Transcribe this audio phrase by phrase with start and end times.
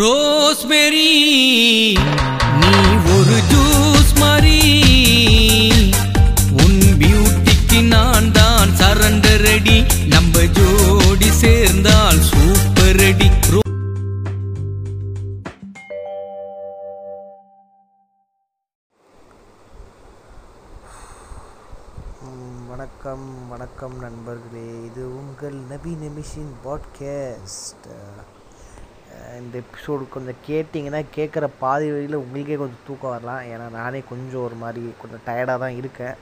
[0.00, 1.10] Rosemary
[2.60, 2.72] நீ
[3.14, 4.56] ஒரு juice மாதிரி
[6.62, 9.78] உன் பியூட்டிக்கு நான் தான் சரண்டர் ரெடி.
[10.08, 13.30] நம்ம ஜோடி சேர்ந்தால் சூப்பர் ரெடி.
[22.68, 24.66] வணக்கம் வணக்கம் நண்பர்களே.
[24.86, 27.88] இது உங்கள் நபி நிமிஷின் பாட்காஸ்ட்
[29.40, 33.42] இந்த எபிசோடு கொஞ்சம் கேட்டிங்கன்னா கேட்குற பாதி வழியில் உங்களுக்கே கொஞ்சம் தூக்கம் வரலாம்.
[33.52, 36.14] ஏன்னா நானே கொஞ்சம் ஒரு மாதிரி கொஞ்சம் டயர்டாக தான் இருக்கேன்.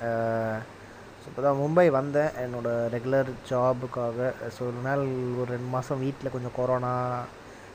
[1.20, 2.32] ஸோ இப்போ தான் மும்பை வந்தேன்.
[2.44, 5.04] என்னோடய ரெகுலர் ஜாபுக்காக ஸோ ஒரு நாள்
[5.40, 6.92] ஒரு ரெண்டு மாதம் வீட்டில் கொஞ்சம் கொரோனா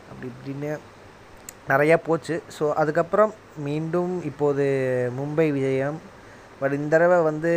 [0.09, 0.71] அப்படி இப்படின்னு
[1.71, 2.35] நிறையா போச்சு.
[2.57, 3.33] ஸோ அதுக்கப்புறம்
[3.67, 4.65] மீண்டும் இப்போது
[5.19, 5.99] மும்பை விஜயம்.
[6.59, 7.51] பட் இந்த தடவை வந்து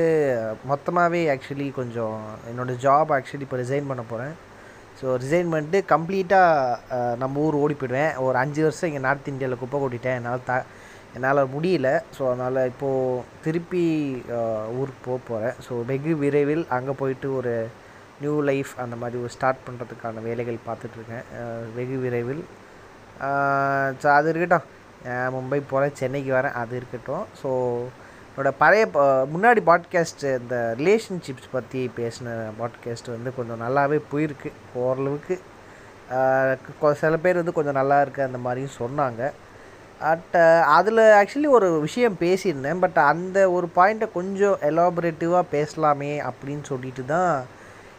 [0.70, 2.16] மொத்தமாகவே ஆக்சுவலி கொஞ்சம்
[2.50, 4.34] என்னோடய ஜாப் ஆக்சுவலி இப்போ ரிசைன் பண்ண போகிறேன்
[5.00, 9.78] ஸோ ரிசைன் பண்ணிட்டு கம்ப்ளீட்டாக நம்ம ஊர் ஓடி போயிடுவேன் ஒரு அஞ்சு வருஷம் இங்கே நார்த் இந்தியாவில் குப்பை
[9.82, 10.18] கொட்டிட்டேன்.
[10.20, 10.54] என்னால் த
[11.16, 11.88] என்னால் முடியல.
[12.16, 13.84] ஸோ அதனால் இப்போது திருப்பி
[14.80, 17.54] ஊருக்கு போக போகிறேன் ஸோ வெகு விரைவில் அங்கே போயிட்டு ஒரு
[18.22, 21.24] நியூ லைஃப் அந்த மாதிரி ஒரு ஸ்டார்ட் பண்ணுறதுக்கான வேலைகள் பார்த்துட்ருக்கேன்
[21.78, 22.42] வெகு விரைவில்.
[24.02, 24.66] ஸோ அது இருக்கட்டும்.
[25.34, 26.56] மும்பை போகிறேன் சென்னைக்கு வரேன்.
[26.62, 27.24] அது இருக்கட்டும்.
[27.40, 27.50] ஸோ
[28.36, 28.86] என்னோட பழைய
[29.36, 35.40] முன்னாடி பாட்காஸ்ட்டு இந்த ரிலேஷன்ஷிப்ஸ் பற்றி பேசின பாட்காஸ்ட் வந்து கொஞ்சம் நல்லாவே போயிருக்கு ஓரளவுக்கு.
[36.82, 39.30] கொ- சில பேர் வந்து கொஞ்சம் நல்லா இருக்குது அந்த மாதிரியும் சொன்னாங்க.
[40.00, 42.80] அட் அதில் ஆக்சுவலி ஒரு விஷயம் பேசியிருந்தேன்.
[42.80, 47.44] பட் அந்த ஒரு பாயிண்ட்டை கொஞ்சம் எலாபரேட்டிவாக பேசலாமே அப்படின்னு சொல்லிட்டு தான்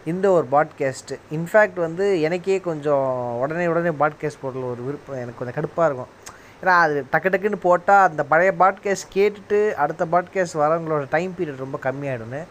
[0.06, 5.16] இந்த ஒரு பாட்காஸ்ட்டு இன்ஃபேக்ட் வந்து எனக்கே கொஞ்சம் உடனே உடனே பாட்காஸ்ட் போடல ஒரு விருப்பம்.
[5.16, 6.08] எனக்கு கொஞ்சம் கடுப்பாக இருக்கும்.
[6.62, 11.80] ஏன்னா அது டக்கு டக்குன்னு போட்டால் அந்த பழைய பாட்காஸ்ட் கேட்டுட்டு அடுத்த பாட்காஸ்ட் வரவங்களோட டைம் பீரியட் ரொம்ப
[11.84, 12.42] கம்மியாயிடும்னு.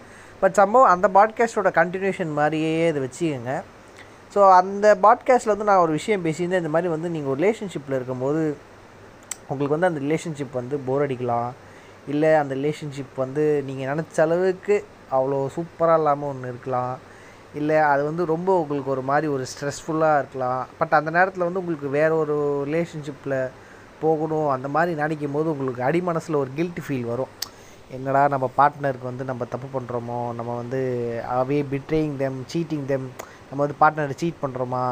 [0.40, 3.62] பட் சம்பவம் அந்த பாட்காஸ்ட்டோட கண்டினியூஷன் மாதிரியே இதை வச்சுக்கோங்க.
[4.34, 6.62] ஸோ அந்த பாட்காஸ்ட்டில் வந்து நான் ஒரு விஷயம் பேசியிருந்தேன்.
[6.64, 8.56] இந்த மாதிரி வந்து நீங்கள் ஒரு ரிலேஷன்ஷிப்பில் இருக்கும்போது
[9.48, 11.50] உங்களுக்கு வந்து அந்த ரிலேஷன்ஷிப் வந்து போர் அடிக்கலாம்.
[12.06, 16.98] இல்லை அந்த ரிலேஷன்ஷிப் வந்து நீங்கள் நினச்ச அளவுக்கு அவ்வளோ சூப்பராக இல்லாமல் ஒன்று இருக்கலாம்.
[17.54, 20.66] இல்லை அது வந்து ரொம்ப உங்களுக்கு ஒரு மாதிரி ஒரு ஸ்ட்ரெஸ்ஃபுல்லாக இருக்கலாம்.
[20.78, 23.50] பட் அந்த நேரத்தில் வந்து உங்களுக்கு வேற ஒரு ரிலேஷன்ஷிப்பில்
[24.04, 27.32] போகணும் அந்த மாதிரி நினைக்கும் போது உங்களுக்கு அடி மனசில் ஒரு கில்ட்டி ஃபீல் வரும்.
[27.96, 30.80] என்னடா நம்ம பார்ட்னருக்கு வந்து நம்ம தப்பு பண்ணுறோமோ நம்ம வந்து
[31.38, 33.06] அவே பிட்ரேயிங் தெம் சீட்டிங் தெம்
[33.48, 34.84] நம்ம வந்து பார்ட்னரை சீட் பண்ணுறோமா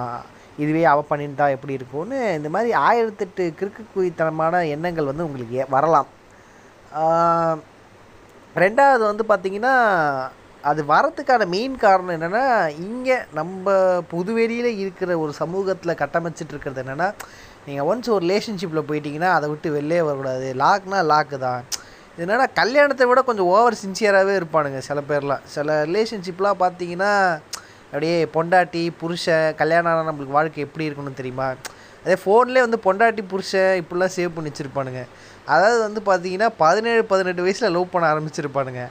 [0.63, 6.09] இதுவே அவ பண்ணிட்டா எப்படி இருக்கும்னு இந்த மாதிரி ஆயிரத்தெட்டு கிறுக்கு குயித்தனமான எண்ணங்கள் வந்து உங்களுக்கு வரலாம்.
[8.65, 9.75] ரெண்டாவது வந்து பார்த்தீங்கன்னா
[10.69, 12.45] அது வரத்துக்கான மெயின் காரணம் என்னென்னா
[12.87, 13.75] இங்கே நம்ம
[14.13, 17.09] புதுவெளியில் இருக்கிற ஒரு சமூகத்தில் கட்டமைச்சிட்டு இருக்கிறது என்னென்னா
[17.69, 20.49] நீங்கள் ஒன்ஸ் ஒரு ரிலேஷன்ஷிப்பில் போயிட்டீங்கன்னா அதை விட்டு வெளிலே வரக்கூடாது.
[20.63, 21.63] லாக்னா லாக்கு தான்.
[22.23, 25.43] என்னென்னா கல்யாணத்தை விட கொஞ்சம் ஓவர் சின்சியராகவே இருப்பானுங்க சில பேர்லாம்.
[25.55, 27.11] சில ரிலேஷன்ஷிப்லாம் பார்த்தீங்கன்னா
[27.91, 31.47] அப்படியே பொண்டாட்டி புருஷன் கல்யாணம் ஆனால் நம்மளுக்கு வாழ்க்கை எப்படி இருக்கணும்னு தெரியுமா?
[32.05, 35.03] அதே ஃபோன்லேயே வந்து பொண்டாட்டி புருஷன் இப்படிலாம் சேவ் பண்ணி வச்சுருப்பானுங்க.
[35.55, 38.83] அதாவது வந்து பார்த்தீங்கன்னா பதினேழு பதினெட்டு வயசில் லவ் பண்ண ஆரம்பிச்சிருப்பானுங்க.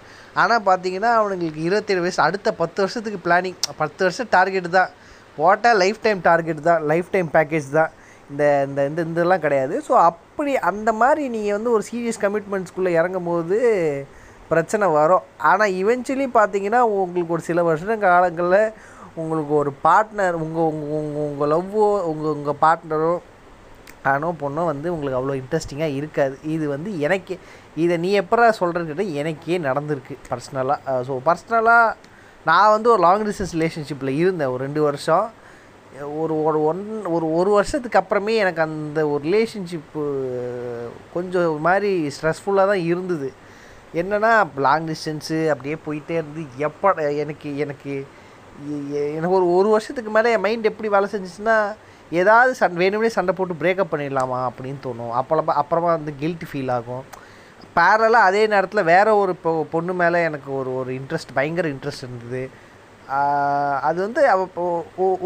[0.41, 4.91] ஆனால் பார்த்தீங்கன்னா அவனுங்களுக்கு இருபத்தேழு வயசு அடுத்த பத்து வருஷத்துக்கு பிளானிங் பத்து வருஷம் டார்கெட் தான்.
[5.39, 7.91] போட்டால் லைஃப் டைம் டார்கெட் தான் லைஃப் டைம் பேக்கேஜ் தான்.
[8.31, 9.75] இந்த இந்த இந்த இதெல்லாம் கிடையாது.
[9.87, 13.57] ஸோ அப்படி அந்த மாதிரி நீங்கள் வந்து ஒரு சீரியஸ் கமிட்மெண்ட்ஸ்குள்ளே இறங்கும் போது
[14.51, 15.23] பிரச்சனை வரும்.
[15.49, 18.73] ஆனால் இவென்ச்சுவலி பார்த்தீங்கன்னா உங்களுக்கு ஒரு சில வருஷ காலங்களில்
[19.21, 23.13] உங்களுக்கு ஒரு பார்ட்னர் உங்கள் உங்கள் உங்கள் உங்கள் லவ்வோ உங்கள் உங்கள் பார்ட்னரோ
[24.11, 26.35] ஆனோ பொண்ணோ வந்து உங்களுக்கு அவ்வளோ இன்ட்ரெஸ்டிங்காக இருக்காது.
[26.55, 27.33] இது வந்து எனக்கு
[27.83, 31.95] இதை நீ எப்பரா சொல்கிறேன்னு கேட்டால் எனக்கே நடந்திருக்கு பர்சனலாக ஸோ பர்சனலாக
[32.49, 34.51] நான் வந்து ஒரு லாங் டிஸ்டன்ஸ் ரிலேஷன்ஷிப்பில் இருந்தேன்.
[34.53, 35.25] ஒரு ரெண்டு வருஷம்.
[36.05, 40.03] ஒரு ஒரு ஒன் ஒரு ஒரு வருஷத்துக்கு அப்புறமே எனக்கு அந்த ஒரு ரிலேஷன்ஷிப்பு
[41.13, 43.33] கொஞ்சம் ஒரு மாதிரி ஸ்ட்ரெஸ்ஃபுல்லாக தான் இருந்தது.
[43.93, 46.93] என்னென்னா லாங் டிஸ்டன்ஸு அப்படியே போயிட்டே இருந்து எப்போ
[47.23, 47.93] எனக்கு எனக்கு
[49.15, 51.57] எனக்கு ஒரு ஒரு வருஷத்துக்கு மேலே என் மைண்ட் எப்படி வேலை செஞ்சுச்சுன்னா
[52.11, 55.11] ஏதாவது சண் வேணும்னே சண்டை போட்டு பிரேக்கப் பண்ணிடலாமா அப்படின்னு தோணும்.
[55.11, 57.03] அப்போ அப்புறமா வந்து கில்ட்டி ஃபீல் ஆகும்.
[57.75, 62.49] பேரலாக அதே நேரத்தில் வேறு ஒரு பொ பொண்ணு மேலே எனக்கு ஒரு ஒரு இன்ட்ரெஸ்ட் பயங்கர இன்ட்ரெஸ்ட் இருந்தது.
[63.87, 64.21] அது வந்து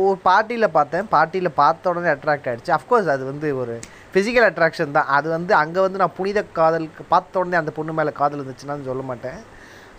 [0.03, 1.07] ஒரு பார்ட்டியில் பார்த்தேன்.
[1.13, 3.75] பார்ட்டியில் பார்த்த உடனே அட்ராக்ட் ஆகிடுச்சு அஃப்கோர்ஸ் அது வந்து ஒரு
[4.13, 5.09] ஃபிசிக்கல் அட்ராக்ஷன் தான்.
[5.17, 9.03] அது வந்து அங்கே வந்து நான் புனித காதலுக்கு பார்த்த உடனே அந்த பொண்ணு மேலே காதல் இருந்துச்சுன்னு சொல்ல
[9.11, 9.39] மாட்டேன்.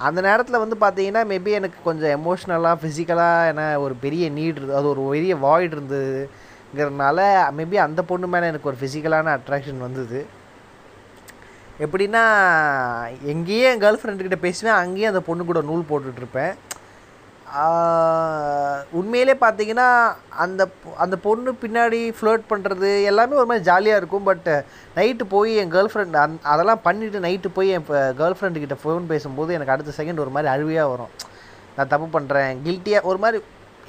[0.08, 4.78] அந்த நேரத்தில் வந்து பார்த்தீங்கன்னா மேபி எனக்கு கொஞ்சம் எமோஷ்னலாக ஃபிசிக்கலாக என ஒரு பெரிய நீட் இருந்தது.
[4.80, 7.18] அது ஒரு பெரிய வாய்ட் இருந்ததுங்கிறதுனால
[7.58, 10.20] மேபி அந்த பொண்ணு மேலே எனக்கு ஒரு ஃபிசிக்கலான அட்ராக்ஷன் வந்தது.
[11.84, 12.24] எப்படின்னா
[13.32, 14.78] எங்கேயே என் கேர்ள் ஃப்ரெண்டுக்கிட்ட பேசுவேன்.
[14.82, 16.52] அங்கேயே அந்த பொண்ணு கூட நூல் போட்டுட்ருப்பேன்
[18.92, 19.86] உண்மையிலே பார்த்தீங்கன்னா
[20.36, 20.62] அந்த
[20.96, 24.48] அந்த பொண்ணு பின்னாடி ஃப்ளர்ட் பண்ணுறது எல்லாமே ஒரு மாதிரி ஜாலியாக இருக்கும் பட்
[24.96, 27.86] நைட்டு போய் என் கேர்ள் ஃப்ரெண்ட் அந் அதெல்லாம் பண்ணிவிட்டு நைட்டு போய் என்
[28.18, 31.12] கேர்ள் ஃப்ரெண்டுக்கிட்ட ஃபோன் பேசும்போது எனக்கு அடுத்த செகண்ட் ஒரு மாதிரி அழுவியாக வரும்.
[31.76, 33.40] நான் தப்பு பண்ணுறேன் கில்ட்டியாக ஒரு மாதிரி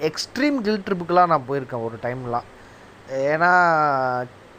[0.02, 2.48] எக்ஸ்ட்ரீம் கில் ட்ரிப்புக்கெலாம் நான் போயிருக்கேன் ஒரு டைம்லாம்
[3.30, 3.52] ஏன்னா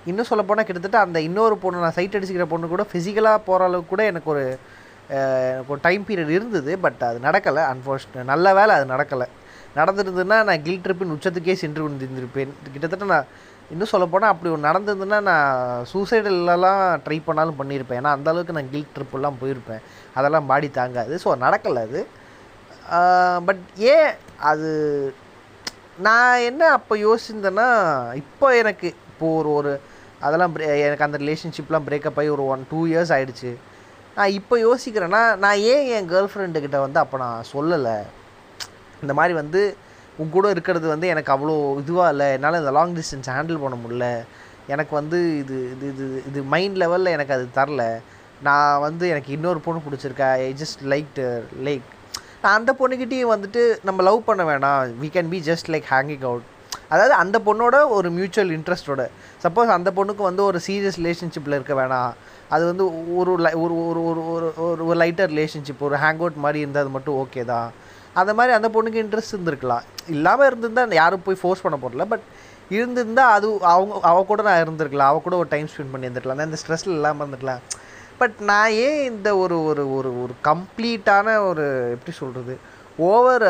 [0.07, 3.89] இன்னும் சொல்ல போனால் கிட்டத்தட்ட அந்த இன்னொரு பொண்ணு நான் சைட் அடிச்சுக்கிற பொண்ணு கூட ஃபிசிக்கலாக போகிற அளவுக்கு
[3.89, 4.45] கூட எனக்கு ஒரு
[5.71, 7.63] ஒரு டைம் பீரியட் இருந்தது பட் அது நடக்கலை.
[7.73, 9.27] அன்ஃபார்ச்சுனேட் நல்ல வேலை அது நடக்கலை.
[9.79, 12.53] நடந்திருந்ததுன்னா நான் கில் ட்ரிப்பின் உச்சத்துக்கே சென்று கொண்டிருந்திருப்பேன்.
[12.75, 13.29] கிட்டத்தட்ட நான்
[13.73, 17.99] இன்னும் சொல்லப்போனால் அப்படி ஒன்று நடந்ததுன்னா நான் சூசைடல்லாம் ட்ரை பண்ணாலும் பண்ணியிருப்பேன்.
[18.01, 19.83] ஏன்னா அந்தளவுக்கு நான் கில் ட்ரிப்பெல்லாம் போயிருப்பேன்.
[20.19, 21.15] அதெல்லாம் பாடி தாங்காது.
[21.25, 22.03] ஸோ நடக்கலை அது.
[23.49, 23.63] பட்
[23.95, 24.11] ஏன்
[24.53, 24.71] அது
[26.07, 27.69] நான் என்ன அப்போ யோசிச்சிருந்தேன்னா
[28.23, 29.73] இப்போ எனக்கு இப்போது ஒரு ஒரு
[30.27, 30.55] அதெல்லாம்
[30.87, 33.53] எனக்கு அந்த ரிலேஷன்ஷிப்லாம் பிரேக்கப் ஆகி ஒரு ஒன் டூ இயர்ஸ் ஆகிடுச்சு
[34.17, 37.95] நான் இப்போ யோசிக்கிறேன்னா நான் ஏன் என் கேர்ள் ஃப்ரெண்டுக்கிட்ட வந்து அப்போ நான் சொல்லலை?
[39.03, 39.61] இந்த மாதிரி வந்து
[40.21, 42.29] உன் கூட இருக்கிறது வந்து எனக்கு அவ்வளோ இதுவாக இல்லை.
[42.37, 44.07] என்னால் இந்த லாங் டிஸ்டன்ஸ் ஹேண்டில் பண்ண முடில
[44.75, 47.85] எனக்கு வந்து இது இது இது இது மைண்ட் லெவலில் எனக்கு அது தரல.
[48.49, 50.29] நான் வந்து எனக்கு இன்னொரு பொண்ணு பிடிச்சிருக்கா.
[50.45, 51.19] ஐ ஜஸ்ட் லைக்
[51.69, 51.89] லைக்
[52.43, 54.95] நான் அந்த பொண்ணுக்கிட்டேயும் வந்துட்டு நம்ம லவ் பண்ண வேணாம்.
[55.03, 56.47] We can be just like hanging out
[56.93, 59.03] அதாவது அந்த பொண்ணோட ஒரு மியூச்சுவல் இன்ட்ரெஸ்ட்டோட
[59.45, 62.13] சப்போஸ் அந்த பொண்ணுக்கு வந்து ஒரு சீரியஸ் ரிலேஷன்ஷிப்பில் இருக்க வேணாம்.
[62.53, 62.85] அது வந்து
[63.21, 66.95] ஒரு ஒரு ஒரு ஒரு ஒரு ஒரு ஒரு லைட்டர் ரிலேஷன்ஷிப் ஒரு ஹேங் அவுட் மாதிரி இருந்தால் அது
[66.97, 67.69] மட்டும் ஓகே தான்.
[68.21, 69.85] அந்த மாதிரி அந்த பொண்ணுக்கு இன்ட்ரெஸ்ட் இருந்திருக்கலாம்.
[70.15, 72.27] இல்லாமல் இருந்திருந்தால் யாரும் போய் ஃபோர்ஸ் பண்ண போடல பட்
[72.77, 75.11] இருந்திருந்தால் அது அவங்க அவ கூட நான் இருந்திருக்கலாம்.
[75.13, 77.65] அவள் கூட ஒரு டைம் ஸ்பெண்ட் பண்ணி இருந்திருக்கலாம் நான் இந்த ஸ்ட்ரெஸ்ஸில் இல்லாமல் இருந்திருக்கலாம்.
[78.21, 81.65] பட் நான் ஏன் இந்த ஒரு ஒரு ஒரு ஒரு கம்ப்ளீட்டான ஒரு
[81.95, 82.55] எப்படி சொல்கிறது
[83.09, 83.45] ஓவர்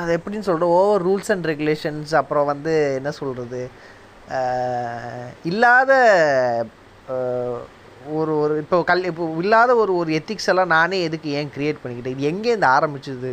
[0.00, 3.60] அது எப்படின்னு சொல்கிற ஓவர் ரூல்ஸ் அண்ட் ரெகுலேஷன்ஸ் அப்புறம் வந்து என்ன சொல்கிறது
[5.50, 5.92] இல்லாத
[8.12, 12.16] ஒரு ஒரு இப்போ கல் இப்போ இல்லாத ஒரு ஒரு எத்திக்ஸ் எல்லாம் நானே எதுக்கு ஏன் க்ரியேட் பண்ணிக்கிட்டேன்?
[12.16, 13.32] இது எங்கேருந்து ஆரம்பிச்சது?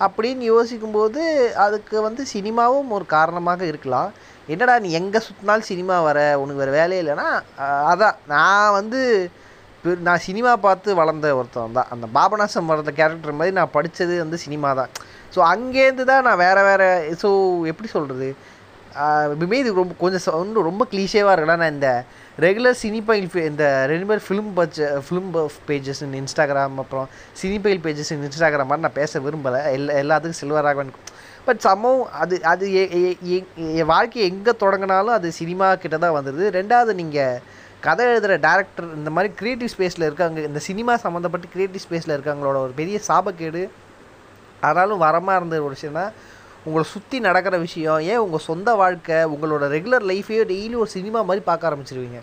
[0.00, 1.20] அப்படின்னு யோசிக்கும்போது
[1.56, 4.10] அதுக்கு வந்து சினிமாவும் ஒரு காரணமாக இருக்கலாம்.
[4.48, 7.28] என்னடா நீ எங்கே சுற்றினாலும் சினிமா வர உனக்கு வேறு வேலையே இல்லைன்னா
[7.92, 8.16] அதான்.
[8.26, 9.00] நான் வந்து
[10.00, 11.90] நான் சினிமா பார்த்து வளர்ந்த ஒருத்தன் தான்.
[11.90, 14.90] அந்த பாபநாசம் வளர்ந்த கேரக்டர் மாதிரி நான் படித்தது வந்து சினிமா தான்.
[15.34, 16.88] ஸோ அங்கேருந்து தான் நான் வேறு வேறு
[17.22, 17.28] ஸோ
[17.66, 18.28] எப்படி சொல்கிறது
[19.42, 21.90] மே இது ரொம்ப கொஞ்சம் ச- ரொம்ப க்ளீஷேவாக இருக்கலாம் நான் இந்த
[22.40, 28.80] ரெகுலர் சினிபைல் இந்த ரெண்டு பேர் ஃபிலிம் பட்ஜ ஃபிலிம் பேஜஸ் இன்ஸ்டாகிராம் அப்புறம் சினிபைல் பேஜஸ் இன்ஸ்டாகிராம் மாதிரி
[28.80, 29.72] நான் பேச விரும்பலை.
[29.72, 30.86] எல்லா எல்லாத்துக்கும் சில்வராகவன்.
[31.44, 33.16] பட் சம்பவம் அது அது எ-
[33.56, 37.40] என் வாழ்க்கையை எங்கே தொடங்கினாலும் அது சினிமா கிட்ட தான் வந்துடுது ரெண்டாவது நீங்கள்
[37.80, 42.72] கதை எழுதுகிற டேரக்டர் இந்த மாதிரி க்ரியேட்டிவ் ஸ்பேஸில் இருக்காங்க இந்த சினிமா சம்மந்தப்பட்டு க்ரியேட்டிவ் ஸ்பேஸில் இருக்காங்களோட ஒரு
[42.76, 43.68] பெரிய சாபக்கேடு.
[44.60, 46.10] ஆனாலும் வரமாக இருந்த ஒரு விஷயம்னா
[46.66, 51.42] உங்களை சுற்றி நடக்கிற விஷயம் ஏன் உங்கள் சொந்த வாழ்க்கை உங்களோட ரெகுலர் லைஃபையோ டெய்லி ஒரு சினிமா மாதிரி
[51.48, 52.18] பார்க்க ஆரம்பிச்சிருவீங்க.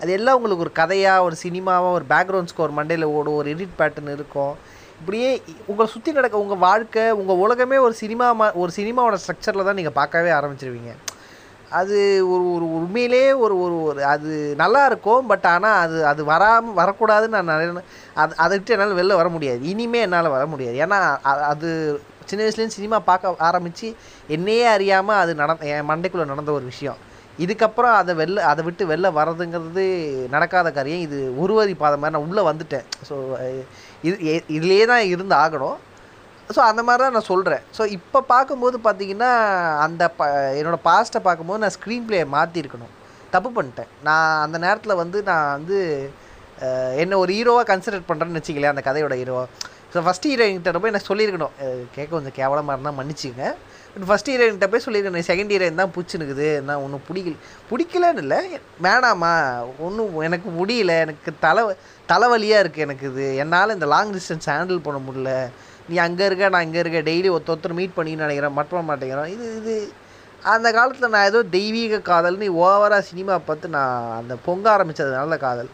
[0.00, 4.14] அது எல்லாம் உங்களுக்கு ஒரு கதையாக ஒரு சினிமாவாக ஒரு பேக்ரவுண்ட் ஸ்கோர் மண்டையில் ஓடும் ஒரு எடிட் பேட்டர்ன்
[4.16, 4.54] இருக்கும்.
[5.00, 5.30] இப்படியே
[5.70, 9.96] உங்களை சுற்றி நடக்க உங்கள் வாழ்க்கை உங்கள் உலகமே ஒரு சினிமா மா ஒரு சினிமாவோட ஸ்ட்ரக்சரில் தான் நீங்கள்
[10.00, 10.92] பார்க்கவே ஆரம்பிச்சிருவீங்க.
[11.78, 11.96] அது
[12.32, 17.36] ஒரு ஒரு உண்மையிலே ஒரு ஒரு ஒரு அது நல்லா இருக்கும் பட் ஆனால் அது அது வராமல் வரக்கூடாதுன்னு
[17.36, 17.70] நான் நிறைய
[18.24, 19.62] அது அதை விட்டு என்னால் வெளில வர முடியாது.
[19.72, 20.76] இனிமே என்னால் வர முடியாது.
[20.86, 21.00] ஏன்னா
[21.52, 21.70] அது
[22.30, 23.88] சின்ன வயசுலேருந்து சினிமா பார்க்க ஆரம்பித்து
[24.36, 26.98] என்னையே அறியாமல் அது நடந்த என் மண்டைக்குள்ளே நடந்த ஒரு விஷயம்.
[27.44, 29.84] இதுக்கப்புறம் அதை வெளில அதை விட்டு வெளில வர்றதுங்கிறது
[30.34, 31.02] நடக்காத காரியம்.
[31.06, 32.86] இது ஒருவரி பாதை மாதிரி நான் உள்ளே வந்துட்டேன்.
[33.08, 33.14] ஸோ
[34.08, 34.16] இது
[34.58, 35.78] இதுலேயே தான் இருந்து ஆகணும்.
[36.54, 39.30] ஸோ அந்த மாதிரி தான் நான் சொல்கிறேன் ஸோ இப்போ பார்க்கும்போது பார்த்தீங்கன்னா
[39.86, 42.92] அந்த ப என்னோடய பாஸ்ட்டை பார்க்கும்போது நான் ஸ்க்ரீன் ப்ளேயை மாற்றிருக்கணும்
[43.34, 43.90] தப்பு பண்ணிட்டேன்.
[44.08, 45.78] நான் அந்த நேரத்தில் வந்து நான் வந்து
[47.00, 49.40] என்னை என்ன ஒரு ஹீரோவாக கன்சிடர் பண்ணுறேன்னு வச்சுக்கலையே அந்த கதையோட ஹீரோ
[49.96, 51.56] ஸோ ஃபஸ்ட் ஹீரோயின்கிட்ட போய் நான் சொல்லியிருக்கணும்.
[51.96, 53.44] கேட்க கொஞ்சம் கேவலமாக இருந்தால் மன்னிச்சுங்க
[53.92, 57.36] பட் ஃபஸ்ட் ஹீரோயின்கிட்ட போய் சொல்லியிருக்கேன் செகண்ட் ஹீரோயின் தான் பிடிச்சினுக்குது நான் ஒன்றும் பிடிக்கல.
[57.70, 58.40] பிடிக்கலன்னு இல்லை.
[58.86, 59.30] வேணாமா.
[59.86, 60.94] ஒன்றும் எனக்கு முடியல.
[61.04, 61.62] எனக்கு தலை
[62.10, 63.28] தலைவலியாக இருக்குது எனக்கு இது.
[63.44, 65.32] என்னால் இந்த லாங் டிஸ்டன்ஸ் ஹேண்டில் பண்ண முடியல.
[65.88, 67.00] நீ அங்கே இருக்க நான் இங்கே இருக்க.
[67.10, 68.56] டெய்லி ஒருத்த ஒருத்தர் மீட் பண்ணி நினைக்கிறேன்.
[68.58, 69.76] மட்டும் மாட்டேங்கிறோம் இது இது.
[70.54, 75.70] அந்த காலத்தில் நான் ஏதோ தெய்வீக காதல்னு ஓவராக சினிமா பார்த்து நான் அந்த பொங்க ஆரம்பித்ததுனால காதல்.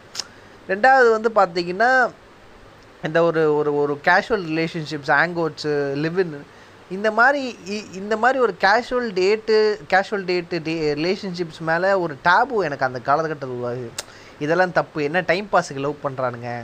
[0.73, 1.93] ரெண்டாவது வந்து பார்த்தீங்கன்னா
[3.05, 5.73] இந்த ஒரு ஒரு ஒரு கேஷுவல் ரிலேஷன்ஷிப்ஸ் ஆங்கோட்ஸு
[6.05, 6.35] லிவின்
[6.91, 9.57] இந்த மாதிரி இ- இந்த மாதிரி ஒரு கேஷுவல் டேட்டு
[9.91, 13.89] கேஷுவல் டேட்டு டே ரிலேஷன்ஷிப்ஸ் மேலே ஒரு டேபு எனக்கு அந்த காலகட்டத்தில் உருவாகுது.
[14.39, 15.03] இதெல்லாம் தப்பு.
[15.03, 16.63] என்ன டைம் பாஸுக்கு லவ் பண்ணுறானுங்க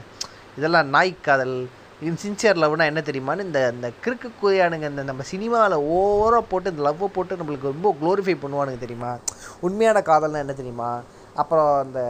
[0.57, 1.68] இதெல்லாம் நாய் காதல்.
[2.02, 7.07] சின்சியர் லவ்னா என்ன தெரியுமான்னு இந்த இந்த கிறுக்கு குதியானுங்க இந்த நம்ம சினிமாவில் ஓவராக போட்டு இந்த லவ்வை
[7.07, 9.16] போட்டு நம்மளுக்கு ரொம்ப க்ளோரிஃபை பண்ணுவானுங்க தெரியுமா?
[9.61, 11.02] உண்மையான காதல்னால் என்ன தெரியுமா?
[11.40, 12.00] அப்புறம் அந்த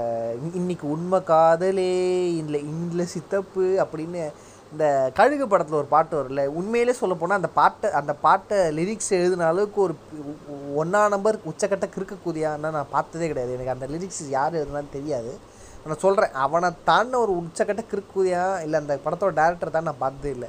[0.58, 1.90] இன்னைக்கு உண்மை காதலே
[2.42, 4.22] இல்லை இன்ல சித்தப்பு அப்படின்னு
[4.72, 4.86] இந்த
[5.18, 9.80] கழுகு படத்தில் ஒரு பாட்டு வரல உண்மையிலே சொல்ல போனால் அந்த பாட்டை அந்த பாட்டை லிரிக்ஸ் எழுதின அளவுக்கு
[9.86, 9.94] ஒரு
[10.80, 13.54] ஒன்றா நம்பர் உச்சக்கட்ட கிறுக்கு நான் பார்த்ததே கிடையாது.
[13.56, 15.32] எனக்கு அந்த லிரிக்ஸ் யார் எழுதுனான்னு தெரியாது.
[15.86, 20.48] நான் சொல்கிறேன் அவனை தாண்டின ஒரு உச்சக்கட்ட கிறுக்குதியா இல்லை அந்த படத்தோட டேரக்டர் தான் நான் பார்த்ததே இல்லை.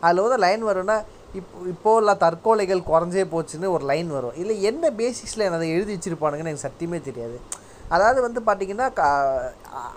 [0.00, 0.96] அதில் வந்து லைன் வரும்னா
[1.38, 4.36] இப்போ இப்போல்லாம் தற்கொலைகள் குறைஞ்சே போச்சுன்னு ஒரு லைன் வரும்.
[4.42, 7.38] இல்லை என்ன பேசிக்ஸில் அதை எழுதி வச்சிருப்பானுங்கன்னு எனக்கு சத்தியமே தெரியாது.
[7.88, 9.50] அதாவது வந்து பார்த்திங்கன்னா கா-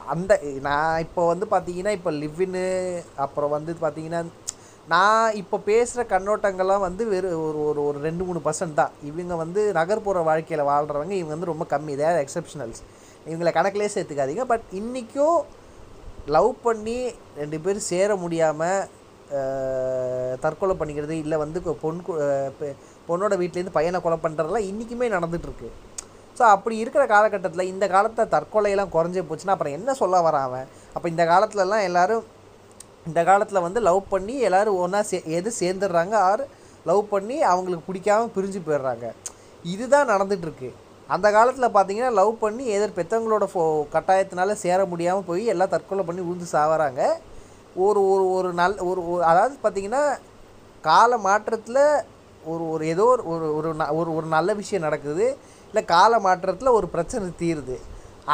[0.07, 2.63] அந்த நான் இப்போ வந்து பார்த்தீங்கன்னா இப்போ லிவ்வின்னு
[3.17, 4.21] அப்புறம் வந்து பார்த்தீங்கன்னா
[4.87, 8.93] நான் இப்போ பேசுகிற கண்ணோட்டங்கள்லாம் வந்து வெறும் ஒரு ஒரு ஒரு ரெண்டு மூணு பர்சன்ட் தான்.
[9.03, 11.95] இவங்க வந்து நகர்ப்புற வாழ்க்கையில் வாழ்கிறவங்க இவங்க வந்து ரொம்ப கம்மி.
[11.95, 12.81] தேர் எக்ஸப்ஷனல்ஸ்
[13.27, 14.43] இவங்களை கணக்கிலே சேர்த்துக்காதீங்க.
[14.43, 15.37] பட் இன்றைக்கும்
[16.27, 16.97] லவ் பண்ணி
[17.37, 18.81] ரெண்டு பேரும் சேர முடியாமல்
[20.39, 22.01] தற்கொலை பண்ணிக்கிறது இல்லை வந்து கொ- பொன்
[23.09, 25.69] பொண்ணோட வீட்லேருந்து பையனை கொலை பண்ணுறதெல்லாம் இன்றைக்குமே நடந்துகிட்ருக்கு
[26.41, 30.67] ஸோ அப்படி இருக்கிற காலகட்டத்தில் இந்த காலத்தில் தற்கொலையெல்லாம் குறைஞ்சி போச்சுன்னா அப்புறம் என்ன சொல்ல வரான் அவன்?
[30.93, 32.23] அப்போ இந்த காலத்துலலாம் எல்லோரும்
[33.07, 36.47] இந்த காலத்தில் வந்து லவ் பண்ணி எல்லோரும் ஒன்றா சே எது சேர்ந்துடுறாங்க ஆர்
[36.85, 39.11] லவ் பண்ணி அவங்களுக்கு பிடிக்காம பிரிஞ்சு போயிடுறாங்க.
[39.63, 40.73] இதுதான் நடந்துகிட்ருக்கு
[41.07, 46.21] அந்த காலத்தில் பார்த்தீங்கன்னா லவ் பண்ணி எதிர் பெற்றவங்களோட ஃபோ கட்டாயத்தினால சேர முடியாமல் போய் எல்லாம் தற்கொலை பண்ணி
[46.21, 47.07] உழுந்து சாவறாங்க.
[47.75, 50.17] ஒரு ஒரு ஒரு நல் ஒரு ஒரு- அதாவது பார்த்தீங்கன்னா
[50.81, 52.03] கால மாற்றத்தில்
[52.45, 55.37] ஒரு ஒரு ஏதோ ஒரு ஒரு ஒரு ந- ஒரு ஒரு நல்ல விஷயம் நடக்குது.
[55.71, 57.77] இல்லை கால மாற்றத்தில் ஒரு பிரச்சனை தீருது.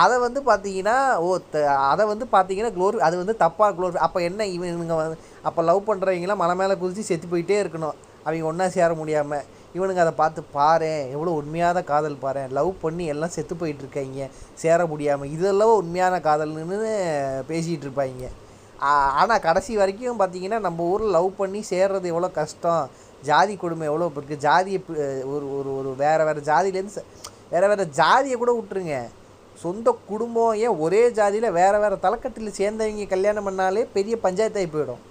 [0.03, 1.57] அதை வந்து பார்த்தீங்கன்னா ஓ த
[1.91, 6.41] அதை வந்து பார்த்தீங்கன்னா க்ளோரி அது வந்து தப்பாக க்ளோரி அப்போ என்ன இவனுங்க வந்து அப்போ லவ் பண்ணுறவங்களாம்
[6.43, 7.95] மலை மேலே குதித்து செத்து போயிட்டே இருக்கணும்.
[8.25, 12.43] அவங்க ஒன்றா சேர முடியாமல் இவனுங்க அதை பார்த்து பாரு எவ்வளோ உண்மையான காதல் பாரு.
[12.57, 14.27] லவ் பண்ணி எல்லாம் செத்து போயிட்டுருக்காங்க
[14.63, 16.91] சேர முடியாமல் இதெல்லாம் உண்மையான காதல்னு
[17.51, 18.27] பேசிகிட்டு இருப்பாங்க.
[19.21, 22.83] ஆனால் கடைசி வரைக்கும் பார்த்தீங்கன்னா நம்ம ஊரில் லவ் பண்ணி சேர்றது எவ்வளோ கஷ்டம்.
[23.29, 24.79] ஜாதி கொடுமை எவ்வளோ இருக்குது ஜாதியை
[25.33, 27.03] ஒரு ஒரு ஒரு வேறு வேறு ஜாதியிலேருந்து
[27.53, 28.97] வேறு வேறு ஜாதியை கூட விட்டுருங்க.
[29.63, 35.03] சொந்த குடும்பம் ஏன் ஒரே ஜாதியில் வேறு வேறு தலைக்கட்டில் சேர்ந்தவங்க கல்யாணம் பண்ணாலே பெரிய பஞ்சாயத்தாகி போயிடும்.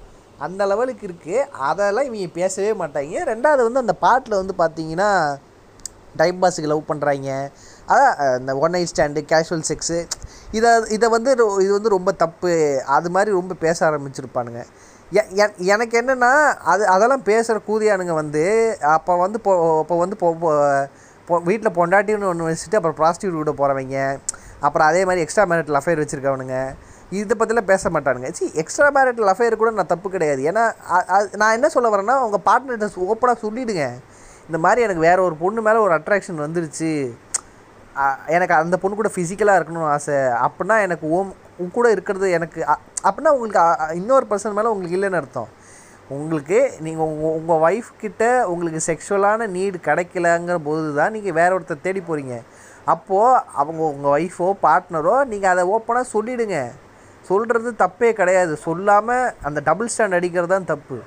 [0.44, 3.25] அந்த லெவலுக்கு இருக்குது அதெல்லாம் இவங்க பேசவே மாட்டாங்க.
[3.32, 5.10] ரெண்டாவது வந்து அந்த பாட்டில் வந்து பார்த்தீங்கன்னா
[6.20, 7.30] டைம் பாஸுக்கு லவ் பண்ணுறாங்க
[7.92, 9.98] அதான் இந்த one night stand casual sex
[10.58, 11.30] இதை இதை வந்து
[11.64, 12.52] இது வந்து ரொம்ப தப்பு.
[12.96, 14.62] அது மாதிரி ரொம்ப பேச ஆரம்பிச்சிருப்பானுங்க.
[15.56, 22.25] எனக்கு என்னென்னா அது அதெல்லாம் பேசுகிற கூதியானுங்க வந்து அப்போ வந்து இப்போ இப்போ வந்து பொ வீட்டில் பொண்டாட்டின்னு
[22.25, 24.18] ஒன்று வச்சுட்டு அப்புறம் ப்ராஸ்டியூட் கூட போகிறவங்க
[24.60, 26.75] அப்புறம் அதே மாதிரி எக்ஸ்ட்ரா மேரிட்டல் அஃபேர் வச்சுருக்கவனுங்க
[27.10, 28.30] இதை பற்றிலாம் பேச மாட்டானுங்க.
[28.30, 30.42] சி எக்ஸ்ட்ரா மேரிட்டல் அஃபேர் கூட நான் தப்பு கிடையாது.
[30.42, 30.72] ஏன்னா
[31.08, 33.90] அது- நான் என்ன சொல்ல வரேன்னா உங்கள் பார்ட்னர்கிட்ட ஓப்பனாக சொல்லிவிடுங்க
[34.46, 37.16] இந்த மாதிரி எனக்கு வேறு ஒரு பொண்ணு மேலே ஒரு அட்ராக்ஷன் வந்துருச்சு.
[38.26, 40.14] எனக்கு அந்த பொண்ணு கூட ஃபிசிக்கலாக இருக்கணும்னு ஆசை.
[40.14, 42.60] அப்படின்னா எனக்கு ஓம் உன் கூட இருக்கிறது எனக்கு
[43.06, 45.50] அப்படின்னா உங்களுக்கு இன்னொரு பர்சன் மேலே உங்களுக்கு இல்லைன்னு அர்த்தம்.
[46.16, 51.84] உங்களுக்கு நீங்கள் உங்கள் உங்கள் ஒய்ஃப் கிட்ட உங்களுக்கு செக்ஷுவலான நீடு கிடைக்கலங்கிற போது தான் நீங்கள் வேற ஒருத்தர்
[51.86, 52.36] தேடி போகிறீங்க
[52.94, 56.58] அப்போது அவங்க உங்கள் ஒய்ஃபோ பார்ட்னரோ நீங்கள் அதை ஓப்பனாக சொல்லிவிடுங்க
[57.30, 58.52] சொல்கிறது தப்பே கிடையாது.
[58.66, 60.98] சொல்லாமல் அந்த டபுள் ஸ்டாண்ட் அடிக்கிறது தான் தப்பு.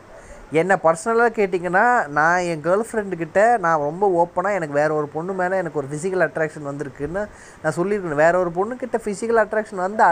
[0.52, 5.58] என்னை பர்சனலாக கேட்டிங்கன்னா நான் என் கேர்ள் ஃப்ரெண்டுக்கிட்ட நான் ரொம்ப ஓப்பனாக எனக்கு வேறு ஒரு பொண்ணு மேலே
[5.58, 7.22] எனக்கு ஒரு ஃபிசிக்கல் அட்ராக்ஷன் வந்திருக்குன்னு
[7.62, 8.16] நான் சொல்லியிருக்கேன்.
[8.16, 10.08] வேற ஒரு பொண்ணுக்கிட்ட ஃபிசிக்கல் அட்ராக்ஷன் வந்து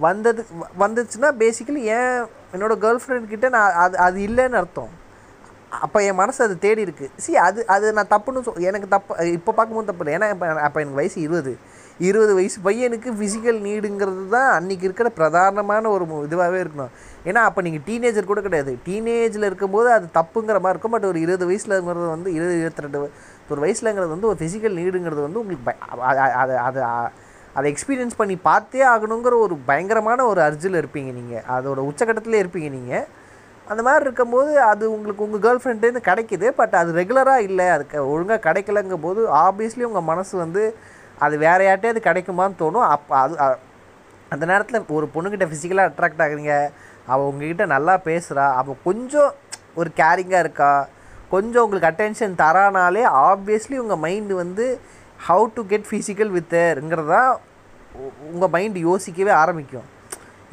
[0.00, 2.16] வந்தது வ- வந்துச்சுன்னா பேசிக்கலி ஏன்
[2.54, 4.92] என்னோடய கேர்ள் ஃப்ரெண்ட்கிட்ட நான் அது அது இல்லைன்னு அர்த்தம்.
[5.80, 9.52] அப்போ என் மனசு அது தேடி இருக்குது சி அது அது நான் தப்புன்னு சொல் எனக்கு தப்பு இப்போ
[9.52, 10.18] பார்க்கும்போது தப்பு இல்லை.
[10.18, 11.52] ஏன்னா இப்போ அப்போ எனக்கு வயசு இருபது.
[12.00, 16.92] இருபது வயசு பையனுக்கு ஃபிசிக்கல் நீடுங்கிறது தான் அன்றைக்கி இருக்கிற பிரதானமான ஒரு இதுவாகவே இருக்கணும்.
[17.28, 18.72] ஏன்னா அப்போ நீங்கள் டீனேஜர் கூட கிடையாது.
[18.86, 20.94] டீனேஜில் இருக்கும்போது அது தப்புங்கிற மாதிரி இருக்கும்.
[20.96, 23.00] பட் ஒரு இருபது வயசுலங்கிறது வந்து இருபது இருபத்தி ரெண்டு
[23.52, 25.74] ஒரு வயசுலங்கிறது வந்து ஒரு ஃபிசிக்கல் நீடுங்கிறது வந்து உங்களுக்கு
[26.40, 26.82] அது அது
[27.58, 33.06] அதை எக்ஸ்பீரியன்ஸ் பண்ணி பார்த்தே ஆகணுங்கிற ஒரு பயங்கரமான ஒரு அர்ஜில் இருப்பீங்க நீங்கள் அதோட உச்சக்கட்டத்திலே இருப்பீங்க நீங்கள்
[33.70, 36.48] அந்த மாதிரி இருக்கும்போது அது உங்களுக்கு உங்கள் கேர்ள் ஃப்ரெண்ட்லேருந்து கிடைக்குது.
[36.58, 37.66] பட் அது ரெகுலராக இல்லை.
[37.76, 40.64] அதுக்கு ஒழுங்காக கிடைக்கலங்கும் போது ஆப்வியஸ்லி உங்கள் மனசு வந்து
[41.24, 41.60] அது வேற
[41.92, 42.86] அது கிடைக்குமான்னு தோணும்.
[42.94, 43.36] அப்போ அது
[44.34, 46.54] அந்த நேரத்தில் ஒரு பொண்ணுக்கிட்ட ஃபிசிக்கலாக அட்ராக்ட் ஆகுறீங்க.
[47.12, 49.32] அவள் உங்ககிட்ட நல்லா பேசுகிறா அவள் கொஞ்சம்
[49.80, 50.70] ஒரு கேரிங்காக இருக்கா?
[51.34, 54.64] கொஞ்சம் உங்களுக்கு அட்டென்ஷன் தரானாலே ஆப்வியஸ்லி உங்கள் மைண்டு வந்து
[55.26, 57.20] ஹவு டு கெட் ஃபிசிக்கல் வித்ங்கிறதா
[58.32, 59.86] உங்கள் மைண்டு யோசிக்கவே ஆரம்பிக்கும்.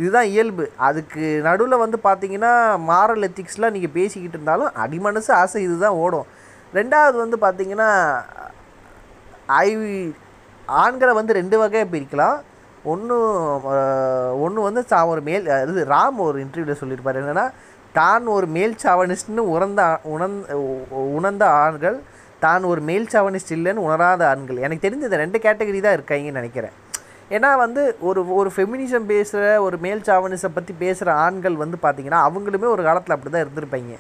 [0.02, 0.66] இதுதான் இயல்பு.
[0.88, 2.54] அதுக்கு நடுவில் வந்து பார்த்தீங்கன்னா
[2.90, 6.30] மாரல் எத்திக்ஸ்லாம் நீங்கள் பேசிக்கிட்டு இருந்தாலும் அடிமனசு ஆசை இது தான் ஓடும்.
[6.80, 7.90] ரெண்டாவது வந்து பார்த்தீங்கன்னா
[9.64, 9.70] ஐ
[10.82, 12.38] ஆண்களை வந்து ரெண்டு வகையாக பிரிக்கலாம்.
[12.92, 13.16] ஒன்று
[14.46, 17.20] ஒன்று வந்து சா ஒரு மேல் இது ராம் ஒரு இன்டர்வியூவில் சொல்லியிருப்பார்.
[17.22, 17.46] என்னென்னா
[18.00, 19.82] தான் ஒரு மேல் சாவனிஸ்ட்னு உணர்ந்த
[20.14, 21.98] உணர்ந் உணர்ந்த உணர்ந்த ஆண்கள்
[22.46, 24.64] தான் ஒரு மேல் சாவனிஸ்ட் இல்லைன்னு உணராத ஆண்கள்.
[24.66, 26.76] எனக்கு தெரிஞ்ச இந்த ரெண்டு கேட்டகரி தான் இருக்காங்கன்னு நினைக்கிறேன்.
[27.36, 32.68] ஏன்னா வந்து ஒரு ஒரு ஃபெமினிசம் பேசுகிற ஒரு மேல் சாவனிசம் பற்றி பேசுகிற ஆண்கள் வந்து பார்த்திங்கன்னா அவங்களுமே
[32.74, 33.96] ஒரு காலத்தில் அப்படி தான் இருந்திருப்பாங்க.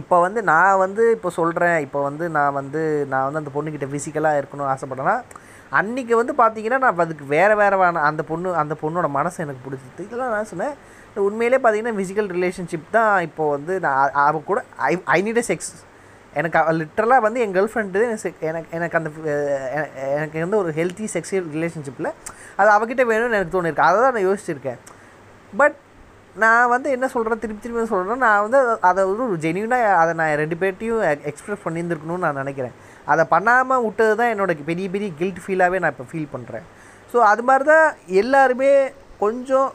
[0.00, 2.80] இப்போ வந்து நான் வந்து இப்போ சொல்கிறேன் இப்போ வந்து நான் வந்து
[3.12, 5.16] நான் வந்து அந்த பொண்ணுக்கிட்ட ஃபிசிக்கலாக இருக்கணும்னு ஆசைப்பட்டேன்னா
[5.78, 8.06] அன்றைக்கி வந்து பார்த்தீங்கன்னா நான் அதுக்கு வேறு வேறு வேணாம்.
[8.10, 10.74] அந்த பொண்ணு அந்த பொண்ணோட மனசு எனக்கு பிடிச்சிது இதெல்லாம் நான் சொன்னேன்.
[11.28, 14.60] உண்மையிலே பார்த்தீங்கன்னா ஃபிசிக்கல் ரிலேஷன்ஷிப் தான் இப்போ வந்து நான் அவ கூட
[14.90, 15.72] ஐ ஐ நீட் செக்ஸ்
[16.40, 18.00] எனக்கு லிட்ரலாக வந்து என் கேர்ள் ஃப்ரெண்டு
[18.48, 19.10] எனக்கு எனக்கு அந்த
[20.16, 22.10] எனக்கு வந்து ஒரு ஹெல்த்தி செக்ஸுவல் ரிலேஷன்ஷிப்பில்
[22.60, 24.80] அது அவகிட்ட வேணும்னு எனக்கு தோணிருக்கு அதை தான் நான் யோசிச்சிருக்கேன்.
[25.52, 25.76] பட்
[26.42, 30.32] நான் வந்து என்ன சொல்கிறேன் திருப்பி திருப்பி சொல்கிறேன் நான் வந்து அதை வந்து ஒரு ஜெனியூனாக அதை நான்
[30.42, 32.74] ரெண்டு பேர்ட்டையும் எக்ஸ்பிரஸ் பண்ணியிருந்துருக்கணும்னு நான் நினைக்கிறேன்.
[33.12, 36.66] அதை பண்ணாமல் விட்டது தான் என்னோட பெரிய பெரிய கில்ட் ஃபீலாகவே நான் இப்போ ஃபீல் பண்ணுறேன்
[37.12, 37.88] ஸோ அது மாதிரி தான்
[38.22, 38.70] எல்லாருமே
[39.18, 39.68] கொஞ்சம்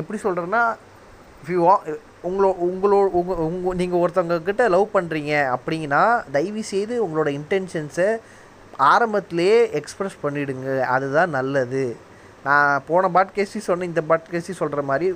[0.00, 0.62] எப்படி சொல்கிறேன்னா
[2.28, 6.02] உங்களோ உங்களோ உங்கள் உங்கள் நீங்கள் ஒருத்தவங்கக்கிட்ட லவ் பண்ணுறீங்க அப்படிங்கன்னா
[6.36, 8.08] தயவு செய்து உங்களோட இன்டென்ஷன்ஸை
[8.92, 11.84] ஆரம்பத்திலேயே எக்ஸ்ப்ரெஸ் பண்ணிவிடுங்க அதுதான் நல்லது.
[12.46, 15.08] நான் போன பாட்கேஸ்டி சொன்னேன் இந்த பாட்கேஸ்டி சொல்கிற மாதிரி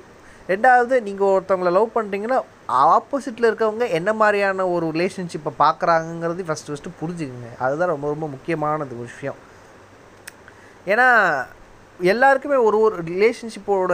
[0.51, 2.39] ரெண்டாவது நீங்கள் ஒருத்தவங்கள லவ் பண்ணுறீங்கன்னா
[2.97, 7.51] ஆப்போசிட்டில் இருக்கவங்க என்ன மாதிரியான ஒரு ரிலேஷன்ஷிப்பை பார்க்குறாங்கங்கிறது ஃபஸ்ட்டு ஃபஸ்ட்டு புரிஞ்சுக்குங்க.
[7.65, 9.39] அதுதான் ரொம்ப ரொம்ப முக்கியமானது ஒரு விஷயம்.
[10.93, 11.07] ஏன்னா
[12.13, 13.93] எல்லாருக்குமே ஒரு ஒரு ரிலேஷன்ஷிப்போட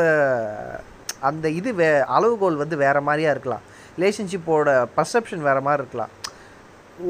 [1.29, 3.65] அந்த இது வே அளவுகோல் வந்து வேறு மாதிரியாக இருக்கலாம்.
[3.99, 6.13] ரிலேஷன்ஷிப்போட பர்செப்ஷன் வேறு மாதிரி இருக்கலாம்.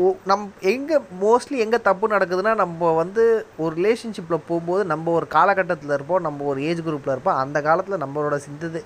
[0.02, 3.22] ஓ நம் எங்கே மோஸ்ட்லி எங்கே தப்பு நடக்குதுன்னா நம்ம வந்து
[3.62, 8.36] ஒரு ரிலேஷன்ஷிப்பில் போகும்போது நம்ம ஒரு காலகட்டத்தில் இருப்போம் நம்ம ஒரு ஏஜ் குரூப்பில் இருப்போம் அந்த காலத்தில் நம்மளோட
[8.46, 8.80] சிந்தது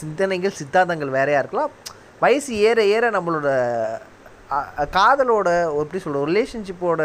[0.00, 1.72] சிந்தனைகள் சித்தாந்தங்கள் வேறையாக இருக்கலாம்.
[2.22, 3.48] வயசு ஏற ஏற நம்மளோட
[4.96, 5.48] காதலோட
[5.82, 7.02] எப்படி சொல்கிறது ரிலேஷன்ஷிப்போட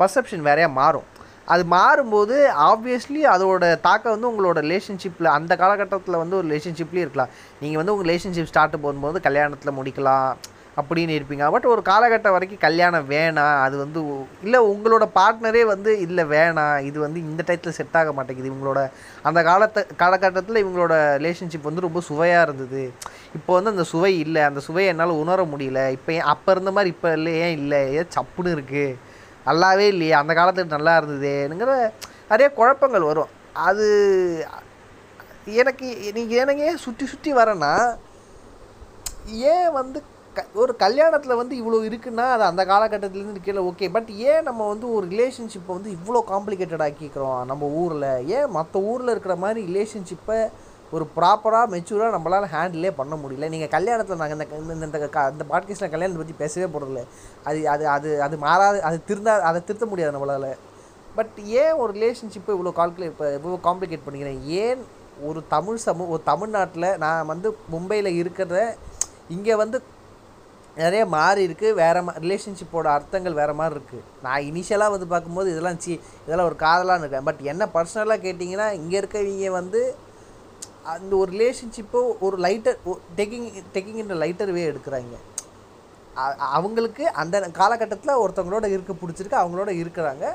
[0.00, 1.06] பர்செப்ஷன் வேறையாக மாறும்.
[1.54, 2.36] அது மாறும்போது
[2.68, 7.32] ஆப்வியஸ்லி அதோட தாக்கம் வந்து உங்களோட ரிலேஷன்ஷிப்பில் அந்த காலகட்டத்தில் வந்து ஒரு ரிலேஷன்ஷிப்லேயும் இருக்கலாம்.
[7.60, 10.32] நீங்கள் வந்து உங்கள் ரிலேஷன்ஷிப் ஸ்டார்ட் போகும்போது கல்யாணத்தில் முடிக்கலாம்.
[10.80, 11.44] அப்படின்னு இருப்பீங்க.
[11.54, 14.00] பட் ஒரு காலகட்டம் வரைக்கும் கல்யாணம் வேணாம் அது வந்து
[14.46, 18.50] இல்லை உங்களோட பார்ட்னரே வந்து இல்லை வேணாம் இது வந்து இந்த டயத்தில் செட் ஆக மாட்டேங்குது.
[18.52, 18.80] இவங்களோட
[19.28, 22.82] அந்த காலத்தை காலகட்டத்தில் இவங்களோட ரிலேஷன்ஷிப் வந்து ரொம்ப சுவையாக இருந்தது.
[23.38, 24.42] இப்போ வந்து அந்த சுவை இல்லை.
[24.50, 25.82] அந்த சுவையை என்னால் உணர முடியல.
[25.96, 27.80] இப்போ ஏன் அப்போ இருந்த மாதிரி இப்போ இல்லை ஏன் இல்லை?
[28.00, 28.98] ஏன் சப்புன்னு இருக்குது
[29.48, 30.14] நல்லாவே இல்லையே.
[30.20, 31.74] அந்த காலத்துக்கு நல்லா இருந்ததுங்கிற
[32.30, 33.32] நிறைய குழப்பங்கள் வரும்.
[33.68, 33.86] அது
[35.62, 37.72] எனக்கு நீங்கள் எனக்கு ஏன் சுற்றி சுற்றி வரேன்னா
[39.52, 39.98] ஏன் வந்து
[40.36, 44.92] க ஒரு கல்யாணத்தில் வந்து இவ்வளோ இருக்குன்னா அது அந்த காலகட்டத்துலேருந்து இருக்கல ஓகே பட் ஏன் நம்ம வந்து
[44.94, 47.44] ஒரு ரிலேஷன்ஷிப்பை வந்து இவ்வளோ காம்ப்ளிகேட்டட் ஆக்கிக்கிறோம்?
[47.44, 48.26] நம்ம ஊரில்.
[48.26, 50.50] ஏன் மற்ற ஊரில் இருக்கிற மாதிரி ரிலேஷன்ஷிப்பை
[50.90, 53.48] ஒரு ப்ராப்பராக மெச்சூராக நம்மளால் ஹேண்டிலே பண்ண முடியல?
[53.48, 57.06] நீங்கள் கல்யாணத்தில் நாங்கள் இந்த இந்த இந்த க- பாட்காஸ்ட்டில் கல்யாணத்தை பற்றி பேசவே போகிறதில்ல
[57.44, 60.56] அது அது அது அது மாறாது அது திருந்தா அதை திருத்த முடியாது நம்மளால்.
[61.14, 64.42] பட் ஏன் ஒரு ரிலேஷன்ஷிப்பை இவ்வளோ கால்குலேட் இப்போ இவ்வளோ காம்ப்ளிகேட் பண்ணிக்கிறேன்?
[64.42, 64.84] ஏன்
[65.22, 68.74] ஒரு தமிழ் சமூக ஒரு தமிழ்நாட்டில் நான் வந்து மும்பையில் இருக்கிறத
[69.28, 69.82] இங்கே வந்து
[70.80, 75.78] நிறைய மாறி இருக்குது வேறு மா ரிலேஷன்ஷிப்போட அர்த்தங்கள் வேறு மாதிரி இருக்குது நான் இனிஷியலாக வந்து பார்க்கும்போது இதெல்லாம்
[75.84, 75.92] சி
[76.26, 79.80] இதெல்லாம் ஒரு காதலான்னு இருக்கேன் பட் என்ன பர்சனலாக கேட்டிங்கன்னா இங்கே இருக்கவங்க வந்து
[80.94, 82.76] அந்த ஒரு ரிலேஷன்ஷிப்போ ஒரு லைட்டர்
[83.20, 85.14] டெக்கிங் டெக்கிங் இன் லைட்டர் வே எடுக்கிறாங்க.
[86.56, 90.26] அவங்களுக்கு அந்த காலகட்டத்தில் ஒருத்தவங்களோட இருக்க பிடிச்சிருக்கு அவங்களோட இருக்கிறாங்க.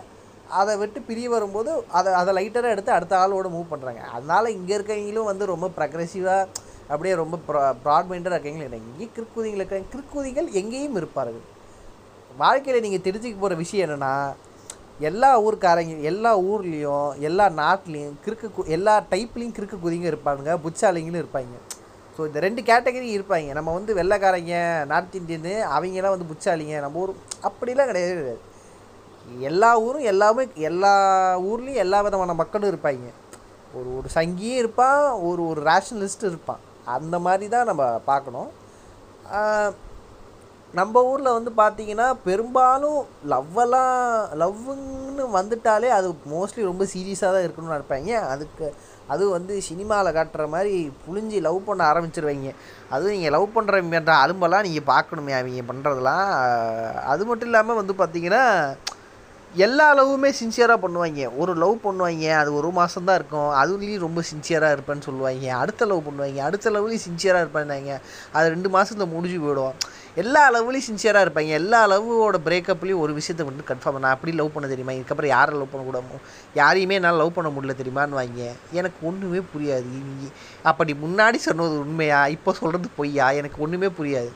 [0.59, 5.29] அதை விட்டு பிரிய வரும்போது அதை அதை லைட்டராக எடுத்து அடுத்த ஆளோட மூவ் பண்ணுறாங்க அதனால் இங்கே இருக்கவங்களும்
[5.31, 6.49] வந்து ரொம்ப ப்ரக்ரெசிவாக
[6.91, 8.63] அப்படியே ரொம்ப ப்ரா ப்ராட் இருக்கீங்களா?
[8.63, 9.85] இல்லை இங்கே கிற்குதிகள் இருக்காங்க.
[9.89, 11.59] கிற்குதிகள் எங்கேயும் இருப்பார்கள்.
[12.37, 14.33] வாழ்க்கையில் நீங்கள் தெரிஞ்சுக்க போகிற விஷயம் என்னென்னா
[14.99, 21.59] எல்லா ஊருக்காரங்க எல்லா ஊர்லேயும் எல்லா நாட்டிலையும் கிறுக்கு கு- எல்லா டைப்லேயும் கிறுக்கு குதிங்க இருப்பாங்க புச்சாலிங்களும் இருப்பாங்க.
[22.17, 23.51] ஸோ இந்த ரெண்டு கேட்டகரி இருப்பாங்க.
[23.51, 28.39] நம்ம வந்து வெள்ளைக்காரங்க நார்த் இந்தியன்னு அவங்கெல்லாம் வந்து புச்சாலிங்க நம்ம ஊர் அப்படிலாம் கிடையவே கிடையாது.
[29.39, 33.13] எல்லா ஊரும் எல்லாமே எல்லா ஊர்லேயும் எல்லா விதமான மக்களும் இருப்பாங்க.
[33.73, 36.69] ஒரு ஒரு சங்கியும் இருப்பான் ஒரு ஒரு ரேஷனலிஸ்ட்டும் இருப்பான்.
[36.85, 38.49] அந்த மாதிரி தான் நம்ம பார்க்கணும்.
[40.73, 42.99] நம்ம ஊரில் வந்து பார்த்தீங்கன்னா பெரும்பாலும்
[43.31, 43.95] லவ்வெல்லாம்
[44.41, 48.67] லவ்வுன்னு வந்துட்டாலே அது மோஸ்ட்லி ரொம்ப சீரியஸாக தான் இருக்கணும்னு நினைப்பாங்க அதுக்கு
[49.07, 52.51] அது வந்து சினிமாவில் காட்டுற மாதிரி புழிஞ்சி லவ் பண்ண ஆரம்பிச்சிருவாங்க.
[52.89, 56.27] அதுவும் நீங்கள் லவ் பண்ணுற அலும்பெல்லாம் நீங்கள் பார்க்கணுமே அவங்க பண்ணுறதெல்லாம்
[57.13, 58.45] அது மட்டும் இல்லாமல் வந்து பார்த்திங்கன்னா
[59.55, 63.39] எல்லா லவ்வுமே சின்சியராக பண்ணுவாங்க ஒரு லவ் பண்ணுவாங்க அது ஒரு மாதம் தான் இருக்கும்.
[63.39, 67.99] அதுலேயும் ரொம்ப சின்சியராக இருப்பேன்னு சொல்லுவாங்க அடுத்த லவ் பண்ணுவாங்க அடுத்த லவ்லேயும் சின்சியராக இருப்பாங்க
[68.31, 69.71] அது ரெண்டு மாதத்தில் முடிஞ்சு போயிடும்.
[70.15, 71.47] எல்லா லவ்லேயும் சின்சியராக இருப்பாங்க.
[71.47, 74.91] எல்லா லவ்வோட பிரேக்கப்லேயும் ஒரு விஷயத்தை மட்டும் கன்ஃபார்ம் நான் அப்படி லவ் பண்ண தெரியுமா?
[74.91, 76.17] இதுக்கப்புறம் யாரை லவ் பண்ணக்கூடாமோ?
[76.53, 79.83] யாரையுமே என்னால் லவ் பண்ண முடியல தெரியுமான்னு வாங்க எனக்கு ஒன்றுமே புரியாது.
[79.83, 80.33] இங்க-
[80.63, 82.27] அப்படி முன்னாடி சொன்னது உண்மையா?
[82.27, 83.31] இப்போ சொல்கிறது பொய்யா?
[83.31, 84.31] எனக்கு ஒன்றுமே புரியாது.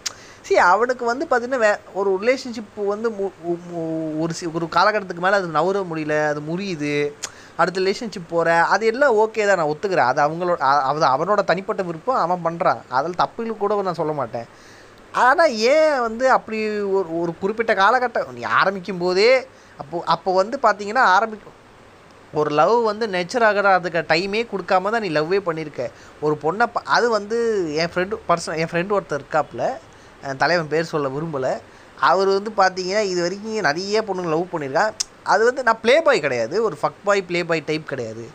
[0.45, 3.35] சரி அவனுக்கு வந்து பார்த்தீங்கன்னா வே ஒரு ரிலேஷன்ஷிப் வந்து மு-
[4.19, 6.93] ஒரு சி ஒரு காலகட்டத்துக்கு மேலே அது நவர முடியல அது முறியுது.
[7.57, 10.05] அடுத்த ரிலேஷன்ஷிப் போகிற அது எல்லாம் ஓகே தான் நான் ஒத்துக்கிறேன்.
[10.05, 10.57] அது அவங்களோட
[10.89, 14.47] அது அவனோட தனிப்பட்ட விருப்பம் அவன் பண்ணுறான் அதில் தப்புகள் கூட நான் சொல்ல மாட்டேன்.
[15.19, 16.57] ஆனால் ஏன் வந்து அப்படி
[16.91, 19.29] ஒரு ஒரு குறிப்பிட்ட காலகட்டம் நீ ஆரம்பிக்கும் போதே
[19.79, 21.51] அப்போ அப்போ வந்து பார்த்தீங்கன்னா ஆரம்பிக்கும்
[22.33, 25.83] ஒரு லவ் வந்து நெச்சர் ஆகிறதுக்கு டைமே கொடுக்காம தான் நீ லவ்வே பண்ணியிருக்க
[26.21, 27.37] ஒரு பொண்ணை அது வந்து
[27.75, 29.65] என் ஃப்ரெண்டு பர்சன் என் ஃப்ரெண்டு ஒருத்தர் இருக்காப்புல
[30.43, 31.53] தலைவன் பேர் சொல்ல விரும்பலை.
[32.09, 34.85] அவர் வந்து பார்த்தீங்கன்னா இது வரைக்கும் நிறைய பொண்ணுங்க லவ் பண்ணியிருக்கா.
[35.33, 36.55] அது வந்து நான் ப்ளே பாய் கிடையாது.
[36.67, 38.25] ஒரு fuckboy playboy type கிடையாது.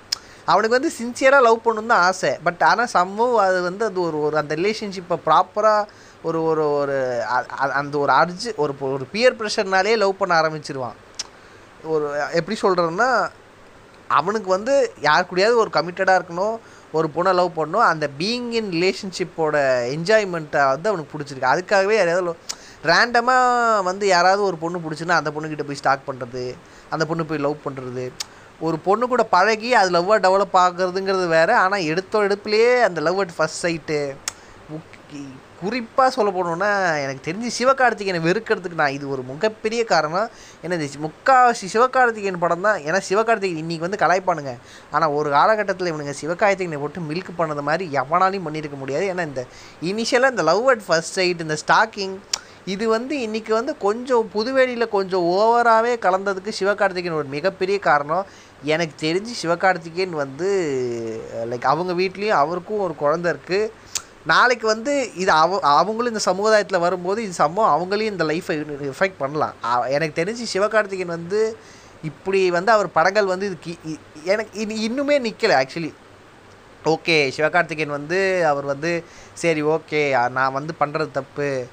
[0.52, 2.30] அவனுக்கு வந்து சின்சியராக லவ் பண்ணணுன்னு தான் ஆசை.
[2.46, 5.82] பட் ஆனால் சம்பவம் அது வந்து அது ஒரு ஒரு அந்த ரிலேஷன்ஷிப்பை ப்ராப்பராக
[6.28, 6.96] ஒரு ஒரு ஒரு
[7.80, 10.98] அந்த ஒரு அர்ஜு ஒரு ஒரு பியர் ப்ரெஷர்னாலே லவ் பண்ண ஆரம்பிச்சிருவான்.
[11.92, 12.06] ஒரு
[12.40, 13.10] எப்படி சொல்கிறதுன்னா
[14.18, 14.74] அவனுக்கு வந்து
[15.08, 16.56] யார் கூடயாவது ஒரு கமிட்டடாக இருக்கணும்.
[16.98, 19.56] ஒரு பொண்ணை லவ் பண்ணோம் அந்த பீயிங் இன் ரிலேஷன்ஷிப்போட
[19.96, 21.52] என்ஜாய்மெண்ட்டை வந்து அவனுக்கு பிடிச்சிருக்கு.
[21.52, 22.34] அதுக்காகவே யாரையாவது
[22.90, 26.44] ரேண்டமாக வந்து யாராவது ஒரு பொண்ணு பிடிச்சின்னா அந்த பொண்ணுக்கிட்ட போய் ஸ்டார்ட் பண்ணுறது
[26.94, 28.04] அந்த பொண்ணு போய் லவ் பண்ணுறது
[28.66, 31.52] ஒரு பொண்ணு கூட பழகி அது லவ்வாக டெவலப் ஆகுறதுங்கிறது வேறு.
[31.64, 34.00] ஆனால் எடுத்த எடுப்புலேயே அந்த லவ் அட் ஃபஸ்ட் சைட்டு
[35.62, 36.68] குறிப்பாக சொல்ல போனோன்னா
[37.04, 40.28] எனக்கு தெரிஞ்சு சிவகார்த்திகேயனை வெறுக்கிறதுக்கு நான் இது ஒரு மிகப்பெரிய காரணம்.
[40.64, 42.78] என்னது முக்காவாசி சிவகார்த்திகேயன் படம் தான்.
[42.88, 44.52] ஏன்னா சிவகார்த்திகேயன் இன்றைக்கி வந்து கலாய்ப்பானுங்க.
[44.94, 49.06] ஆனால் ஒரு காலகட்டத்தில் இவனுங்க சிவகார்த்திகேயனை போட்டு மில்க் பண்ணது மாதிரி எவனாலையும் பண்ணியிருக்க முடியாது.
[49.12, 49.44] ஏன்னா இந்த
[49.90, 52.16] இனிஷியலாக இந்த லவ் அட் ஃபர்ஸ்ட் சைட் இந்த ஸ்டாக்கிங்
[52.72, 58.24] இது வந்து இன்றைக்கி வந்து கொஞ்சம் புதுவெளியில் கொஞ்சம் ஓவராகவே கலந்ததுக்கு சிவகார்த்திகேயன் ஒரு மிகப்பெரிய காரணம்.
[58.72, 60.48] எனக்கு தெரிஞ்சு சிவகார்த்திகேயன் வந்து
[61.52, 63.70] லைக் அவங்க வீட்லேயும் அவருக்கும் ஒரு குழந்த இருக்குது
[64.26, 69.54] நாளைக்கு வந்து இது அவ அவங்களும் இந்த சமுதாயத்தில் வரும்போது இது சம்பவம் அவங்களையும் இந்த லைஃப்பை எஃபெக்ட் பண்ணலாம்.
[69.88, 71.56] எனக்கு தெரிஞ்சு சிவகார்த்திகேயன் வந்து
[72.02, 75.94] இப்படி வந்து அவர் படங்கள் வந்து இதுக்கு இ- எனக்கு இது இன்னுமே நிற்கலை ஆக்சுவலி
[76.84, 79.04] ஓகே சிவகார்த்திகேயன் வந்து அவர் வந்து
[79.34, 81.66] சரி ஓகே நான் வந்து பண்ணுறது தப்பு.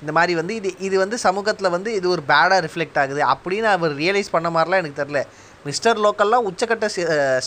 [0.00, 3.20] இந்த மாதிரி வந்து இது இது வந்து சமூகத்தில் வந்து இது ஒரு பேடாக ரிஃப்ளெக்ட் ஆகுது.
[3.24, 5.22] அப்படின்னு அவர் ரியலைஸ் பண்ண மாதிரிலாம் எனக்கு தெரில
[5.64, 6.88] மிஸ்டர் லோக்கல்லாம் உச்சக்கட்ட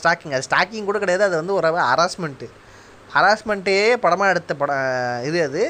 [0.04, 1.24] ஸ்டாக்கிங் அது ஸ்டாக்கிங் கூட கிடையாது.
[1.24, 2.50] அது வந்து ஒரு ஹராஸ்மெண்ட்டு
[3.15, 4.86] ஹராஸ்மெண்ட்டே படமாக எடுத்த படம்
[5.30, 5.63] இது அது.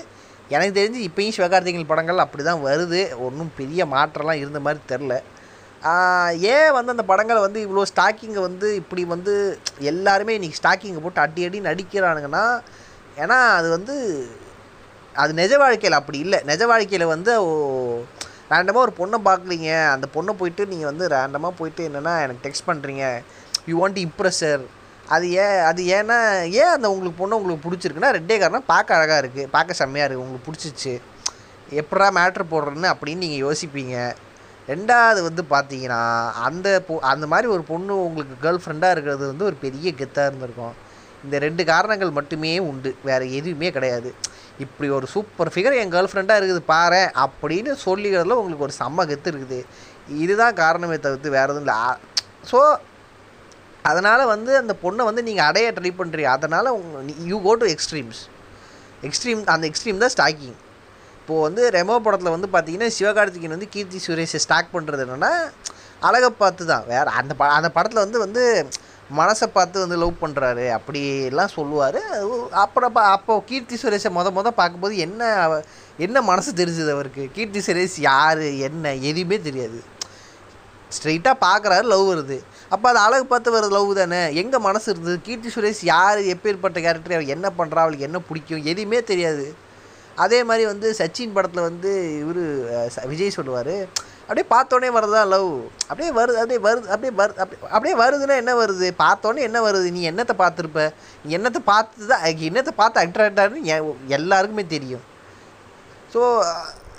[0.55, 3.01] எனக்கு தெரிஞ்சு இப்போயும் சிவகார்த்திகேயன் படங்கள் அப்படி தான் வருது.
[3.25, 5.15] ஒன்றும் பெரிய மாற்றம்லாம் இருந்த மாதிரி தெரில
[6.53, 9.33] ஏன் வந்து அந்த படங்களை வந்து இவ்வளோ ஸ்டாக்கிங்கை வந்து இப்படி வந்து
[9.91, 12.43] எல்லாருமே இன்றைக்கி ஸ்டாக்கிங்கை போட்டு அடி அடி நடிக்கிறானுங்கன்னா
[13.23, 13.95] ஏன்னா அது வந்து
[15.15, 16.39] அது நிஜ வாழ்க்கையில் அப்படி இல்லை.
[16.49, 17.31] நிஜ வாழ்க்கையில் வந்து
[18.51, 23.05] ரேண்டமாக ஒரு பொண்ணை பார்க்குறீங்க அந்த பொண்ணை போயிட்டு நீங்கள் வந்து ரேண்டமாக போயிட்டு என்னென்னா எனக்கு டெக்ஸ்ட் பண்ணுறீங்க
[23.69, 24.61] யூ வாண்ட் இம்ப்ரெஸர்
[25.15, 26.17] அது ஏன் அது ஏன்னா
[26.61, 30.47] ஏன் அந்த உங்களுக்கு பொண்ணு உங்களுக்கு பிடிச்சிருக்குன்னா ரெண்டே காரணம் பார்க்க அழகாக இருக்குது பார்க்க செம்மையாக இருக்குது உங்களுக்கு
[30.47, 30.93] பிடிச்சிச்சு.
[31.81, 33.95] எப்படா மேட்ரு போடுறேன்னு அப்படின்னு நீங்கள் யோசிப்பீங்க.
[34.71, 36.01] ரெண்டாவது வந்து பார்த்தீங்கன்னா
[36.47, 40.75] அந்த பொ அந்த மாதிரி ஒரு பொண்ணு உங்களுக்கு கேர்ள் ஃப்ரெண்டாக இருக்கிறது வந்து ஒரு பெரிய கெத்தாக இருந்திருக்கும்.
[41.25, 44.09] இந்த ரெண்டு காரணங்கள் மட்டுமே உண்டு வேறு எதுவுமே கிடையாது.
[44.65, 49.31] இப்படி ஒரு சூப்பர் ஃபிகர் என் கேர்ள் ஃப்ரெண்டாக இருக்குது பாரு அப்படின்னு சொல்லிக்கிறதுல உங்களுக்கு ஒரு செம்ம கெத்து
[49.33, 49.59] இருக்குது.
[50.23, 51.79] இதுதான் காரணமே தவிர்த்து வேறு எதுவும் இல்லை.
[52.51, 52.59] ஸோ
[53.83, 56.69] அதனால் வந்து அந்த பொண்ணை வந்து நீங்கள் அடைய ட்ரை பண்ணுறீங்க அதனால்
[57.23, 58.21] you go to extremes
[59.01, 60.55] extreme அந்த எக்ஸ்ட்ரீம் தான் ஸ்டாக்கிங்
[61.21, 65.51] இப்போது வந்து ரெமோ படத்தில் வந்து பார்த்தீங்கன்னா சிவகார்த்திகேயன் வந்து கீர்த்தி சுரேஷை ஸ்டாக் பண்ணுறது என்னென்னா
[65.99, 66.83] அழகை பார்த்து தான்.
[66.87, 68.67] வேறு அந்த ப அந்த படத்தில் வந்து வந்து
[69.17, 71.99] மனசை பார்த்து வந்து லவ் பண்ணுறாரு அப்படிலாம் சொல்லுவார்.
[72.49, 75.63] அப்புறம் பா அப்போ கீர்த்தி சுரேஷை மொத மொதல் பார்க்கும்போது என்ன அவ-
[75.97, 77.29] என்ன மனசு தெரிஞ்சுது அவருக்கு?
[77.33, 78.37] கீர்த்தி சுரேஷ் யார்?
[78.37, 78.95] என்ன?
[78.95, 79.83] எதுவுமே தெரியாது.
[80.95, 82.37] ஸ்ட்ரெயிட்டாக பார்க்குறாரு லவ் வருது.
[82.73, 84.21] அப்போ அது அழகு பார்த்து வர லவ் தானே?
[84.41, 85.17] எங்கே மனசு இருந்தது?
[85.27, 86.19] கீர்த்தி சுரேஷ் யார்?
[86.33, 88.67] எப்பேற்பட்ட கேரக்டர் அவள் என்ன பண்ணுறா அவளுக்கு என்ன பிடிக்கும்?
[88.71, 89.45] எதுவுமே தெரியாது.
[90.25, 91.89] அதே மாதிரி வந்து சச்சின் படத்தில் வந்து
[92.21, 92.43] இவர்
[93.11, 93.75] விஜய் சொல்லுவார்
[94.27, 95.51] அப்படியே பார்த்தோன்னே வரதான் லவ்
[95.89, 98.87] அப்படியே வருது அப்படியே வருது அப்படியே வருது அப்படி அப்படியே வருதுன்னா என்ன வருது?
[99.03, 99.87] பார்த்தோன்னே என்ன வருது?
[99.97, 100.81] நீ என்னத்தை பார்த்துருப்ப?
[101.25, 103.69] நீ என்னத்தை பார்த்து தான் என்னத்தை பார்த்து அட்ராக்ட் ஆகுன்னு
[104.17, 105.05] எல்லாருக்குமே தெரியும்.
[106.13, 106.21] ஸோ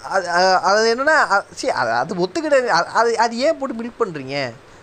[0.08, 0.26] அது
[0.68, 1.16] அது என்னென்னா
[1.54, 4.36] சரி அது அது ஒத்துக்கிட்ட அது- அது அது ஏன் போட்டு பில்ட் பண்ணுறீங்க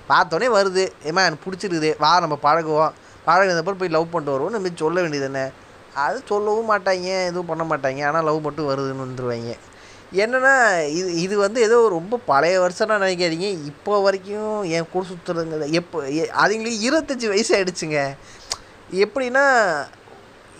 [0.09, 0.83] பார்த்தோன்னே வருது.
[1.03, 1.95] ஏமா எனக்கு பிடிச்சிருக்குது.
[1.97, 2.91] வா நம்ம பழகுவோம்.
[3.27, 5.51] பழகினதுக்கப்புறம் போய் லவ் பண்ணிட்டு வருவோம் நம்ம சொல்ல வேண்டியது என்ன?
[5.93, 8.07] அது சொல்லவும் மாட்டாங்க எதுவும் பண்ண மாட்டாங்க.
[8.07, 9.53] ஆனால் லவ் மட்டும் வருதுன்னு வந்துடுவாங்க
[10.13, 10.53] என்னென்னா
[10.89, 13.47] இது இது வந்து ஏதோ ரொம்ப பழைய வருஷம்னா நினைக்காதீங்க.
[13.65, 17.99] இப்போ வரைக்கும் என் கூட சுற்றுறதுங்க எப்போ எ- அதுங்களுக்கு இருபத்தஞ்சி வயசு ஆகிடுச்சுங்க
[18.93, 19.45] எப்படின்னா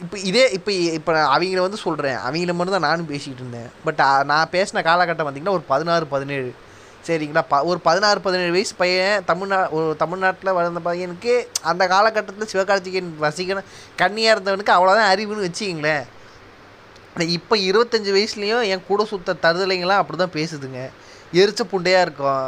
[0.03, 3.69] இப்போ இதே இப்போ இப்போ நான் அவங்கள வந்து சொல்கிறேன் அவங்கள மட்டும் தான் நானும் பேசிக்கிட்டு இருந்தேன்.
[3.85, 6.49] பட் நான் பேசின காலகட்டம் பார்த்திங்கன்னா ஒரு பதினாறு பதினேழு.
[7.07, 7.41] சரிங்களா?
[7.51, 11.33] ப ஒரு பதினாறு பதினேழு வயசு பையன் தமிழ்நா ஒரு தமிழ்நாட்டில் வளர்ந்த பையனுக்கு
[11.71, 13.69] அந்த காலகட்டத்தில் சிவகார்த்திகேயன் வசிக்கணும்
[14.01, 16.05] கண்ணியாக இருந்தவனுக்கு அவ்வளோதான் அறிவுன்னு வச்சுக்கிங்களேன்.
[17.37, 20.79] இப்போ இருபத்தஞ்சி வயசுலேயும் என் கூட சுத்த தருதலைங்களாம் அப்படி தான் பேசுதுங்க.
[21.41, 22.45] எரிச்ச புண்டையாக இருக்கும்.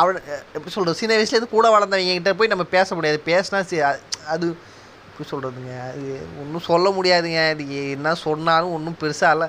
[0.00, 0.16] அவன்
[0.56, 3.20] எப்படி சொல்கிறது சின்ன வயசுலேருந்து கூட வளர்ந்தவங்க கிட்ட போய் நம்ம பேச முடியாது.
[3.30, 3.76] பேசினா சி
[4.34, 4.46] அது
[5.16, 6.02] எப்படி சொல்கிறதுங்க அது
[6.40, 7.40] ஒன்றும் சொல்ல முடியாதுங்க.
[7.52, 7.64] அது
[7.96, 9.46] என்ன சொன்னாலும் ஒன்றும் பெருசாக இல்லை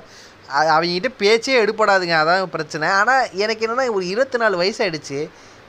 [0.72, 2.86] அவங்ககிட்ட பேச்சே எடுப்படாதுங்க அதான் பிரச்சனை.
[2.98, 5.18] ஆனால் எனக்கு என்னென்னா ஒரு இருபத்தி நாலு வயசாயிடுச்சு.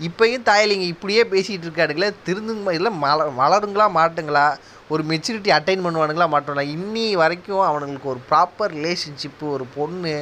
[0.07, 2.09] இப்போயும் தாயலிங்க இப்படியே பேசிகிட்டு இருக்காடுங்களே.
[2.27, 4.45] திருந்துங்க இல்லை மல வளருங்களா மாட்டுங்களா?
[4.93, 6.65] ஒரு மெச்சூரிட்டி அட்டைன் பண்ணுவானுங்களா மாட்டோங்களா?
[6.75, 10.15] இன்னி வரைக்கும் அவனுங்களுக்கு ஒரு ப்ராப்பர் ரிலேஷன்ஷிப்பு ஒரு பொண்ணு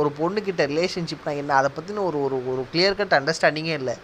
[0.00, 1.54] ஒரு பொண்ணுக்கிட்ட ரிலேஷன்ஷிப்னா என்ன?
[1.60, 3.96] அதை பற்றின ஒரு ஒரு ஒரு கிளியர் கட் அண்டர்ஸ்டாண்டிங்கே இல்லை.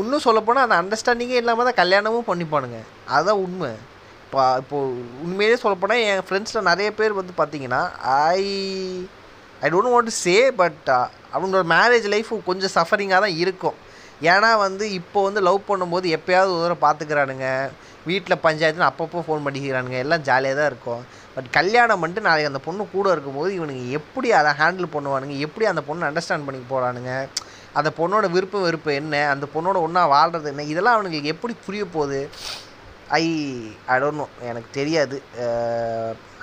[0.00, 2.78] இன்னும் சொல்லப்போனால் அந்த அண்டர்ஸ்டாண்டிங்கே இல்லாமல் தான் கல்யாணமும் பண்ணிப்பானுங்க.
[3.14, 3.72] அதுதான் உண்மை.
[4.34, 4.94] இப்போ இப்போது
[5.24, 7.82] உண்மையிலே சொல்லப்போனால் என் ஃப்ரெண்ட்ஸில் நிறைய பேர் வந்து பார்த்தீங்கன்னா
[8.30, 8.40] I
[9.64, 10.88] I don't want to say but
[11.34, 13.76] அவங்களோட மேரேஜ் லைஃப் கொஞ்சம் சஃபரிங்காக தான் இருக்கும்.
[14.30, 17.46] ஏன்னா வந்து இப்போ வந்து லவ் பண்ணும்போது எப்போயாவது ஒரு தடவை பார்த்துக்கிறானுங்க
[18.10, 19.98] வீட்டில் பஞ்சாயத்துன்னு அப்பப்போ ஃபோன் பண்ணிக்கிறானுங்க.
[20.04, 21.04] எல்லாம் ஜாலியாக தான் இருக்கும்.
[21.36, 25.36] பட் கல்யாணம் பண்ணிட்டு நாளைக்கு அந்த பொண்ணு கூட இருக்கும்போது இவனுங்க எப்படி அதை ஹேண்டில் பண்ணுவானுங்க?
[25.46, 27.12] எப்படி அந்த பொண்ணை அண்டர்ஸ்டாண்ட் பண்ணி போகிறானுங்க
[27.80, 29.14] அந்த பொண்ணோட விருப்பம் வெறுப்பு என்ன?
[29.34, 30.70] அந்த பொண்ணோட ஒன்றா வாழ்கிறது என்ன?
[30.74, 32.22] இதெல்லாம் அவனுங்களுக்கு எப்படி புரிய போகுது?
[33.20, 33.26] ஐ
[33.94, 35.16] அடோனோ எனக்கு தெரியாது.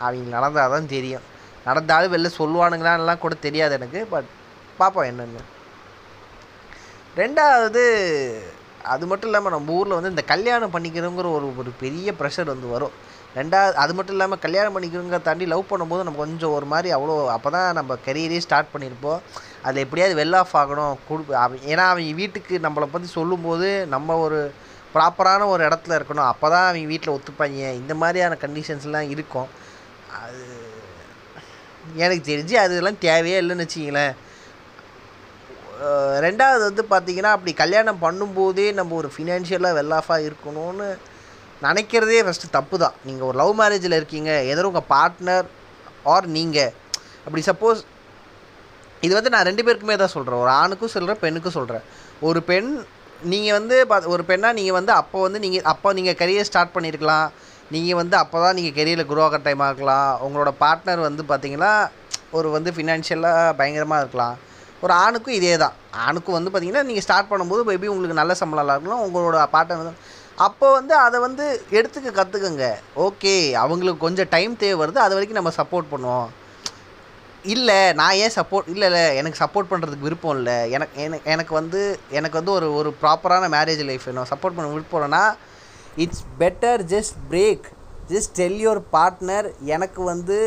[0.06, 1.26] அவங்க நடந்தால் தான் தெரியும்.
[1.68, 4.30] நடந்தாலும் வெளில சொல்லுவானுங்களான்லாம் கூட தெரியாது எனக்கு பட்
[4.80, 5.44] பார்ப்போம் என்னென்னு.
[7.22, 7.84] ரெண்டாவது
[8.94, 12.94] அது மட்டும் இல்லாமல் நம்ம ஊரில் வந்து இந்த கல்யாணம் பண்ணிக்கிறோங்கிற ஒரு ஒரு பெரிய ப்ரெஷர் வந்து வரும்.
[13.40, 17.50] ரெண்டாவது அது மட்டும் இல்லாமல் கல்யாணம் பண்ணிக்கிறோங்க தாண்டி லவ் பண்ணும்போது நம்ம கொஞ்சம் ஒரு மாதிரி அவ்வளோ அப்போ
[17.56, 19.20] தான் நம்ம கரியரே ஸ்டார்ட் பண்ணியிருப்போம்.
[19.66, 20.96] அதில் எப்படியாவது வெல் ஆஃப் ஆகணும்.
[21.10, 24.40] கொடு அவன் ஏன்னா அவங்க வீட்டுக்கு நம்மளை பற்றி சொல்லும்போது நம்ம ஒரு
[24.96, 26.30] ப்ராப்பரான ஒரு இடத்துல இருக்கணும்.
[26.32, 27.70] அப்போ தான் அவங்க வீட்டில் ஒத்துப்பாங்க.
[27.82, 29.50] இந்த மாதிரியான கண்டிஷன்ஸ்லாம் இருக்கும்.
[30.24, 30.44] அது
[32.04, 34.14] எனக்கு தெரிஞ்சு அதெல்லாம் தேவையே இல்லைன்னு வச்சிங்களேன்
[36.26, 40.90] ரெண்டாவது வந்து பார்த்தீங்கன்னா அப்படி கல்யாணம் பண்ணும்போதே நம்ம ஒரு ஃபினான்ஷியலாக வெல் ஆஃபாக இருக்கணும்னு
[41.68, 44.32] நினைக்கிறதே ஃபஸ்ட்டு தப்பு தான் நீங்கள் ஒரு லவ் மேரேஜில் இருக்கீங்க.
[44.52, 45.48] எதிர உங்கள் பார்ட்னர்
[46.14, 46.72] ஆர் நீங்கள்
[47.26, 47.82] அப்படி சப்போஸ்
[49.06, 51.86] இது வந்து நான் ரெண்டு பேருக்குமே தான் சொல்கிறேன் ஒரு ஆணுக்கும் சொல்கிறேன் பெண்ணுக்கும் சொல்கிறேன்
[52.30, 52.70] ஒரு பெண்
[53.22, 57.32] நீங்கள் வந்து பா- ஒரு பெண்ணாக நீங்கள் வந்து அப்போ வந்து நீங்கள் அப்போ நீங்கள் கரியர் ஸ்டார்ட் பண்ணியிருக்கலாம்
[57.72, 61.90] நீங்கள் வந்து அப்போ தான் நீங்கள் கெரியரில் குரோ ஆகிற டைம் ஆகலாம் உங்களோட பார்ட்னர் வந்து பார்த்தீங்கன்னா
[62.32, 64.36] ஒரு வந்து ஃபினான்ஷியலாக பயங்கரமாக இருக்கலாம்.
[64.82, 65.74] ஒரு ஆணுக்கும் இதே தான்.
[65.92, 69.04] ஆணுக்கும் வந்து பார்த்தீங்கன்னா நீங்கள் ஸ்டார்ட் பண்ணும்போது மேபி உங்களுக்கு நல்ல சம்பளம் இருக்கலாம்.
[69.06, 69.96] உங்களோட பார்ட்னர் வந்து
[70.38, 74.96] அப்போ வந்து அதை வந்து எடுத்துக்க கற்றுக்குங்க ஓகே அவங்களுக்கு கொஞ்சம் டைம் தேவை வருது.
[74.96, 76.30] அது வரைக்கும் நம்ம சப்போர்ட் பண்ணுவோம்.
[77.44, 80.72] இல்லை நான் ஏன் சப்போர்ட் இல்லை இல்லை எனக்கு சப்போர்ட் பண்ணுறதுக்கு விருப்பம் இல்லை.
[80.72, 84.28] எனக்கு எனக்கு எனக்கு வந்து எனக்கு வந்து ஒரு ஒரு ப்ராப்பரான மேரேஜ் லைஃப் வேணும்.
[84.32, 85.24] சப்போர்ட் பண்ண விருப்பம் இல்லைன்னா
[85.96, 87.66] it's better just break
[88.12, 90.38] just tell your partner எனக்கு வந்து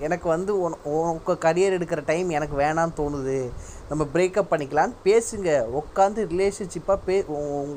[0.00, 3.50] எனக்கு வந்து உன் உங்கள் கரியர் எடுக்கிற டைம் எனக்கு வேணான்னு தோணுது.
[3.88, 5.64] நம்ம பிரேக்கப் பண்ணிக்கலான்னு பேசுங்க.
[5.78, 7.24] உட்காந்து ரிலேஷன்ஷிப்பாக பே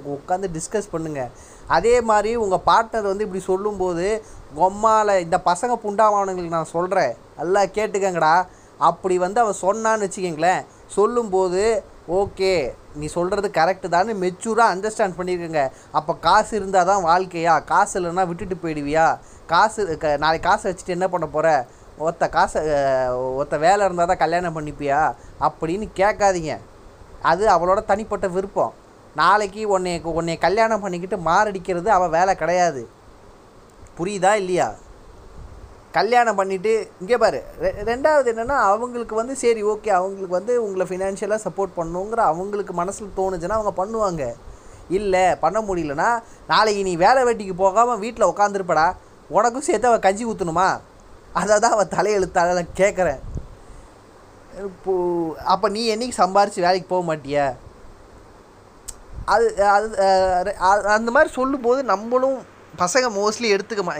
[0.07, 1.31] உட்காந்து டிஸ்கஸ் பண்ணுங்கள்
[1.67, 4.23] அதே மாதிரி உங்கள் பார்ட்னர் வந்து இப்படி சொல்லும்போது
[4.57, 8.47] கொம்மால இந்த பசங்க புண்டாவானுங்களுக்கு நான் சொல்கிறேன் நல்லா கேட்டுக்கங்கடா.
[8.77, 10.65] அப்படி வந்து அவன் சொன்னான்னு வச்சுக்கோங்களேன்.
[10.87, 17.63] சொல்லும்போது ஓகே நீ சொல்கிறது கரெக்டு தான் மெச்சூராக அண்டர்ஸ்டாண்ட் பண்ணியிருக்கங்க அப்போ காசு இருந்தால் தான் வாழ்க்கையா?
[17.63, 19.19] காசு இல்லைன்னா விட்டுட்டு போயிடுவியா?
[19.47, 24.17] காசு க- நாளைக்கு காசை வச்சுட்டு என்ன பண்ண போகிற ஒத்த காசை அஹ், ஒத்த வேலை இருந்தால் தான்
[24.17, 25.13] கல்யாணம் பண்ணிப்பியா?
[25.39, 26.53] அப்படின்னு கேட்காதீங்க.
[27.21, 28.73] அது அவளோட தனிப்பட்ட விருப்பம்.
[29.15, 32.89] நாளைக்கு உன்னை உன்னை கல்யாணம் பண்ணிக்கிட்டு மாரடிக்கிறது அவள் வேலை கிடையாது.
[33.99, 34.75] புரியுதா இல்லையா?
[35.91, 41.41] கல்யாணம் பண்ணிவிட்டு இங்கே பாரு ரெ- ரெண்டாவது என்னென்னா அவங்களுக்கு வந்து சரி ஓகே அவங்களுக்கு வந்து உங்களை ஃபினான்ஷியலாக
[41.45, 44.23] சப்போர்ட் பண்ணுங்கிற அவங்களுக்கு மனசில் தோணுச்சுன்னா அவங்க பண்ணுவாங்க.
[44.89, 46.09] இல்லை பண்ண முடியலன்னா
[46.47, 48.87] நாளைக்கு நீ வேலை வெட்டிக்கு போகாமல் வீட்டில் உட்காந்துருப்படா
[49.29, 50.67] உனக்கும் சேர்த்து அவள் கஞ்சி ஊற்றணுமா
[51.41, 53.21] அதை தான் அவள் தலையெழுத்தால கேட்குறேன்
[54.69, 54.93] இப்போ
[55.53, 57.45] அப்போ நீ என்னைக்கு சம்பாரித்து வேலைக்கு போக மாட்டியா?
[59.33, 59.87] அது அது
[60.97, 62.37] அந்த மாதிரி சொல்லும்போது நம்மளும்
[62.83, 63.95] பசங்க மோஸ்ட்லி எடுத்துக்க மா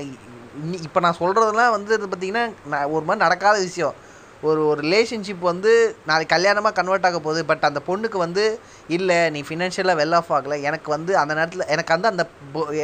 [0.87, 2.43] இப்போ நான் சொல்கிறதெல்லாம் வந்து பார்த்திங்கன்னா
[2.73, 3.95] நான் ஒரு மாதிரி நடக்காத விஷயம்.
[4.41, 9.41] ஒரு ஒரு ரிலேஷன்ஷிப் வந்து நாளைக்கு கல்யாணமாக கன்வெர்ட் ஆக போகுது பட் அந்த பொண்ணுக்கு வந்து இல்லை நீ
[9.47, 10.61] ஃபினான்ஷியலாக வெல் ஆஃப் ஆகலை.
[10.61, 12.25] எனக்கு வந்து அந்த நேரத்தில் எனக்கு வந்து அந்த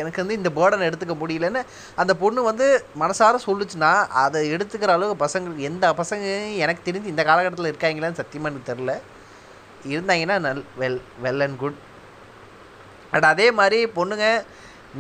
[0.02, 1.62] எனக்கு வந்து இந்த பேர்டன் எடுத்துக்க முடியலன்னு
[1.96, 2.68] அந்த பொண்ணு வந்து
[3.00, 3.92] மனசார சொல்லுச்சுன்னா
[4.24, 6.26] அதை எடுத்துக்கிற அளவுக்கு பசங்களுக்கு எந்த பசங்க
[6.64, 8.96] எனக்கு தெரிஞ்சு இந்த காலகட்டத்தில் இருக்காங்களான்னு சத்தியமாக எனக்கு தெரில
[9.94, 11.80] இருந்தாங்கன்னா நல் well well and good
[13.12, 14.26] but அதே மாதிரி பொண்ணுங்க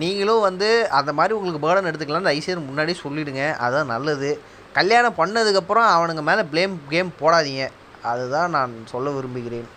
[0.01, 4.31] நீங்களும் வந்து அந்த மாதிரி உங்களுக்கு பேர்டன் எடுத்துக்கலாம்னு ஐசியர் முன்னாடியே சொல்லிவிடுங்க அதுதான் நல்லது.
[4.77, 7.63] கல்யாணம் பண்ணதுக்கப்புறம் அவனுங்க மேலே ப்ளேம் கேம் போடாதீங்க.
[8.11, 9.69] அதுதான் நான் சொல்ல விரும்புகிறேன்.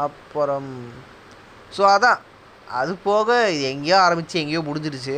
[0.00, 0.72] அப்புறம்
[1.76, 2.20] ஸோ அதான்.
[2.80, 5.16] அது போக இது எங்கேயோ ஆரம்பித்து எங்கேயோ முடிஞ்சிருச்சு.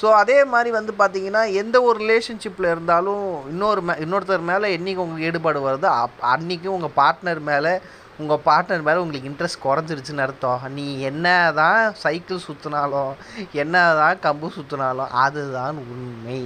[0.00, 5.28] ஸோ அதே மாதிரி வந்து பார்த்தீங்கன்னா எந்த ஒரு ரிலேஷன்ஷிப்பில் இருந்தாலும் இன்னொரு மே இன்னொருத்தர் மேலே என்றைக்கு உங்களுக்கு
[5.30, 7.72] ஈடுபாடு வருதோ அப் அன்றைக்கும் உங்கள் பார்ட்னர் மேலே
[8.22, 10.62] உங்கள் பார்ட்னர் மேலே உங்களுக்கு இன்ட்ரெஸ்ட் குறைஞ்சிருச்சுன்னு அர்த்தம்.
[10.76, 11.26] நீ என்ன
[11.60, 13.12] தான் சைக்கிள் சுற்றினாலும்
[13.64, 16.40] என்ன தான் கம்பு சுற்றினாலும் அதுதான் உண்மை.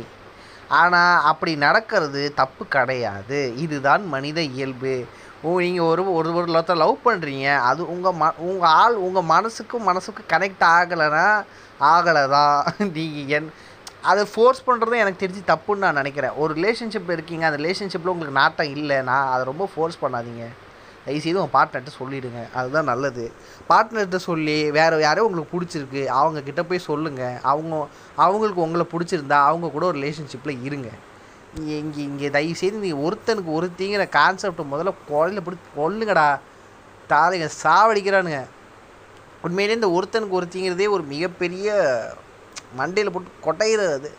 [0.68, 3.40] ஆனால் அப்படி நடக்கிறது தப்பு கிடையாது.
[3.64, 4.94] இதுதான் மனித இயல்பு.
[5.44, 9.88] ஓ நீங்கள் ஒரு ஒரு ஒரு ஒருத்தர் லவ் பண்ணுறீங்க அது உங்கள் ம உங்கள் ஆள் உங்கள் மனசுக்கும்
[9.90, 11.27] மனசுக்கும் கனெக்ட் ஆகலைன்னா
[11.92, 12.57] ஆகலை தான்
[12.96, 13.48] நீங்கள் என்
[14.11, 16.37] அதை ஃபோர்ஸ் பண்ணுறதும் எனக்கு தெரிஞ்சு தப்புன்னு நான் நினைக்கிறேன்.
[16.42, 20.44] ஒரு ரிலேஷன்ஷிப் இருக்கீங்க அந்த ரிலேஷன்ஷிப்பில் உங்களுக்கு நாட்டம் இல்லைன்னா அதை ரொம்ப ஃபோர்ஸ் பண்ணாதீங்க.
[21.04, 23.24] தயவுசெய்து உங்கள் பார்ட்னர்கிட்ட சொல்லிவிடுங்க அதுதான் நல்லது.
[23.70, 27.74] பார்ட்னர்கிட்ட சொல்லி வேறு யாரோ உங்களுக்கு பிடிச்சிருக்கு அவங்க கிட்ட போய் சொல்லுங்கள் அவங்க
[28.24, 30.90] அவங்களுக்கு உங்களை பிடிச்சிருந்தா அவங்க கூட ஒரு ரிலேஷன்ஷிப்பில் இருங்க.
[31.58, 36.28] இங்கே இங்கே இங்கே தயவுசெய்து நீங்கள் ஒருத்தனுக்கு ஒருத்திங்கிற கான்செப்ட் முதல்ல கொலையில் பிடி கொல்லுங்கடா.
[37.12, 38.40] தாலைங்க சாவடிக்கிறானுங்க.
[39.46, 41.68] உண்மையிலே இந்த ஒருத்தனுக்கு ஒருத்திங்கிறதே ஒரு மிகப்பெரிய
[42.80, 44.10] மண்டையில் போட்டு கொட்டையிறது அது.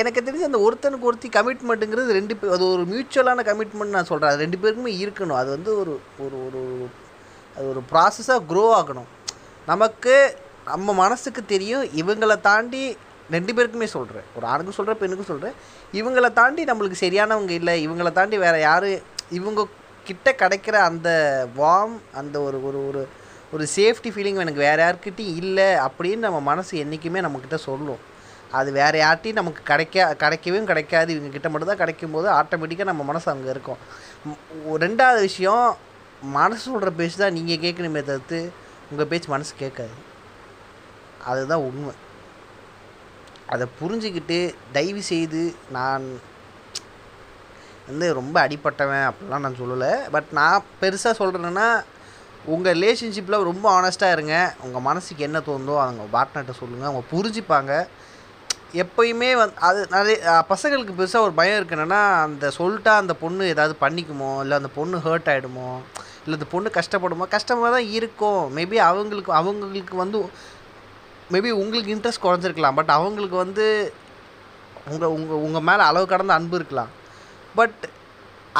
[0.00, 4.44] எனக்கு தெரிஞ்சு அந்த ஒருத்தனுக்கு ஒருத்தி கமிட்மெண்ட்டுங்கிறது ரெண்டு பேர் அது ஒரு மியூச்சுவலான கமிட்மெண்ட் நான் சொல்கிறேன் அது
[4.44, 5.38] ரெண்டு பேருக்குமே இருக்கணும்.
[5.42, 6.62] அது வந்து ஒரு ஒரு ஒரு
[7.56, 9.10] அது ஒரு ப்ராசஸாக க்ரோ ஆகணும்.
[9.72, 10.14] நமக்கு
[10.70, 12.84] நம்ம மனசுக்கு தெரியும் இவங்களை தாண்டி
[13.34, 15.56] ரெண்டு பேருக்குமே சொல்கிறேன் ஒரு ஆணுக்கும் சொல்கிறேன் பெண்ணுக்கும் சொல்கிறேன்
[16.00, 17.74] இவங்களை தாண்டி நம்மளுக்கு சரியானவங்க இல்லை.
[17.88, 18.90] இவங்களை தாண்டி வேறு யார்
[19.38, 19.66] இவங்க
[20.08, 21.10] கிட்ட கிடைக்கிற அந்த
[21.58, 23.02] வார்ம் அந்த ஒரு ஒரு ஒரு
[23.52, 28.02] ஒரு சேஃப்டி ஃபீலிங் எனக்கு வேறு யார்கிட்டையும் இல்லை அப்படின்னு நம்ம மனசு என்றைக்குமே நம்மக்கிட்ட சொல்லும்.
[28.58, 31.10] அது வேறு யார்ட்டையும் நமக்கு கிடைக்க கிடைக்கவும் கிடைக்காது.
[31.14, 33.80] இவங்க கிட்ட மட்டும்தான் கிடைக்கும் போது ஆட்டோமேட்டிக்காக நம்ம மனசு அங்கே இருக்கும்.
[34.84, 35.66] ரெண்டாவது விஷயம்
[36.38, 38.40] மனசு சொல்கிற பேச்சு தான் நீங்கள் கேட்கணுமே தவிர்த்து
[38.90, 39.96] உங்கள் பேச்சு மனசு கேட்காது.
[41.30, 41.94] அதுதான் உண்மை.
[43.54, 44.38] அதை புரிஞ்சுக்கிட்டு
[44.76, 45.42] தயவு செய்து
[45.76, 46.04] நான்
[47.88, 49.92] வந்து ரொம்ப அடிப்பட்டவன் அப்படிலாம் நான் சொல்லலை.
[50.14, 51.68] பட் நான் பெருசாக சொல்கிறேன்னா
[52.54, 54.36] உங்கள் ரிலேஷன்ஷிப்பில் ரொம்ப ஆனஸ்ட்டாக இருங்க.
[54.66, 57.72] உங்கள் மனசுக்கு என்ன தோணுதோ அவங்க பாட்னர்கிட்ட சொல்லுங்கள் அவங்க புரிஞ்சுப்பாங்க.
[58.82, 60.16] எப்பயுமே வந்து அது நிறைய
[60.52, 64.30] பசங்களுக்கு பெருசாக ஒரு பயம் இருக்கு என்னென்னா அந்த சொல்லிட்டா அந்த பொண்ணு ஏதாவது பண்ணிக்குமோ?
[64.44, 65.68] இல்லை அந்த பொண்ணு ஹர்ட் ஆகிடுமோ
[66.24, 67.26] இல்லை அந்த பொண்ணு கஷ்டப்படுமோ?
[67.36, 68.42] கஷ்டமாக தான் இருக்கும்.
[68.56, 70.18] மேபி அவங்களுக்கு அவங்களுக்கு வந்து
[71.32, 72.78] மேபி உங்களுக்கு இன்ட்ரெஸ்ட் குறைஞ்சிருக்கலாம்.
[72.78, 73.66] பட் அவங்களுக்கு வந்து
[74.90, 76.90] உங்கள் உங்கள் உங்கள் மேலே அளவு கடந்த அன்பு இருக்கலாம்.
[77.54, 77.82] பட்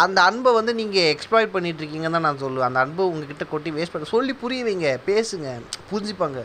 [0.05, 2.69] அந்த அன்பை வந்து நீங்கள் எக்ஸ்ப்ளாய்ட் பண்ணிகிட்ருக்கீங்கன்னு தான் நான் சொல்லுவேன்.
[2.71, 4.89] அந்த அன்பை உங்ககிட்ட கொட்டி வேஸ்ட் பண்ண சொல்லி புரிய வைங்க.
[5.11, 5.49] பேசுங்க.
[5.91, 6.41] புரிஞ்சுப்பாங்க.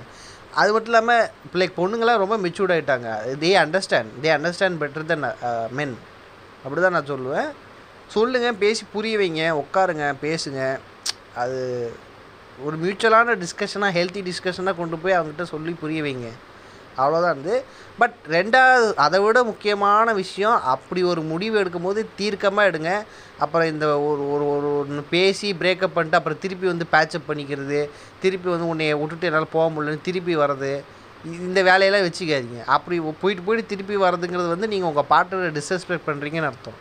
[0.59, 1.25] அது மட்டும் இல்லாமல்
[1.59, 3.09] லைக் பொண்ணுங்களாம் ரொம்ப மெச்சூர்ட் ஆகிட்டாங்க
[3.43, 5.25] they understand they understand better then
[5.79, 5.95] men
[6.63, 7.49] அப்படி தான் நான் சொல்லுவேன்.
[8.15, 10.61] சொல்லுங்கள் பேசி புரிய வைங்க உட்காருங்க பேசுங்க.
[11.41, 11.59] அது
[12.65, 16.29] ஒரு மியூச்சுவலான டிஸ்கஷனாக ஹெல்த்தி டிஸ்கஷனாக கொண்டு போய் அவங்ககிட்ட சொல்லி புரிய வைங்க.
[17.03, 17.55] அவ்வளோதான் இருந்து
[18.01, 22.91] பட் ரெண்டாவது அதை விட முக்கியமான விஷயம் அப்படி ஒரு முடிவு எடுக்கும்போது தீர்க்கமாக எடுங்க.
[23.43, 27.79] அப்புறம் இந்த ஒரு ஒரு ஒரு ஒன்று பேசி பிரேக்கப் பண்ணிட்டு அப்புறம் திருப்பி வந்து பேச்சப் பண்ணிக்கிறது
[28.23, 30.71] திருப்பி வந்து உன்னை விட்டுட்டு என்னால் போக முடியலன்னு திருப்பி வர்றது
[31.47, 32.59] இந்த வேலையெல்லாம் வச்சுக்காதீங்க.
[32.75, 36.77] அப்படி போயிட்டு போயிட்டு திருப்பி வர்றதுங்கிறது வந்து நீங்கள் உங்கள் பார்ட்னரை டிஸ்ரெஸ்பெக்ட் பண்ணுறீங்கன்னு அர்த்தம்.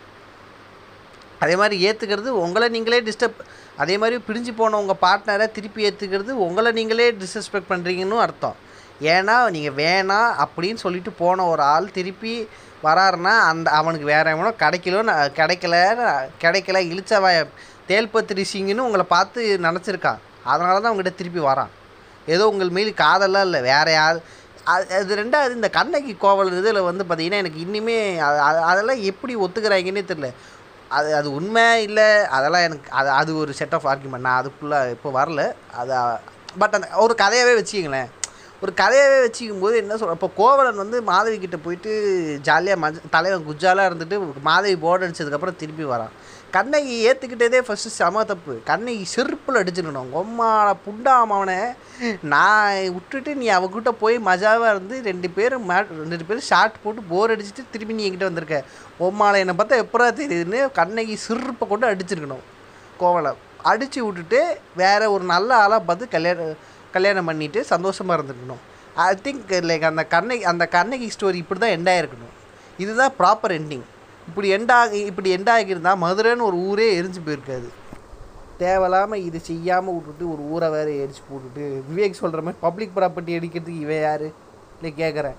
[1.44, 3.40] அதே மாதிரி ஏற்றுக்கிறது உங்களை நீங்களே டிஸ்டர்ப்
[3.82, 8.56] அதே மாதிரி பிரிஞ்சு போன உங்கள் பார்ட்னரை திருப்பி ஏற்றுக்கிறது உங்களை நீங்களே டிஸ்ரெஸ்பெக்ட் பண்ணுறீங்கன்னு அர்த்தம்.
[9.00, 12.48] ஏன்னா நீங்கள் வேணாம் அப்படின்னு சொல்லிட்டு போன ஒரு ஆள் திருப்பி
[12.82, 15.76] வராருன்னா அந்த அவனுக்கு வேற எவனோ கிடைக்கலன்னு கிடைக்கல
[16.40, 17.46] கிடைக்கல இழிச்சவாய
[17.88, 20.18] தேல்பத்திரி சிங்குன்னு உங்களை பார்த்து நினச்சிருக்கான்.
[20.44, 21.68] அதனால தான் உங்கள்கிட்ட திருப்பி வரான்.
[22.26, 24.20] ஏதோ உங்கள் மீது காதெல்லாம் இல்லை வேற யார்
[24.64, 30.04] அது அது ரெண்டாவது இந்த கண்ணகி கோவல் இதில் வந்து பார்த்தீங்கன்னா எனக்கு இன்னுமே அது- அதெல்லாம் எப்படி ஒத்துக்கிறாங்கன்னே
[30.04, 30.34] தெரில
[30.88, 35.24] அது அது உண்மை இல்லை அதெல்லாம் எனக்கு அது அது ஒரு செட் ஆஃப் ஆர்குமெண்ட் நான் அதுக்குள்ளே இப்போ
[35.24, 35.52] வரல.
[35.72, 36.18] அது
[36.58, 38.08] பட் அந்த ஒரு கதையாகவே வச்சுக்கங்களேன்.
[38.62, 41.90] ஒரு கதையாகவே வச்சுக்கும் போது என்ன சொல்ற இப்போ கோவலன் வந்து மாதவி கிட்ட போயிட்டு
[42.46, 44.16] ஜாலியாக மஞ்ச தலைவன் குஜாலாக இருந்துட்டு
[44.48, 46.14] மாதவி போர்டு அடிச்சதுக்கப்புறம் திருப்பி வரான்.
[46.56, 48.52] கண்ணகி ஏற்றுக்கிட்டதே ஃபஸ்ட்டு செம தப்பு.
[48.70, 50.10] கண்ணகி செருப்பில் அடிச்சிருக்கணும்.
[50.14, 51.58] கொம்மாட புண்டாமவனை
[52.32, 55.76] நான் விட்டுட்டு நீ அவகிட்ட போய் மஜாவாக இருந்து ரெண்டு பேரும் மே
[56.12, 58.58] ரெண்டு பேரும் ஷார்ட் போட்டு போர் அடிச்சுட்டு திருப்பி நீ என்கிட்ட வந்திருக்க.
[59.08, 62.44] உம்மால என்னை பார்த்தா எப்படா தெரியுதுன்னு கண்ணகி சிறுப்பை கொண்டு அடிச்சிருக்கணும்.
[63.02, 63.32] கோவலை
[63.70, 64.40] அடித்து விட்டுட்டு
[64.82, 66.58] வேற ஒரு நல்ல ஆளாக பார்த்து கல்யாணம்
[66.92, 68.62] கல்யாணம் பண்ணிட்டு சந்தோஷமாக இருந்திருக்கணும்.
[68.94, 72.34] ஐ திங்க் லைக் அந்த கண்ணகி அந்த கண்ணகி ஸ்டோரி இப்படி தான் எண்ட் ஆகிருக்கணும்
[72.78, 73.82] இதுதான் ப்ராப்பர் எண்டிங்
[74.28, 77.68] இப்படி எண்டாகி இப்படி எண்டாகியிருந்தால் மதுரைன்னு ஒரு ஊரே எரிஞ்சு போயிருக்காது.
[78.58, 83.80] தேவையில்லாமல் இது செய்யாமல் விட்டுட்டு ஒரு ஊரை வேறு எரிச்சு போட்டுட்டு விவேக் சொல்கிற மாதிரி பப்ளிக் ப்ராப்பர்ட்டி அடிக்கிறதுக்கு
[83.80, 84.26] இவன் யார்?
[84.82, 85.34] இல்லை கேட்குறேன்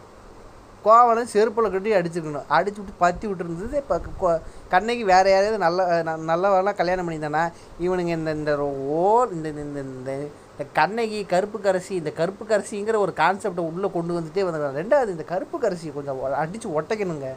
[0.83, 2.43] கோவலன் செருப்பில் கட்டி அடிச்சிருக்கணும்.
[2.49, 7.51] அடிச்சு விட்டு பற்றி விட்டுருந்தது இப்போ கண்ணகி வேறு யாரையாவது நல்ல ந- நல்லவெல்லாம் கல்யாணம் பண்ணியிருந்தானா?
[7.81, 10.11] இவனுங்க இந்த இந்த ஓ இந்த இந்த இந்த
[10.59, 15.25] இந்த கண்ணகி கருப்பு கரசி இந்த கருப்பு கரசிங்கிற ஒரு கான்செப்டை உள்ளே கொண்டு வந்துட்டே வந்தாங்க ரெண்டாவது இந்த
[15.29, 17.27] கருப்பு கரசி கொஞ்சம் அடித்து ஒட்டைக்கணுங்க.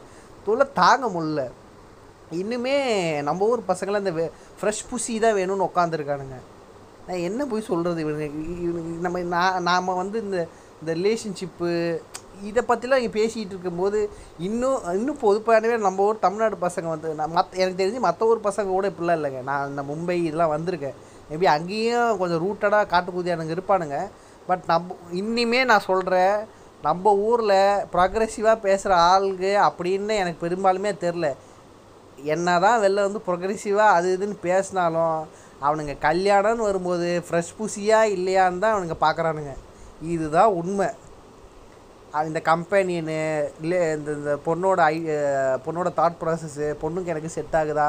[0.45, 1.43] தொல்லை தாங்க முடில
[2.39, 2.73] இன்னுமே
[3.27, 4.13] நம்ம ஊர் பசங்களாம் இந்த
[4.57, 6.39] ஃப்ரெஷ் புசி தான் வேணும்னு உட்காந்துருக்கானுங்க
[7.07, 8.41] நான் என்ன போய் சொல்கிறது இவனுக்கு
[9.05, 10.37] நம்ம நான் நாம் வந்து இந்த
[10.81, 11.71] இந்த ரிலேஷன்ஷிப்பு
[12.49, 13.99] இதை பற்றிலாம் இங்கே பேசிகிட்டு இருக்கும்போது
[14.49, 18.71] இன்னும் இன்னும் பொதுப்பானவே நம்ம ஊர் தமிழ்நாடு பசங்க வந்து நான் மற்ற எனக்கு தெரிஞ்சு மற்ற ஊர் பசங்க
[18.75, 19.43] கூட இப்படிலாம் இல்லைங்க.
[19.49, 20.97] நான் இந்த மும்பை இதெல்லாம் வந்திருக்கேன்.
[21.33, 23.97] மேபி அங்கேயும் கொஞ்சம் ரூட்டடாக காட்டுக்குதியானுங்க இருப்பானுங்க.
[24.47, 26.35] பட் நம்ம இன்னிமே நான் சொல்கிறேன்
[26.87, 27.59] நம்ம ஊரில்
[27.91, 31.27] ப்ரொக்ரெசிவாக பேசுகிற ஆளுங்க அப்படின்னு எனக்கு பெரும்பாலுமே தெரில
[32.33, 35.15] என்ன தான் வெளில வந்து ப்ரொக்ரெசிவாக அது இதுன்னு பேசினாலும்
[35.67, 39.53] அவனுங்க கல்யாணம்னு வரும்போது ஃப்ரெஷ் புசியாக இல்லையான்னு தான் அவனுங்க பார்க்குறானுங்க
[40.15, 40.89] இதுதான் உண்மை.
[42.29, 43.17] இந்த கம்பெனின்னு
[43.61, 44.97] இல்லை இந்த இந்த பொண்ணோட ஐ
[45.65, 47.87] பொண்ணோட தாட் ப்ராசஸ்ஸு பொண்ணுக்கு எனக்கு செட் ஆகுதா?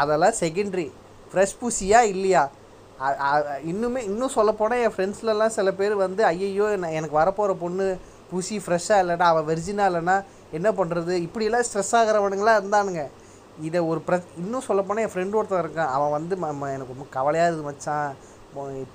[0.00, 0.86] அதெல்லாம் செகண்ட்ரி
[1.30, 2.42] ஃப்ரெஷ் புசியாக இல்லையா?
[3.66, 7.98] இன்னுமே இன்னும் சொல்லப்போனால் என் ஃப்ரெண்ட்ஸ்லலாம் சில பேர் வந்து ஐயையோ எனக்கு வரப்போகிற பொண்ணு
[8.32, 13.08] புசி ஃப்ரெஷ்ஷாக இல்லைன்னா அவள் வெர்ஜினாக இல்லைன்னா என்ன பண்ணுறது இப்படியெல்லாம் ஸ்ட்ரெஸ் ஆகிறவனுங்களாம் இருந்தானுங்க.
[13.60, 15.86] இதை ஒரு ப்ர இன்னும் சொல்லப்போனால் என் ஃப்ரெண்டு ஒருத்தன் இருக்கான்.
[15.86, 18.14] அவன் வந்து ம- எனக்கு ரொம்ப கவலையாக இருக்குது மச்சான்.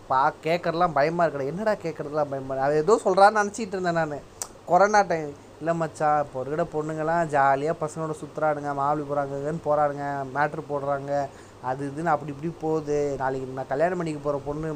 [0.07, 1.45] பா கேட்குறதுலாம் பயமாக இருக்கடா.
[1.45, 4.19] என்னடா கேட்குறதுலாம் பயமாக அவன் ஏதோ சொல்கிறான்னு நினச்சிட்டு இருந்தேன் நான்.
[4.65, 11.25] கொரோனா டைம் இல்லை மச்சான் இப்போ இருக்கிற பொண்ணுங்கள்லாம் ஜாலியாக பசங்களோட சுற்றுறானுங்க போகிறாங்கன்னு போகிறானுங்க மேட்ரு போடுறாங்க.
[11.63, 13.15] அது இதுன்னு அப்படி இப்படி போகுது.
[13.17, 14.69] நாளைக்கு நான் கல்யாணம் பண்ணிக்க போகிற பொண்ணு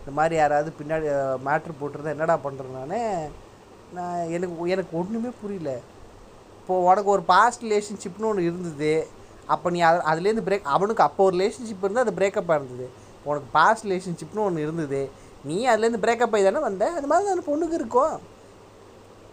[0.00, 1.06] இந்த மாதிரி யாராவது பின்னாடி
[1.46, 3.30] மேட்ரு போட்டிருந்தா என்னடா பண்ணுறது நான்?
[3.92, 5.80] நான் எனக்கு எனக்கு ஒன்றுமே புரியல.
[6.60, 9.08] இப்போது உனக்கு ஒரு பாஸ்ட் ரிலேஷன்ஷிப்னு ஒன்று இருந்தது.
[9.46, 12.90] அப்போ நீ அது அதுலேருந்து பிரேக் அவனுக்கு அப்போ ஒரு ரிலேஷன்ஷிப் இருந்தால் அது பிரேக்கப்பாக இருந்தது.
[13.24, 15.10] உனக்கு பாஸ்ட் ரிலேஷன்ஷிப்னு ஒன்று இருந்தது.
[15.44, 16.90] நீ அதுலேருந்து பிரேக்கப் ஆகி தானே வந்த?
[16.90, 18.20] அது மாதிரி அந்த பொண்ணுக்கு இருக்கும்.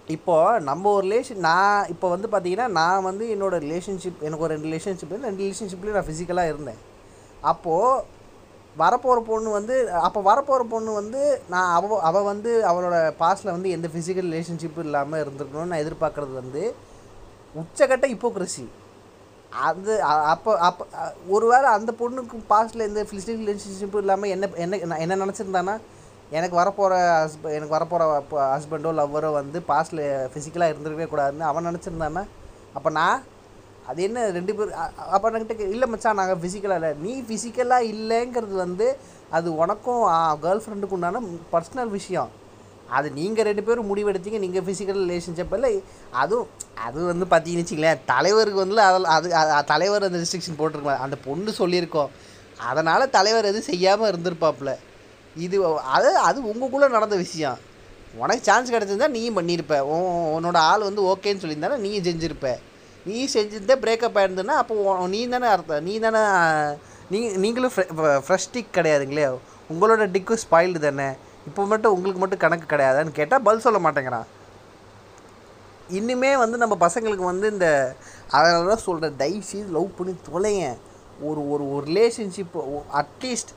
[0.07, 4.69] இப்போது நம்ம ஒரு ரிலேஷன் நான் இப்போ வந்து பார்த்தீங்கன்னா நான் வந்து என்னோடய ரிலேஷன்ஷிப் எனக்கு ஒரு ரெண்டு
[4.69, 6.79] ரிலேஷன்ஷிப் ரெண்டு ரிலேஷன்ஷிப்லேயும் நான் ஃபிசிக்கலாக இருந்தேன்.
[7.43, 8.15] அப்போது
[8.77, 9.75] வரப்போகிற பொண்ணு வந்து
[10.07, 15.21] அப்போ வரப்போகிற பொண்ணு வந்து நான் அவ அவள் வந்து அவளோட பாஸ்டில் வந்து எந்த ஃபிசிக்கல் ரிலேஷன்ஷிப்பும் இல்லாமல்
[15.21, 16.63] இருந்திருக்கணும்னு நான் எதிர்பார்க்குறது வந்து
[17.55, 18.65] உச்சக்கட்ட ஹிப்போக்ரஸி
[19.65, 19.93] அது
[20.31, 20.83] அப்போ அப்போ
[21.27, 25.75] ஒரு ஒருவேளை அந்த பொண்ணுக்கு பாஸ்டில் எந்த ஃபிசிக்கல் ரிலேஷன்ஷிப்பும் இல்லாமல் என்ன என்ன என்ன நினச்சிருந்தானா
[26.35, 28.03] எனக்கு வரப்போகிற ஹஸ்ப எனக்கு வரப்போகிற
[28.53, 32.23] ஹஸ்பண்டோ லவ்வரோ வந்து பாஸ்டில் ஃபிசிக்கலாக இருந்திருக்கவே கூடாதுன்னு அவன் நினச்சிருந்தானே
[32.77, 33.21] அப்போ நான்
[33.91, 34.71] அது என்ன ரெண்டு பேர்
[35.15, 36.89] அப்போ என்கிட்ட இல்லை மச்சான் நாங்கள் ஃபிசிக்கலாக இல்லை.
[37.03, 38.87] நீ ஃபிசிக்கலாக இல்லைங்கிறது வந்து
[39.37, 40.03] அது உனக்கும்
[40.43, 41.21] கேர்ள் ஃப்ரெண்டுக்கு உண்டான
[41.53, 42.31] பர்சனல் விஷயம்.
[42.97, 45.71] அது நீங்கள் ரெண்டு பேரும் முடிவெடுத்தீங்க நீங்கள் ஃபிசிக்கல் ரிலேஷன்ஷிப் இல்லை
[46.23, 46.49] அதுவும்
[46.87, 49.29] அது வந்து பார்த்தீங்கன்னு வச்சிங்களேன் தலைவருக்கு வந்து அதில் அது
[49.71, 52.11] தலைவர் அந்த ரெஸ்ட்ரிக்ஷன் போட்டிருக்கலாம் அந்த பொண்ணு சொல்லியிருக்கோம்.
[52.69, 54.73] அதனால் தலைவர் எதுவும் செய்யாமல் இருந்திருப்பாப்புல.
[55.45, 55.57] இது
[55.95, 57.57] அது அது உங்களுக்குள்ளே நடந்த விஷயம்.
[58.21, 62.51] உனக்கு சான்ஸ் கிடச்சிருந்தா நீயும் பண்ணியிருப்ப உன் உன்னோட ஆள் வந்து ஓகேன்னு சொல்லியிருந்தானே நீயும் செஞ்சுருப்ப.
[63.07, 65.83] நீ செஞ்சிருந்தே பிரேக்கப் ஆயிருந்தனா அப்போ நீ தானே அர்த்தம்.
[65.87, 66.21] நீ தானே
[67.11, 67.73] நீ நீங்களும்
[68.27, 69.27] ஃப்ரெஷ் டிக் கிடையாதுங்களே
[69.73, 71.09] உங்களோட டிக்கும் ஸ்பாயில்டு தானே.
[71.49, 74.27] இப்போ மட்டும் உங்களுக்கு மட்டும் கணக்கு கிடையாதான்னு கேட்டால் பதில் சொல்ல மாட்டேங்கிறான்.
[75.97, 77.67] இன்னுமே வந்து நம்ம பசங்களுக்கு வந்து இந்த
[78.37, 80.65] அதனால தான் சொல்கிறேன் தயவுசெய்து லவ் பண்ணி தொலைங்க.
[81.27, 82.57] ஒரு ஒரு ஒரு ரிலேஷன்ஷிப்
[83.01, 83.53] அட்லீஸ்ட்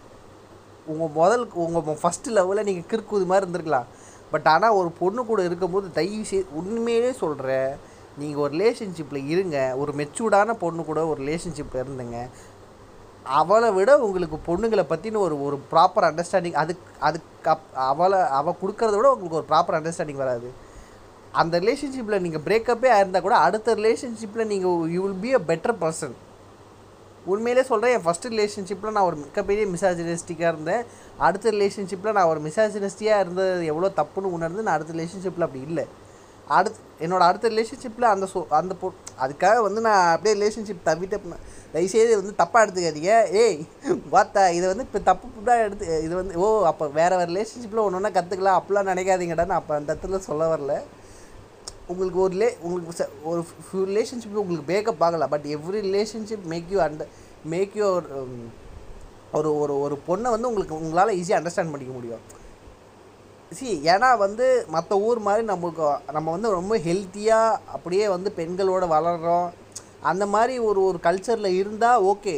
[0.93, 3.89] உங்கள் முதல் உங்கள் ஃபஸ்ட்டு லெவலில் நீங்கள் கிறுக்குது மாதிரி இருந்திருக்கலாம்.
[4.33, 7.71] பட் ஆனால் ஒரு பொண்ணு கூட இருக்கும்போது தயவு செய்து உண்மையிலே சொல்கிறேன்
[8.21, 9.59] நீங்கள் ஒரு ரிலேஷன்ஷிப்பில் இருங்க.
[9.83, 12.19] ஒரு மெச்சூர்டான பொண்ணு கூட ஒரு ரிலேஷன்ஷிப்பில் இருந்துங்க.
[13.39, 18.95] அவளை விட உங்களுக்கு பொண்ணுங்களை பற்றின ஒரு ஒரு ப்ராப்பர் அண்டர்ஸ்டாண்டிங் அதுக்கு அதுக்கு அப் அவளை அவள் கொடுக்கறத
[18.99, 20.49] விட உங்களுக்கு ஒரு ப்ராப்பர் அண்டர்ஸ்டாண்டிங் வராது.
[21.41, 26.17] அந்த ரிலேஷன்ஷிப்பில் நீங்கள் பிரேக்கப்பே ஆயிருந்தால் கூட அடுத்த ரிலேஷன்ஷிப்பில் நீங்கள் you will be a better person
[27.33, 30.85] உண்மையிலே சொல்கிறேன் என் ஃபஸ்ட்டு ரிலேஷன்ஷிப்பில் நான் ஒரு மிகப்பெரிய மிசாஜினிஸ்டிக்காக இருந்தேன்.
[31.27, 35.85] அடுத்த ரிலேஷன்ஷிப்பில் நான் ஒரு மிசாஜினிஸ்டியாக இருந்தது எவ்வளோ தப்புன்னு உணர்ந்து நான் அடுத்த ரிலேஷன்ஷிப்பில் அப்படி இல்லை.
[36.57, 38.87] அடுத்து என்னோட அடுத்த ரிலேஷன்ஷிப்பில் அந்த சொ அந்த பொ
[39.25, 41.37] அதுக்காக வந்து நான் அப்படியே ரிலேஷன்ஷிப் தவிட்டேன்
[41.75, 43.13] தயவுசெய்து வந்து தப்பாக எடுத்துக்காதீங்க.
[43.43, 43.59] ஏய்
[44.15, 47.99] பார்த்தா இதை வந்து இப்போ தப்பு தான் எடுத்து இது வந்து ஓ அப்போ வேறு வேறு ரிலேஷன்ஷிப்பில் ஒன்று
[48.01, 50.75] ஒன்றா கற்றுக்கலாம் அப்படிலாம் நினைக்காதீங்கடா நான் அப்போ அந்த இடத்துல சொல்ல வரல.
[51.93, 56.81] உங்களுக்கு ஒரு லே உங்களுக்கு ஒரு ஃபியூ ரிலேஷன்ஷிப் உங்களுக்கு பேக்கப் ஆகலாம் but every relationship make you
[56.87, 57.11] under
[57.53, 57.87] make you
[59.39, 62.23] ஒரு ஒரு ஒரு பொண்ணை வந்து உங்களுக்கு உங்களால் ஈஸியாக அண்டர்ஸ்டாண்ட் பண்ணிக்க முடியும்.
[63.59, 65.87] சி ஏன்னா வந்து மற்ற ஊர் மாதிரி நம்மளுக்கு
[66.17, 69.49] நம்ம வந்து ரொம்ப ஹெல்த்தியாக அப்படியே வந்து பெண்களோட வளர்கிறோம்
[70.11, 72.35] அந்த மாதிரி ஒரு ஒரு கல்ச்சரில் இருந்தால் ஓகே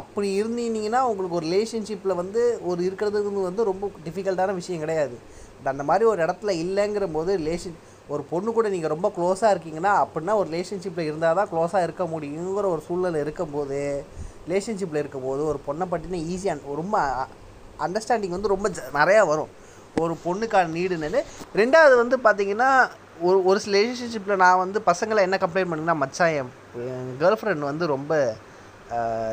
[0.00, 5.16] அப்படி இருந்தீங்கன்னா உங்களுக்கு ஒரு ரிலேஷன்ஷிப்பில் வந்து ஒரு இருக்கிறதுக்கு வந்து ரொம்ப டிஃபிகல்ட்டான விஷயம் கிடையாது.
[5.56, 7.78] பட் அந்த மாதிரி ஒரு இடத்துல இல்லைங்கிற போது ரிலேஷன்
[8.10, 12.66] ஒரு பொண்ணு கூட நீங்கள் ரொம்ப க்ளோஸாக இருக்கீங்கன்னா அப்படின்னா ஒரு ரிலேஷன்ஷிப்பில் இருந்தால் தான் க்ளோஸாக இருக்க முடியுங்கிற
[12.66, 14.04] ஒரு சூழ்நிலை இருக்கும்போது
[14.48, 16.96] ரிலேஷன்ஷிப்பில் இருக்கும்போது ஒரு பொண்ணை பற்றின ஈஸியாக ரொம்ப
[17.78, 19.48] அண்டர்ஸ்டாண்டிங் வந்து ரொம்ப ஜ- நிறையா வரும்.
[19.98, 21.22] ஒரு பொண்ணுக்கான நீடுன்னு
[21.54, 22.88] ரெண்டாவது வந்து பார்த்தீங்கன்னா
[23.20, 26.50] ஒரு ஒரு சில ரிலேஷன்ஷிப்பில் நான் வந்து பசங்களை என்ன கம்ப்ளைண்ட் பண்ணுங்கன்னா மச்சான் என்
[27.20, 28.34] கேர்ள் ஃப்ரெண்ட் வந்து ரொம்ப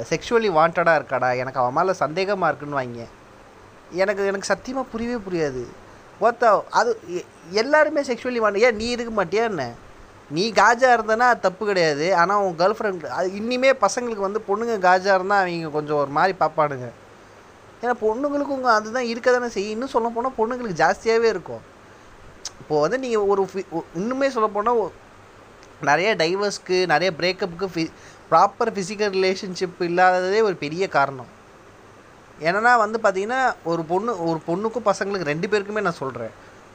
[0.10, 1.38] செக்ஷுவலி வாண்டடாக இருக்காடா.
[1.38, 3.06] எனக்கு அவன் மேலே சந்தேகமாக இருக்குன்னு வாங்க.
[3.92, 5.64] எனக்கு எனக்கு சத்தியமாக புரியவே புரியாது.
[6.22, 9.74] ஒருத்த அது எ- எல்லாருமே செக்ஷுவலி வாண்ட ஏன் நீ இருக்க மாட்டியா என்ன?
[10.30, 12.16] நீ காஜா இருந்தனா தப்பு கிடையாது.
[12.16, 16.38] ஆனால் உன் கேர்ள் ஃப்ரெண்ட் அது இன்னிமே பசங்களுக்கு வந்து பொண்ணுங்க காஜா இருந்தால் அவங்க கொஞ்சம் ஒரு மாதிரி
[16.40, 16.90] பார்ப்பானுங்க
[17.82, 19.72] ஏன்னா பொண்ணுங்களுக்கும் அதுதான் இருக்க தானே செய்யும்.
[19.72, 21.62] இன்னும் சொல்ல போனால் பொண்ணுங்களுக்கு ஜாஸ்தியாகவே இருக்கும்.
[22.60, 23.50] இப்போது வந்து நீங்கள் ஒரு
[23.96, 24.92] இன்னுமே சொல்ல போனால்
[25.82, 27.92] நிறைய டைவர்ஸ்க்கு நிறைய பிரேக்கப்புக்கு ஃபி
[28.32, 31.36] ப்ராப்பர் ஃபிசிக்கல் ரிலேஷன்ஷிப் இல்லாததே ஒரு பெரிய காரணம்.
[32.46, 36.34] என்னன்னா வந்து பார்த்தீங்கன்னா ஒரு பொண்ணு ஒரு பொண்ணுக்கும் பசங்களுக்கு ரெண்டு பேருக்குமே நான் சொல்கிறேன்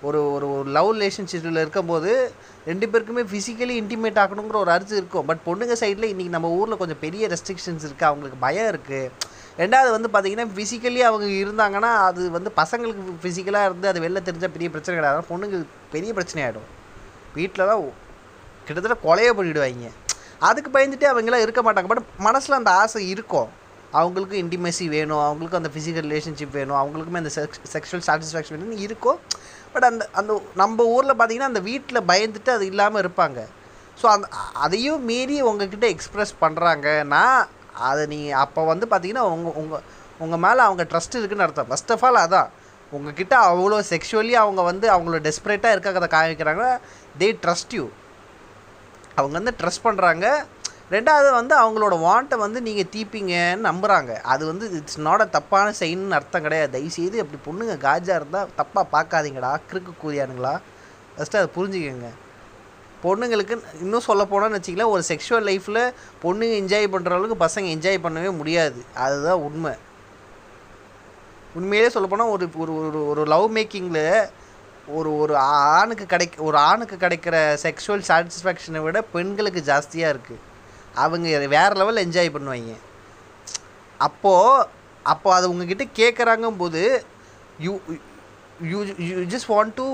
[0.08, 2.12] ஒரு ஒரு ஒரு லவ் ரிலேஷன்ஷிப்பில் இருக்கும்போது
[2.70, 5.26] ரெண்டு பேருக்குமே ஃபிசிக்கலி இன்டிமேட் ஆகணுங்கிற ஒரு அரிசி இருக்கும்.
[5.28, 10.10] பட் பொண்ணுங்க சைடில் இன்றைக்கி நம்ம ஊரில் கொஞ்சம் பெரிய ரெஸ்ட்ரிக்ஷன்ஸ் இருக்குது அவங்களுக்கு பயம் இருக்குது ரெண்டாவது வந்து
[10.12, 15.16] பார்த்தீங்கன்னா ஃபிசிக்கலி அவங்க இருந்தாங்கன்னா அது வந்து பசங்களுக்கு ஃபிசிக்கலாக இருந்து அது வெளில தெரிஞ்சால் பெரிய பிரச்சனை கிடையாது.
[15.16, 16.68] ஆனா பொண்ணுங்களுக்கு பெரிய பிரச்சனை ஆகிடும்
[17.38, 17.82] வீட்டில் தான்
[18.66, 19.90] கிட்டத்தட்ட கொலையை பண்ணிவிடுவாங்க
[20.48, 21.88] அதுக்கு பயந்துட்டு அவங்களாம் இருக்க மாட்டாங்க.
[21.92, 23.50] பட் மனசில் அந்த ஆசை இருக்கும்.
[23.98, 29.18] அவங்களுக்கும் இன்டிமேசி வேணும் அவங்களுக்கும் அந்த ஃபிசிக்கல் ரிலேஷன்ஷிப் வேணும் அவங்களுக்குமே அந்த செக்ஸ் செக்ஷுவல் சாட்டிஸ்ஃபேக்ஷன் வேணும்னு இருக்கும்
[29.72, 30.32] பட் அந்த அந்த
[30.62, 33.38] நம்ம ஊரில் பார்த்தீங்கன்னா அந்த வீட்டில் பயந்துட்டு அது இல்லாமல் இருப்பாங்க.
[34.00, 34.26] ஸோ அந்த
[34.64, 37.24] அதையும் மீறி உங்ககிட்ட எக்ஸ்ப்ரெஸ் பண்ணுறாங்கன்னா
[37.88, 39.84] அதை நீ அப்போ வந்து பார்த்தீங்கன்னா உங்கள் உங்கள்
[40.18, 41.70] உங்கள் மேலே அவங்க ட்ரஸ்ட் இருக்குன்னு அர்த்தம்.
[41.70, 42.50] ஃபஸ்ட் ஆஃப் ஆல் அதான்.
[42.92, 46.64] உங்ககிட்ட அவ்வளோ செக்ஷுவலி அவங்க வந்து அவங்கள டெஸ்பரேட்டாக இருக்கிறத காமிக்கிறாங்க.
[47.20, 47.84] தே ட்ரஸ்ட் யூ
[49.16, 50.26] அவங்க வந்து ட்ரஸ்ட் பண்ணுறாங்க
[50.94, 56.16] ரெண்டாவது வந்து அவங்களோட வாண்ட்டை வந்து நீங்கள் தீப்பீங்கன்னு நம்புகிறாங்க அது வந்து இட்ஸ் நாட் அ தப்பான செயல்னு
[56.18, 56.72] அர்த்தம் கிடையாது.
[56.74, 60.54] தயவுசெய்து அப்படி பொண்ணுங்க காஜா இருந்தால் தப்பாக பார்க்காதீங்கடா கிறுக்கு கூதியானுங்களா
[61.14, 62.10] ஃபஸ்ட்டு அதை புரிஞ்சுக்கோங்க.
[63.04, 65.82] பொண்ணுங்களுக்கு இன்னும் சொல்ல போனோன்னு வச்சிங்களேன் ஒரு செக்ஷுவல் லைஃப்பில்
[66.24, 68.80] பொண்ணுங்க என்ஜாய் பண்ணுற அளவுக்கு பசங்க என்ஜாய் பண்ணவே முடியாது.
[69.06, 69.74] அதுதான் உண்மை.
[71.58, 74.04] உண்மையிலே சொல்லப்போனால் ஒரு ஒரு ஒரு ஒரு லவ் மேக்கிங்கில்
[74.98, 75.34] ஒரு ஒரு
[75.78, 77.36] ஆணுக்கு கிடைக்க ஒரு ஆணுக்கு கிடைக்கிற
[77.66, 80.40] செக்ஷுவல் சாட்டிஸ்ஃபேக்ஷனை விட பெண்களுக்கு ஜாஸ்தியாக இருக்குது
[81.02, 82.72] அவங்க வேறு லெவலில் என்ஜாய் பண்ணுவாங்க.
[84.06, 84.66] அப்போது
[85.12, 86.82] அப்போ அது உங்ககிட்ட கேட்குறாங்கும் போது
[87.66, 87.72] you
[88.70, 88.78] you
[89.08, 89.86] you just want to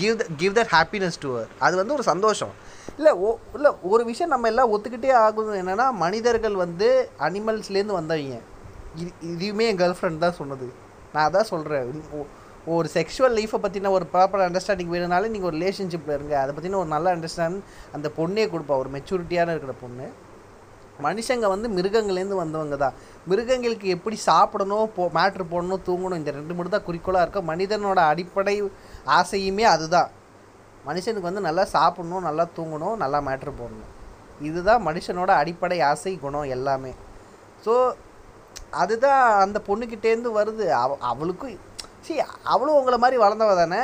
[0.00, 2.54] give the give that happiness to அவர் அது வந்து ஒரு சந்தோஷம்.
[2.96, 6.88] இல்லை ஓ இல்லை ஒரு விஷயம் நம்ம எல்லாம் ஒத்துக்கிட்டே ஆகணும் என்னென்னா மனிதர்கள் வந்து
[7.26, 8.38] அனிமல்ஸ்லேருந்து வந்தவங்க.
[9.00, 10.68] இது இதுவுமே என் கேர்ள் ஃப்ரெண்ட் தான் சொன்னது.
[11.14, 11.94] நான் அதான் சொல்கிறேன்
[12.74, 16.34] ஒரு செக்ஷுவல் லைஃப்பை பற்றின ஒரு ப்ராப்பர் அண்டர்ஸ்டாண்டிங் வேணும்னாலே நீங்கள் ஒரு ரிலேஷன்ஷிப்பில் இருங்க.
[16.42, 17.58] அதை பற்றின ஒரு நல்ல அண்டர்ஸ்டாண்ட்
[17.96, 18.76] அந்த பொண்ணே கொடுப்பா.
[18.82, 20.06] ஒரு மெச்சூரிட்டியான இருக்கிற பொண்ணு.
[21.04, 22.94] மனுஷங்க வந்து மிருகங்கள்லேருந்து வந்தவங்க தான்.
[23.30, 28.56] மிருகங்களுக்கு எப்படி சாப்பிடணும் போ மேட்ரு போடணும் தூங்கணும் இந்த ரெண்டு மட்டும் தான் குறிக்கோளாக இருக்கும் மனிதனோட அடிப்படை
[29.18, 30.10] ஆசையுமே அதுதான்.
[30.88, 33.92] மனுஷனுக்கு வந்து நல்லா சாப்பிடணும் நல்லா தூங்கணும் நல்லா மேட்ரு போடணும்.
[34.48, 36.92] இதுதான் மனுஷனோட அடிப்படை ஆசை குணம் எல்லாமே.
[37.64, 37.74] ஸோ
[38.82, 40.66] அதுதான் அந்த பொண்ணுக்கிட்டேருந்து வருது.
[40.82, 41.58] அவ அவளுக்கும்
[42.06, 42.20] சரி
[42.54, 43.82] அவளும் உங்களை மாதிரி வளர்ந்தவ தானே?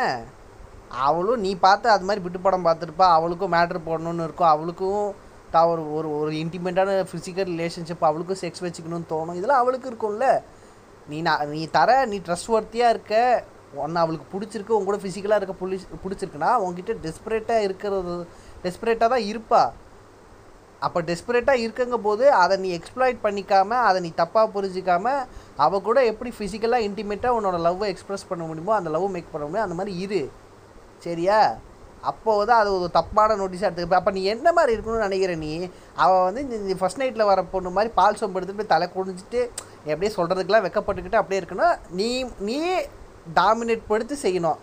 [1.07, 5.05] அவளும் நீ பார்த்து அது மாதிரி விட்டு படம் பார்த்துருப்பா அவளுக்கும் மேட்ரு போடணும்னு இருக்கும் அவளுக்கும்
[5.55, 9.38] தா ஒரு ஒரு ஒரு இன்டிமேட்டான ஃபிசிக்கல் ரிலேஷன்ஷிப் அவளுக்கும் செக்ஸ் வச்சுக்கணும்னு தோணும்.
[9.40, 10.28] இதெல்லாம் அவளுக்கு இருக்கும்ல.
[11.11, 13.14] நீ நான் நீ தர நீ ட்ரஸ்ட் ஒர்த்தியாக இருக்க.
[13.82, 18.14] ஒன்று அவளுக்கு பிடிச்சிருக்கு உங்க கூட ஃபிசிக்கலாக இருக்க புளி பிடிச்சிருக்குன்னா உங்ககிட்ட டெஸ்பரேட்டாக இருக்கிறது
[18.64, 19.62] டெஸ்பரேட்டாக தான் இருப்பா.
[20.86, 25.20] அப்போ டெஸ்பரேட்டாக இருக்குங்க போது அதை நீ எக்ஸ்ப்ளாய்ட் பண்ணிக்காம அதை நீ தப்பாக புரிஞ்சிக்காமல்
[25.64, 29.66] அவ கூட எப்படி ஃபிசிக்கலாக இன்டிமேட்டாக உன்னோட லவ்வை எக்ஸ்ப்ரெஸ் பண்ண முடியுமோ அந்த லவ் மேக் பண்ண முடியும்
[29.66, 30.22] அந்த மாதிரி இரு.
[31.07, 31.38] சரியா?
[32.11, 35.53] அப்போது தான் அது ஒரு தப்பான நோட்டீஸாக எடுத்துக்க அப்போ நீ என்ன மாதிரி இருக்கணும்னு நினைக்கிற நீ?
[35.96, 39.40] அவள் வந்து இந்த ஃபஸ்ட் நைட்டில் வர பொண்ணு மாதிரி பால் சோம்பு எடுத்துகிட்டு போய் தலை குடிஞ்சிட்டு
[39.90, 41.74] எப்படியே சொல்கிறதுக்கெல்லாம் வெக்கப்பட்டுக்கிட்டு அப்படியே இருக்கணும்.
[41.98, 42.09] நீ
[42.48, 42.59] நீ
[43.38, 44.61] டாமினேட் படுத்து செய்யணும்.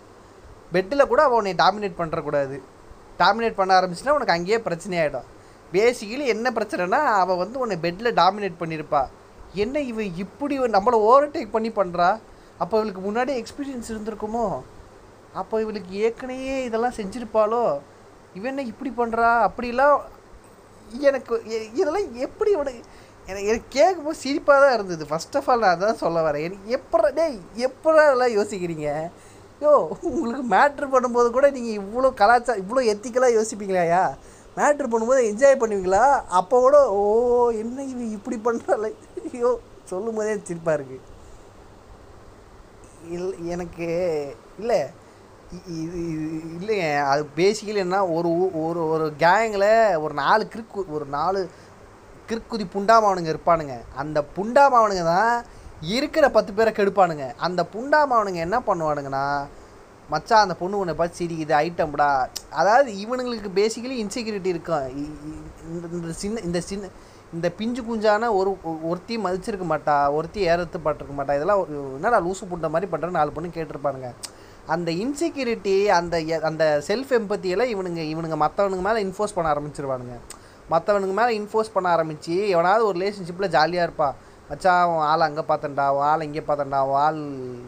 [0.74, 2.56] பெட்டில் கூட அவள் உன்னை டாமினேட் பண்ணுறக்கூடாது
[3.20, 5.28] டாமினேட் பண்ண ஆரம்பிச்சுன்னா உனக்கு அங்கேயே பிரச்சனையாயிடும்
[5.72, 9.02] பேசிக்கலி என்ன பிரச்சனைனா அவள் வந்து உன்னை பெட்டில் டாமினேட் பண்ணியிருப்பா
[9.54, 12.08] என்ன இவ இப்படி நம்மளை ஓவர்டேக் பண்ணி பண்ணுறா
[12.58, 14.44] அப்போ இவளுக்கு முன்னாடி எக்ஸ்பீரியன்ஸ் இருந்திருக்குமோ?
[15.38, 17.64] அப்போ இவளுக்கு ஏற்கனவே இதெல்லாம் செஞ்சுருப்பாளோ?
[18.36, 19.98] இவன் என்ன இப்படி பண்ணுறா அப்படிலாம்
[21.08, 21.34] எனக்கு
[21.80, 22.82] இதெல்லாம் எப்படி உனக்கு
[23.30, 25.04] எனக்கு எனக்கு கேட்கும்போது சிரிப்பாக தான் இருந்தது.
[25.10, 26.44] ஃபஸ்ட் ஆஃப் ஆல் நான் அதான் சொல்ல வரேன்.
[26.46, 28.88] எனக்கு எப்படா டேய் எப்படா இதெல்லாம் யோசிக்கிறீங்க?
[29.64, 29.72] யோ
[30.10, 34.02] உங்களுக்கு மேட்ரு பண்ணும்போது கூட நீங்கள் இவ்வளோ கலாச்சாரம் இவ்வளோ எத்திக்கலாக யோசிப்பீங்களாயா?
[34.58, 36.04] மேட்ரு பண்ணும்போது என்ஜாய் பண்ணுவீங்களா?
[36.38, 37.02] அப்போ கூட ஓ
[37.62, 38.86] என்ன இது இப்படி பண்ணுறாள்
[39.32, 39.52] ஐயோ
[39.92, 41.06] சொல்லும் போதே சிரிப்பாக இருக்குது
[43.16, 43.86] இல் எனக்கு
[44.60, 44.80] இல்லை.
[45.66, 45.98] இது
[46.60, 47.02] இல்லைங்க.
[47.02, 51.50] அது பேசிக்கலி என்ன ஒரு ஊ- ஒரு ஒரு கேங்கில் ஒரு நாலு கிறுக்கு ஒரு நாலு
[52.28, 53.78] கிறுக்குதி புண்டாமாவனுங்க இருப்பானுங்க.
[53.96, 55.44] அந்த புண்டாமாவனுங்க தான்
[55.80, 57.34] இருக்கிற பத்து பேரை கெடுப்பானுங்க.
[57.34, 59.46] அந்த புண்டாமாவனுங்க என்ன பண்ணுவானுங்கன்னா
[60.10, 64.96] மச்சான் அந்த பொண்ணு உன்னை பார்த்து சரி இது ஐட்டம்டா அதாவது இவனுங்களுக்கு பேசிக்கலி இன்செக்யூரிட்டி இருக்கும்.
[65.68, 66.88] இந்த இந்த சின்ன இந்த சின்ன
[67.32, 71.34] இந்த பிஞ்சு குஞ்சான ஒரு ஒருத்தி மதிச்சிருக்க மாட்டா ஒருத்தி ஏறத்து பட்டிருக்க மாட்டா.
[71.34, 74.14] இதெல்லாம் என்னடா லூசு புண்ட மாதிரி பண்ணுற நாலு பொண்ணு கேட்டிருப்பானுங்க.
[74.66, 80.18] அந்த இன்செக்யூரிட்டி அந்த எ- அந்த செல்ஃப் எம்பத்தியெல்லாம் இவனுங்க இவனுங்க மற்றவனுங்க மேலே இன்ஃபோர்ஸ் பண்ண ஆரம்பிச்சிருவானுங்க.
[80.70, 84.14] மற்றவனுக்கு மேலே இன்ஃபோர்ஸ் பண்ண ஆரம்பித்து எவனாவது ஒரு ரிலேஷன்ஷிப்பில் ஜாலியாக இருப்பா.
[84.52, 87.20] மச்சா அவன் ஆள் அங்கே பார்த்தேன்டா அவன் ஆள் இங்கே பார்த்தேன்டா அவன் ஆள்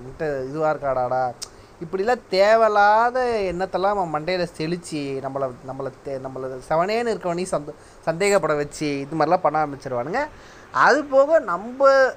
[0.05, 1.32] விட்டு இதுவாக இருக்காடாடா.
[1.82, 7.72] இப்படிலாம் தேவையில்லாத எண்ணத்தெல்லாம் அவன் மண்டையில் செழிச்சு நம்மளை நம்மளை தே நம்மளை செவனேன்னு இருக்கவனையும் சந்த
[8.07, 10.26] சந்தேகப்பட வச்சு இது மாதிரிலாம் பண்ண ஆரம்பிச்சிருவானுங்க.
[10.72, 12.11] அது போக நம்ம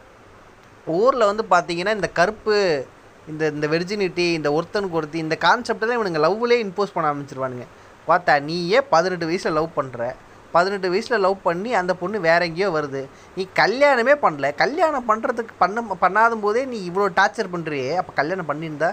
[0.86, 2.86] ஊரில் வந்து பார்த்திங்கன்னா இந்த கருப்பு
[3.32, 7.65] இந்த இந்த வெர்ஜினிட்டி இந்த ஒருத்தனுக்கு ஒருத்தி இந்த கான்செப்டெல்லாம் இவனுங்க லவ்விலே இம்போஸ் பண்ண ஆரம்பிச்சிருவானுங்க.
[8.07, 10.13] பார்த்தா நீயே பதினெட்டு வயசில் லவ் பண்ணுற
[10.55, 13.01] பதினெட்டு வயசில் லவ் பண்ணி அந்த பொண்ணு வேற எங்கேயோ வருது.
[13.38, 14.55] நீ கல்யாணமே பண்ணல.
[14.55, 18.91] கல்யாணம் பண்ணுறதுக்கு பண்ண பண்ணாத போதே நீ இவ்வளோ டார்ச்சர் பண்ணுறியே அப்போ கல்யாணம் பண்ணியிருந்தா?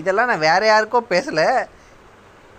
[0.00, 1.46] இதெல்லாம் நான் வேற யாருக்கோ பேசலை.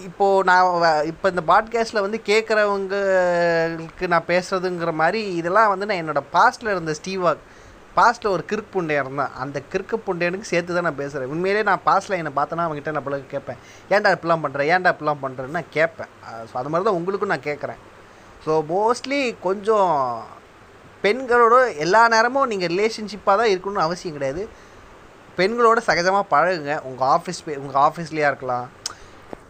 [0.07, 0.67] இப்போது நான்
[1.05, 7.43] இப்போ இந்த பாட்காஸ்ட்டில் வந்து கேட்குறவங்களுக்கு நான் பேசுகிறதுங்கிற மாதிரி இதெல்லாம் வந்து நான் என்னோடய பாஸ்ட்டில் இருந்த ஸ்டீவாக்
[7.95, 12.15] பாஸ்ட்டில் ஒரு கிறுக்கு புண்டையன் இருந்தான் அந்த கிறுக்கு புண்டையனுக்கு சேர்த்து தான் நான் பேசுகிறேன் உண்மையிலே நான் பாஸ்ட்டில்
[12.15, 13.57] என்னை பார்த்தேன்னா அவங்ககிட்ட நான் பிள்ளை கேட்பேன்.
[13.89, 16.07] ஏன்டா இப்படிலாம் பண்ணுறேன் ஏன்டா இப்படிலாம் பண்ணுறேன்னு நான் கேட்பேன்.
[16.25, 17.79] ஸோ அது மாதிரி தான் உங்களுக்கும் நான் கேட்குறேன்.
[18.45, 20.23] ஸோ மோஸ்ட்லி கொஞ்சம்
[21.03, 24.49] பெண்களோட எல்லா நேரமும் நீங்கள் ரிலேஷன்ஷிப்பாக தான் இருக்கணும்னு அவசியம் கிடையாது.
[25.37, 26.79] பெண்களோட சகஜமாக பழகுங்க.
[26.79, 28.69] உங்கள் ஆஃபீஸ் உங்கள் ஆஃபீஸ்லேயா இருக்கலாம்.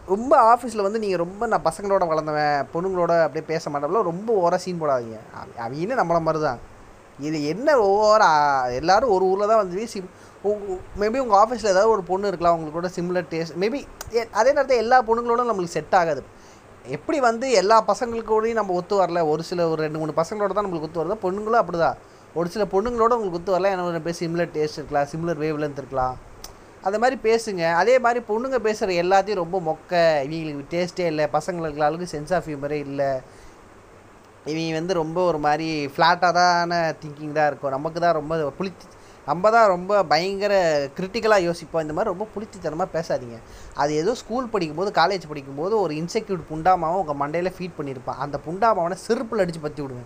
[0.06, 4.82] ரொம்ப ஆஃபீஸில் வந்து நீங்கள் ரொம்ப நான் பசங்களோட வளர்ந்தவன் பொண்ணுங்களோட அப்படியே பேச மாட்டோம்ல ரொம்ப ஓர சீன்
[4.82, 5.18] போடாதீங்க.
[5.34, 6.60] அவ- அவங்க நம்மளை மாதிரி தான்
[7.18, 8.30] இது என்ன ஓவரா
[8.80, 10.10] எல்லாரும் ஒரு ஊரில் தான் வந்து சிம்
[11.00, 13.80] மேபி உங்கள் ஆஃபீஸில் ஏதாவது ஒரு பொண்ணு இருக்கலாம் உங்களுக்கு கூட டேஸ்ட் மேபி
[14.38, 16.22] அதே நேரத்தில் எல்லா பொண்ணுங்களோட நம்மளுக்கு செட் ஆகாது.
[16.96, 20.88] எப்படி வந்து எல்லா பசங்களுக்கூடையும் நம்ம ஒத்து வரல ஒரு சில ஒரு ரெண்டு மூணு பசங்களோட தான் நம்மளுக்கு
[20.88, 21.98] ஒத்து வருதோ பொண்ணுங்களும் அப்படி தான்
[22.38, 25.80] ஒரு சில பொண்ணுங்களோட உங்களுக்கு ஒத்து வரல எனக்கு ஒரு பேர் சிம்லர் டேஸ்ட் இருக்கலாம் சிம்லர் வேவ் லென்த்
[25.82, 26.16] இருக்கலாம்.
[26.86, 27.62] அது மாதிரி பேசுங்க.
[27.80, 29.92] அதே மாதிரி பொண்ணுங்க பேசுகிற எல்லாத்தையும் ரொம்ப மொக்க
[30.26, 33.10] இவங்களுக்கு டேஸ்ட்டே இல்லை பசங்களுக்கு அளவுக்கு சென்ஸ் ஆஃப் ஹியூமரே இல்லை.
[34.50, 37.74] இவங்க வந்து ரொம்ப ஒரு மாதிரி ஃப்ளாட்டாக தான திங்கிங் தான் இருக்கும்.
[37.76, 38.86] நமக்கு தான் ரொம்ப புளித்தி
[39.28, 40.54] நம்ம தான் ரொம்ப பயங்கர
[40.96, 41.82] கிரிட்டிக்கலாக யோசிப்போம்.
[41.84, 43.36] இந்த மாதிரி ரொம்ப புளித்தித்தனமாக பேசாதீங்க.
[43.82, 48.98] அது ஏதோ ஸ்கூல் படிக்கும்போது காலேஜ் படிக்கும்போது ஒரு இன்செக்யூட் புண்டாமாவை உங்கள் மண்டையில் ஃபீட் பண்ணியிருப்பான் அந்த புண்டாமாவனை
[49.06, 50.04] செருப்பில் அடித்து பற்றி விடுங்க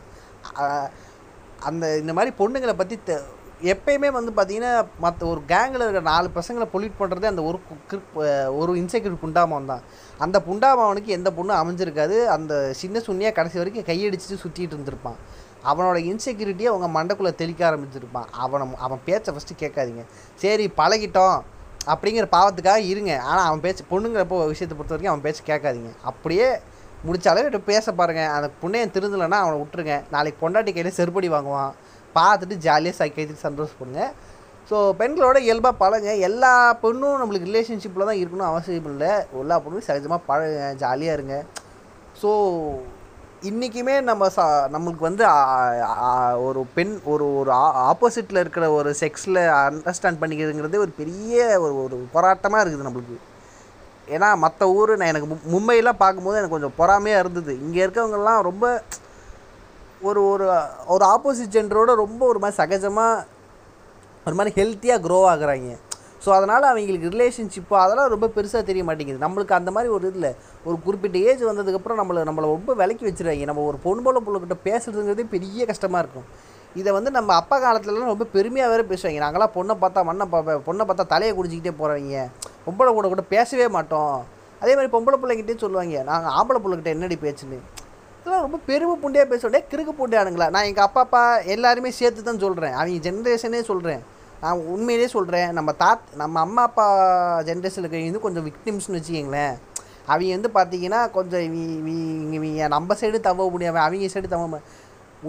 [1.68, 2.97] அந்த இந்த மாதிரி பொண்ணுங்களை பற்றி
[3.62, 8.74] எப்பயுமே வந்து பார்த்தீங்கன்னா மற்ற ஒரு கேங்கில் இருக்கிற நாலு பசங்களை பொல்யூட் பண்ணுறதே அந்த ஒரு கு- ஒரு
[8.74, 9.80] இன்செக்யூர் புண்டாமன் தான்.
[10.18, 12.24] அந்த புண்டாமவனுக்கு எந்த பொண்ணும் அமைஞ்சிருக்காது.
[12.24, 15.16] அந்த சின்ன சுண்ணியாக கடைசி வரைக்கும் கையடிச்சிட்டு சுற்றிட்டு இருந்திருப்பான்.
[15.66, 18.24] அவனோட இன்செக்யூரிட்டியை அவங்க மண்டக்குள்ளே தெளிக்க ஆரம்பிச்சிருப்பான்.
[18.30, 20.04] அவனை அவன் பேச்சை ஃபஸ்ட்டு கேட்காதீங்க.
[20.34, 21.42] சரி பழகிட்டோம்.
[21.86, 23.20] அப்படிங்கிற பாவத்துக்காக இருங்க.
[23.20, 25.90] ஆனால் அவன் பேச்சு பொண்ணுங்கிறப்போ விஷயத்தை பொறுத்த வரைக்கும் அவன் பேச்சு கேட்காதீங்க.
[26.02, 26.50] அப்படியே
[27.07, 30.02] முடிச்சாலே விட்டு பேச பாருங்கள் அந்த புண்ணையன் திருந்தலைன்னா அவனை விட்டுருங்க.
[30.11, 31.72] நாளைக்கு பொண்டாட்டி கையில் செருப்படி வாங்குவான்.
[32.16, 34.02] பார்த்துட்டு ஜாலியாக சைக்கைத்து சந்தோஷப்படுங்க
[34.70, 39.10] ஸோ பெண்களோட இயல்பாக பழங்க எல்லா பெண்ணும் நம்மளுக்கு ரிலேஷன்ஷிப்பில் தான் இருக்கணும் அவசியம் இல்லை.
[39.40, 41.36] எல்லா பொண்ணும் சகஜமாக பழகுங்க ஜாலியாக இருங்க.
[42.22, 42.30] ஸோ
[43.42, 45.24] இன்றைக்குமே நம்ம சா நம்மளுக்கு வந்து
[46.42, 47.50] ஒரு பெண் ஒரு ஒரு
[47.90, 53.16] ஆப்போசிட்டில் இருக்கிற ஒரு செக்ஸில் அண்டர்ஸ்டாண்ட் பண்ணிக்கிறதுங்கிறது ஒரு பெரிய ஒரு ஒரு போராட்டமாக இருக்குது நம்மளுக்கு.
[54.08, 57.58] ஏன்னா மற்ற ஊர் நான் எனக்கு மு- மும்பையெல்லாம் பார்க்கும்போது எனக்கு கொஞ்சம் பொறாமையாக இருந்தது.
[57.60, 58.82] இங்கே இருக்கவங்கெல்லாம் ரொம்ப
[60.09, 60.46] ஒரு ஒரு
[60.94, 63.24] ஒரு ஆப்போசிட் ஜென்டரோட ரொம்ப ஒரு மாதிரி சகஜமாக
[64.28, 65.72] ஒரு மாதிரி ஹெல்த்தியாக க்ரோ ஆகுறாங்க.
[66.24, 69.20] ஸோ அதனால் அவங்களுக்கு ரிலேஷன்ஷிப்பு அதெல்லாம் ரொம்ப பெருசாக தெரிய மாட்டேங்குது.
[69.24, 70.30] நம்மளுக்கு அந்த மாதிரி ஒரு இதில்
[70.68, 73.46] ஒரு குறிப்பிட்ட ஏஜ் வந்ததுக்கப்புறம் நம்மளை நம்மளை ரொம்ப விலக்கி வச்சிருவாங்க.
[73.50, 76.26] நம்ம ஒரு பொண்ணு போல பொண்ணுக்கிட்ட பேசுறதுங்கிறதே பெரிய கஷ்டமாக இருக்கும்.
[76.80, 79.20] இதை வந்து நம்ம அப்பா காலத்துலலாம் ரொம்ப பெருமையாக வேறு பேசுவாங்க.
[79.26, 82.24] நாங்களாம் பொண்ணை பார்த்தா மண்ணை பார்ப்பேன் பொண்ணை பார்த்தா தலையை குடிச்சிக்கிட்டே போகிறவங்க
[82.66, 84.16] பொம்பளை கூட கூட பேசவே மாட்டோம்.
[84.62, 86.02] அதே மாதிரி பொம்பளை பிள்ளைகிட்டே சொல்லுவாங்க.
[86.11, 87.59] நாங்கள் ஆம்பளை பிள்ளைகிட்ட என்னடி பேச்சுன்னு?
[88.26, 90.46] இதெல்லாம் ரொம்ப பெருமை புண்டியாக பேசுகிறே கிறுக்கு புண்டியானுங்களா.
[90.54, 91.20] நான் எங்கள் அப்பா அப்பா
[91.54, 94.02] எல்லாருமே சேர்த்து தான் சொல்கிறேன் அவங்க ஜென்ரேஷனே சொல்கிறேன்
[94.40, 96.86] நான் உண்மையிலே சொல்கிறேன் நம்ம தாத் நம்ம அம்மா அப்பா
[97.50, 99.54] ஜென்ரேஷனில் இருக்கிறவங்க கொஞ்சம் விக்டிம்ஸ்னு வச்சுக்கிங்களேன்.
[100.10, 104.60] அவங்க வந்து பார்த்தீங்கன்னா கொஞ்சம் இங்கே இவங்க நம்ம சைடு தவ முடியாமல் அவங்க சைடு தவ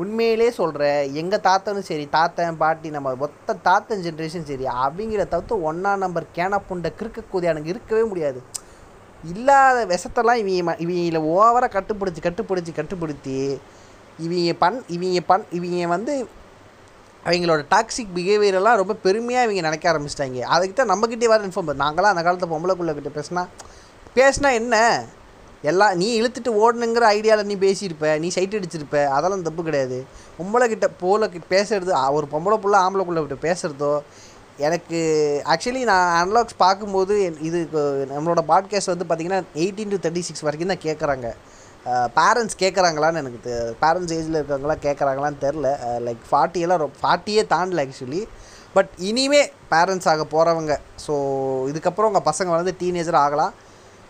[0.02, 5.94] உண்மையிலே சொல்கிறேன் எங்கள் தாத்தனும் சரி தாத்தன் பாட்டி நம்ம மொத்த தாத்தன் ஜென்ரேஷன் சரி அவங்கள தவிர்த்து ஒன்றா
[6.06, 8.42] நம்பர் கேன புண்டை கிறுக்க கூதியானுங்க இருக்கவே முடியாது.
[9.36, 13.60] இல்லாத விஷத்தெல்லாம் இவங்க ம- இவங்கள ஓவராக கட்டுப்படுத்தி கட்டுப்படுத்தி கட்டுப்படுத்தி
[14.20, 16.28] இவங்க பண் இவங்க பண் இவங்க வந்து
[17.26, 20.40] அவங்களோட டாக்ஸிக் பிஹேவியரெல்லாம் ரொம்ப பெருமையாக இவங்க நினைக்க ஆரம்பிச்சிட்டாங்க.
[20.40, 21.84] அதுக்கு தான் நம்மக்கிட்டே வர இன்ஃபார்ம் பண்ணு.
[21.84, 23.48] நாங்களாம் அந்த காலத்து பொம்பளைக்குள்ளே கிட்ட பேசினா
[24.16, 25.06] பேசினா என்ன?
[25.62, 29.06] எல்லாம் நீ இழுத்துட்டு ஓடணுங்கிற ஐடியாவில் நீ பேசியிருப்ப நீ சைட் அடிச்சிருப்ப.
[29.06, 30.06] அதெல்லாம் தப்பு கிடையாது.
[30.40, 33.92] பொம்பளை கிட்ட போல பேசுறது ஒரு பொம்பளை புள்ள ஆம்பளைக்குள்ளே கிட்ட பேசுகிறதோ
[34.66, 35.00] எனக்கு
[35.54, 37.16] ஆக்சுவலி நான் அன்லாக்ஸ் பார்க்கும்போது
[37.48, 37.60] இது
[38.12, 41.28] நம்மளோட பாட்காஸ்ட் வந்து பார்த்திங்கன்னா எயிட்டீன் டு தேர்ட்டி சிக்ஸ் வரைக்கும் தான் கேட்குறாங்க
[42.18, 43.52] பேரண்ட்ஸ் கேட்குறாங்களான்னு எனக்கு
[43.84, 45.68] பேரண்ட்ஸ் ஏஜில் இருக்கிறவங்களாம் கேட்குறாங்களான்னு தெரில.
[46.08, 48.22] லைக் ஃபார்ட்டியெல்லாம் ரொம்ப ஃபார்ட்டியே தாண்டல ஆக்சுவலி
[48.76, 49.44] பட் இனிமே
[49.74, 50.74] பேரண்ட்ஸ் ஆக போகிறவங்க
[51.06, 51.14] ஸோ
[51.72, 53.54] இதுக்கப்புறம் உங்கள் பசங்க வந்து டீனேஜர் ஆகலாம்.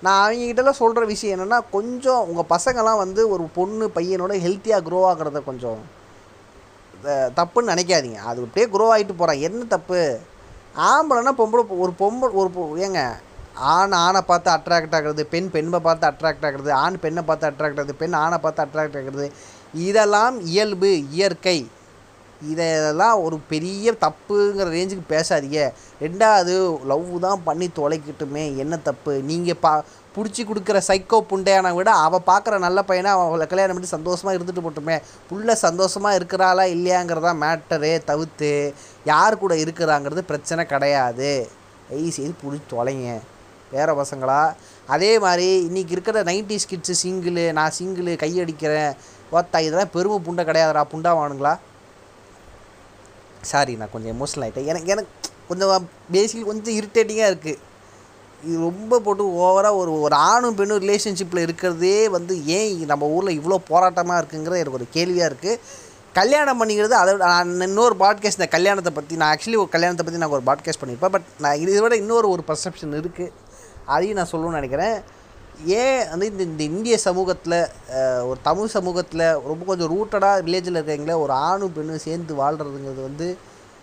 [0.05, 5.41] நான் அவங்ககிட்டலாம் சொல்கிற விஷயம் என்னென்னா கொஞ்சம் உங்கள் பசங்களாம் வந்து ஒரு பொண்ணு பையனோட ஹெல்த்தியாக க்ரோ ஆகிறத
[5.51, 5.79] கொஞ்சம்
[7.39, 8.19] தப்புன்னு நினைக்காதீங்க.
[8.29, 10.01] அது அப்படியே க்ரோ ஆகிட்டு போகிறான் என்ன தப்பு?
[10.77, 13.13] ஆம்பளைன்னா பொம்பளை ஒரு பொம்பளை ஒரு பொ- ஏங்க
[13.55, 17.95] ஆண் ஆணை பார்த்து அட்ராக்ட் ஆகிறது பெண் பெண்ணை பார்த்து அட்ராக்ட் ஆகிறது ஆண் பெண்ணை பார்த்து அட்ராக்ட் ஆகுது
[17.95, 19.31] பெண் ஆணை பார்த்து அட்ராக்ட் ஆகிறது
[19.73, 21.67] இதெல்லாம் இயல்பு இயற்கை.
[22.41, 25.71] இதெல்லாம் ஒரு பெரிய தப்புங்கிற ரேஞ்சுக்கு பேசாதீங்க.
[26.01, 28.55] ரெண்டாவது லவ் தான் பண்ணி தொலைக்கட்டுமே.
[28.55, 29.21] என்ன தப்பு?
[29.21, 29.83] நீங்கள் பா
[30.17, 34.97] பிடிச்சி கொடுக்குற சைக்கோ புண்டையான விட அவள் பார்க்குற நல்ல பையனை அவளை கல்யாணம் பண்ணி சந்தோஷமாக இருந்துட்டு போட்டுமே.
[35.29, 38.51] புள்ள சந்தோஷமாக இருக்கிறாளா இல்லையாங்கிறதா மேட்டரே தவிர்த்து
[39.11, 41.31] யார் கூட இருக்கிறாங்கிறது பிரச்சனை கிடையாது.
[41.89, 43.11] தயவு செய்து பிடிச்சி தொலைங்க.
[43.73, 44.41] வேறு பசங்களா?
[44.95, 48.91] அதே மாதிரி இன்றைக்கி இருக்கிற நைன்டி கிட்ஸு சிங்கிளு நான் சிங்கிளு கையடிக்கிறேன்.
[49.37, 51.53] ஓத்தா இதெல்லாம் பெருமை புண்டை கிடையாதுடா புண்டாவானுங்களா?
[53.51, 55.11] சாரி நான் கொஞ்சம் எமோஷனல் ஆகிட்டேன் எனக்கு எனக்கு
[55.49, 57.59] கொஞ்சம் பேசிக்கலி கொஞ்சம் இரிட்டேட்டிங்காக இருக்குது
[58.43, 63.57] இது ரொம்ப போட்டு ஓவராக ஒரு ஒரு ஆணும் பெண்ணும் ரிலேஷன்ஷிப்பில் இருக்கிறதே வந்து ஏன் நம்ம ஊரில் இவ்வளோ
[63.69, 65.59] போராட்டமாக இருக்குங்கிற எனக்கு ஒரு கேள்வியாக இருக்குது
[66.13, 70.29] கல்யாணம் பண்ணிக்கிறது அதை நான் இன்னொரு பாட்காஸ்ட் இந்த கல்யாணத்தை பற்றி நான் ஆக்சுவலி ஒரு கல்யாணத்தை பற்றி நான்
[70.29, 73.31] ஒரு பாட்காஸ்ட் பண்ணியிருப்பேன் பட் நான் இதை விட இன்னொரு ஒரு பர்செப்ஷன் இருக்குது
[73.85, 75.01] அதையும் நான் சொல்லணும்னு நினைக்கிறேன்.
[75.65, 77.67] ஏன் வந்து இந்த இந்த இந்திய சமூகத்தில்
[78.25, 83.37] ஒரு தமிழ் சமூகத்தில் ரொம்ப கொஞ்சம் ரூட்டடாக வில்லேஜில் இருக்கிறீங்களே ஒரு ஆணும் பெண்ணும் சேர்ந்து வாழ்கிறதுங்கிறது வந்து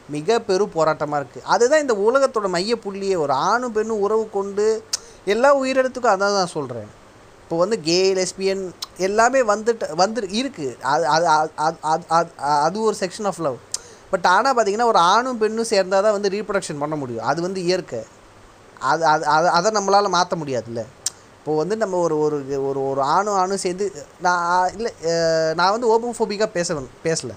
[0.08, 4.84] மிக பெரும் போராட்டமாக இருக்குது அதுதான் இந்த உலகத்தோட மையப்புள்ளியே ஒரு ஆணும் பெண்ணும் உறவு கொண்டு
[5.24, 7.02] எல்லா உயிரினத்துக்கும் அதான் நான் சொல்கிறேன்
[7.42, 12.96] இப்போ வந்து கே லெஸ்பியன் எல்லாமே வந்துட்டு வந்து இருக்குது அது அது அது- அது அது- அது- ஒரு
[13.00, 13.56] செக்ஷன் ஆஃப் லவ்
[14.10, 17.24] பட் ஆனால் பார்த்தீங்கன்னா ஒரு ஆணும் பெண்ணும் சேர்ந்தால் தான் வந்து ரீப்ரொடக்ஷன் பண்ண முடியும்.
[17.24, 18.04] அது வந்து இயற்கை.
[18.78, 20.84] அது அது அது அதை நம்மளால் மாற்ற முடியாதுல்ல.
[21.38, 24.92] இப்போது வந்து நம்ம ஒரு ஒரு ஒரு ஒரு ஆணும் ஆணும் சேர்ந்து நான் இல்லை
[25.54, 26.74] நான் வந்து ஓபன் ஃபோபிக்காக பேச
[27.04, 27.34] பேசலை.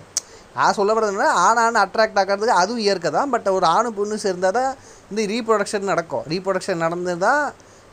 [0.58, 4.72] நான் சொல்ல வரதுன்னா ஆண் அட்ராக்ட் ஆகிறதுக்கு அதுவும் இயற்கை தான் பட் ஒரு ஆணும் பொண்ணு சேர்ந்தால் தான்
[5.12, 6.26] இந்த ரீப்ரொடக்ஷன் நடக்கும்.
[6.34, 7.44] ரீப்ரொடக்ஷன் நடந்து தான்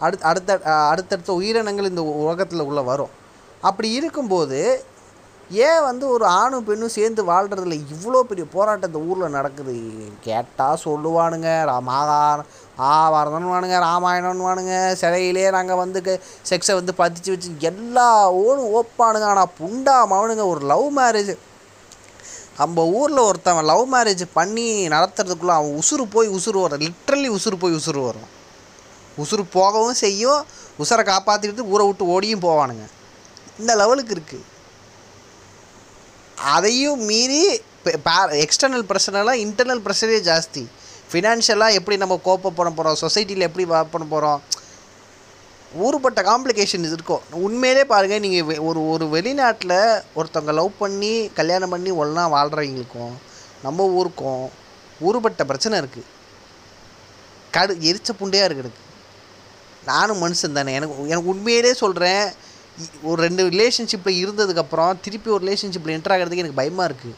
[0.04, 0.56] அடுத்த அடுத்த
[0.92, 3.12] அடுத்தடுத்த உயிரினங்கள் இந்த உலகத்தில் உள்ளே வரும்.
[3.68, 4.58] அப்படி இருக்கும்போது
[5.66, 9.74] ஏன் வந்து ஒரு ஆணும் பெண்ணும் சேர்ந்து வாழ்கிறதுல இவ்வளோ பெரிய போராட்டம் இந்த ஊரில் நடக்குது?
[10.26, 12.20] கேட்டால் சொல்லுவானுங்க ராமாகா
[12.92, 16.00] ஆவாரதன்வானுங்க ராமாயணம்னுவானுங்க சிலையிலே நாங்கள் வந்து
[16.50, 18.08] செக்ஸை வந்து பதிச்சு வச்சு எல்லா
[18.44, 19.26] ஓனும் ஓப்பானுங்க.
[19.32, 21.32] ஆனால் புண்டா மவனுங்க ஒரு லவ் மேரேஜ்
[22.58, 27.78] நம்ம ஊரில் ஒருத்தன் லவ் மேரேஜ் பண்ணி நடத்துறதுக்குள்ளே அவன் உசுறு போய் உசுறு வரும் லிட்ரலி உசுறு போய்
[27.78, 28.30] உசுறு வரும்
[29.22, 30.40] உசுறு போகவும் செய்யும்
[30.82, 32.84] உசுரை காப்பாற்றிக்கிட்டு ஊரை விட்டு ஓடியும் போவானுங்க.
[33.60, 34.46] இந்த லெவலுக்கு இருக்குது
[36.54, 37.42] அதையும் மீறி
[38.44, 40.62] எக்ஸ்டர்னல் பிரச்சனைலாம் இன்டர்னல் ப்ரெஷரே ஜாஸ்தி.
[41.10, 44.40] ஃபினான்ஷியலாக எப்படி நம்ம கோப்பை பண்ண போகிறோம் சொசைட்டியில் எப்படி பண்ண போகிறோம்
[45.74, 49.78] ஊருப்பட்ட காம்ப்ளிகேஷன் இருக்கும் உண்மையிலே பாருங்கள் நீங்கள் ஒரு ஒரு வெளிநாட்டில்
[50.16, 53.14] ஒருத்தவங்க லவ் பண்ணி கல்யாணம் பண்ணி ஒன்றா வாழ்கிறவங்களுக்கும்
[53.62, 54.50] நம்ம ஊருக்கும்
[55.00, 56.10] ஊருப்பட்ட பிரச்சனை இருக்குது
[57.50, 58.82] கடு எரிச்ச புண்டையாக இருக்கு எனக்கு.
[59.84, 60.74] நானும் மனுஷன் தானே.
[60.74, 62.32] எனக்கு எனக்கு உண்மையிலே சொல்கிறேன்
[63.02, 67.14] ஒரு ரெண்டு ரிலேஷன்ஷிப்பில் இருந்ததுக்கப்புறம் திருப்பி ஒரு ரிலேஷன்ஷிப்பில் என்ட்ராகிறதுக்கு எனக்கு பயமாக இருக்குது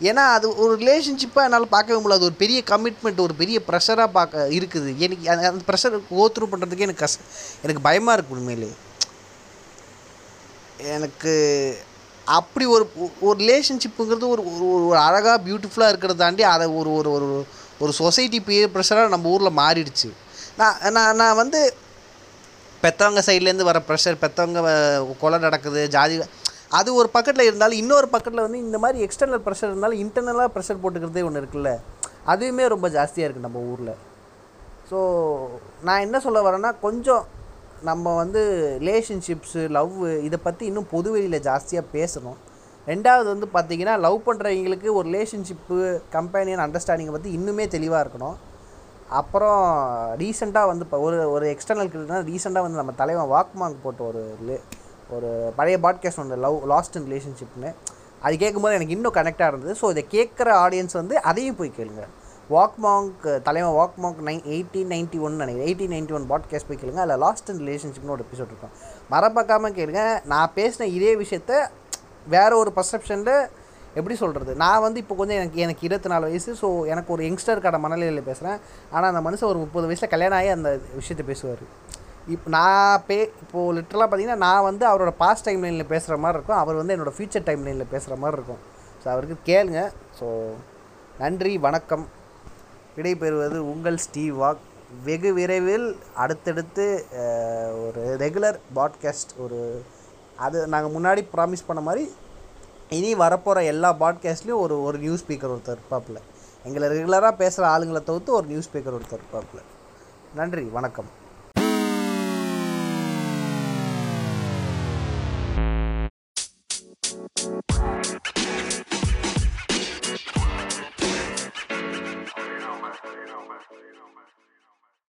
[0.00, 4.96] ஏன்னா அது ஒரு ரிலேஷன்ஷிப்பாக என்னால் பார்க்கவே முடியாது ஒரு பெரிய கமிட்மெண்ட் ஒரு பெரிய ப்ரெஷராக பார்க்க இருக்குது.
[4.96, 7.22] எனக்கு அந்த- ப்ரெஷர் கோத்ரூ பண்ணுறதுக்கே எனக்கு கஷ்ட
[7.62, 8.72] எனக்கு பயமாக இருக்குது உண்மையிலே.
[10.78, 11.32] எனக்கு
[12.24, 17.46] அப்படி ஒரு ஒரு ரிலேஷன்ஷிப்புங்கிறது ஒரு ஒரு ஒரு அழகாக பியூட்டிஃபுல்லாக இருக்கிறத தாண்டி அதை ஒரு ஒரு ஒரு
[17.78, 20.12] ஒரு சொசைட்டி பெரிய ப்ரெஷராக நம்ம ஊரில் மாறிடுச்சு.
[20.56, 21.74] நான் நான் நான் வந்து
[22.82, 26.20] பெற்றவங்க சைட்லேருந்து வர ப்ரெஷர் பெற்றவங்க கொலை நடக்குது ஜாதி
[26.78, 31.22] அது ஒரு பக்கத்தில் இருந்தாலும் இன்னொரு பக்கத்தில் வந்து இந்த மாதிரி எக்ஸ்டர்னல் ப்ரெஷர் இருந்தாலும் இன்டர்னலாக ப்ரெஷர் போட்டுக்கிறதே
[31.28, 31.70] ஒன்று இருக்குல்ல.
[32.32, 33.94] அதுவுமே ரொம்ப ஜாஸ்தியாக இருக்குது நம்ம ஊரில்.
[34.90, 34.98] ஸோ
[35.86, 37.24] நான் என்ன சொல்ல வரேன்னா கொஞ்சம்
[37.88, 38.40] நம்ம வந்து
[38.84, 39.96] ரிலேஷன்ஷிப்ஸு லவ்
[40.28, 42.38] இதை பற்றி இன்னும் பொதுவெளியில் ஜாஸ்தியாக பேசணும்.
[42.86, 45.76] ரெண்டாவது வந்து பார்த்திங்கன்னா லவ் பண்ணுறவங்களுக்கு ஒரு ரிலேஷன்ஷிப்பு
[46.16, 48.36] கம்பெனியன் அண்டர்ஸ்டாண்டிங்கை பற்றி இன்னுமே தெளிவாக இருக்கணும்.
[49.20, 49.62] அப்புறம்
[50.22, 54.22] ரீசெண்டாக வந்து இப்போ ஒரு ஒரு எக்ஸ்டர்னல் கிட்டனா ரீசெண்டாக வந்து நம்ம தலைவன் வாக்மாங் போட்ட ஒரு
[55.16, 57.70] ஒரு பழைய பாட்காஸ்ட் ஒன்று லவ் லாஸ்ட் இன் ரிலேஷன்ஷிப்னு
[58.26, 59.74] அது கேட்கும்போது எனக்கு இன்னும் கனெக்டாக இருந்தது.
[59.80, 62.02] ஸோ இதை கேட்குற ஆடியன்ஸ் வந்து அதையும் போய் கேளுங்க.
[62.54, 65.68] வாக் வாக்மாங்க் தலைவன் வாக்மாங்க் நைன் எயிட்டீன் நைன்ட்டி ஒன் நினைக்கிறேன்.
[65.68, 67.00] எயிட்டீன் நைன்ட்டி ஒன் பாட்காஸ்ட் போய் கேளுங்க.
[67.04, 68.72] அதில் லாஸ்ட் இன் ரிலேஷன்ஷிப்னு ஒரு எபிசோட் இருக்கும்.
[69.12, 70.02] மறப்பாக்காமல் கேளுங்க.
[70.32, 71.52] நான் பேசின இதே விஷயத்த
[72.34, 73.34] வேற ஒரு பர்செப்ஷனில்
[73.98, 76.50] எப்படி சொல்கிறது நான் வந்து இப்போ கொஞ்சம் எனக்கு எனக்கு இருபத்தி நாலு வயசு.
[76.62, 78.58] ஸோ எனக்கு ஒரு யங்ஸ்டருக்கான மனநிலையில் பேசுகிறேன்
[78.94, 81.64] ஆனால் அந்த மனுஷன் ஒரு முப்பது வயசில் கல்யாணம் ஆகி அந்த விஷயத்தை பேசுவார்.
[82.34, 86.60] இப்போ நான் பே இப்போது லிட்டரலாக பார்த்தீங்கன்னா நான் வந்து அவரோட பாஸ்ட் டைம் லைனில் பேசுகிற மாதிரி இருக்கும்.
[86.62, 88.62] அவர் வந்து என்னோடய ஃப்யூச்சர் டைம் லைனில் பேசுகிற மாதிரி இருக்கும்.
[89.02, 89.82] ஸோ அவருக்கு கேளுங்க.
[90.18, 90.26] ஸோ
[91.22, 92.04] நன்றி வணக்கம்.
[92.96, 94.62] விடைபெறுவது உங்கள் ஸ்டீவ் வாக்.
[95.06, 95.88] வெகு விரைவில்
[96.22, 96.86] அடுத்தடுத்து
[97.84, 99.60] ஒரு ரெகுலர் பாட்காஸ்ட் ஒரு
[100.46, 102.04] அது நாங்கள் முன்னாடி ப்ராமிஸ் பண்ண மாதிரி
[102.98, 106.20] இனி வரப்போகிற எல்லா பாட்காஸ்ட்லேயும் ஒரு ஒரு நியூஸ் ஸ்பீக்கர் ஒருத்தர் இருப்பாப்பில்.
[106.68, 109.66] எங்களை ரெகுலராக பேசுகிற ஆளுங்களை தவிர்த்து ஒரு நியூஸ் ஸ்பீக்கர் ஒருத்தர் இருப்பாப்பில்.
[110.40, 111.10] நன்றி வணக்கம்.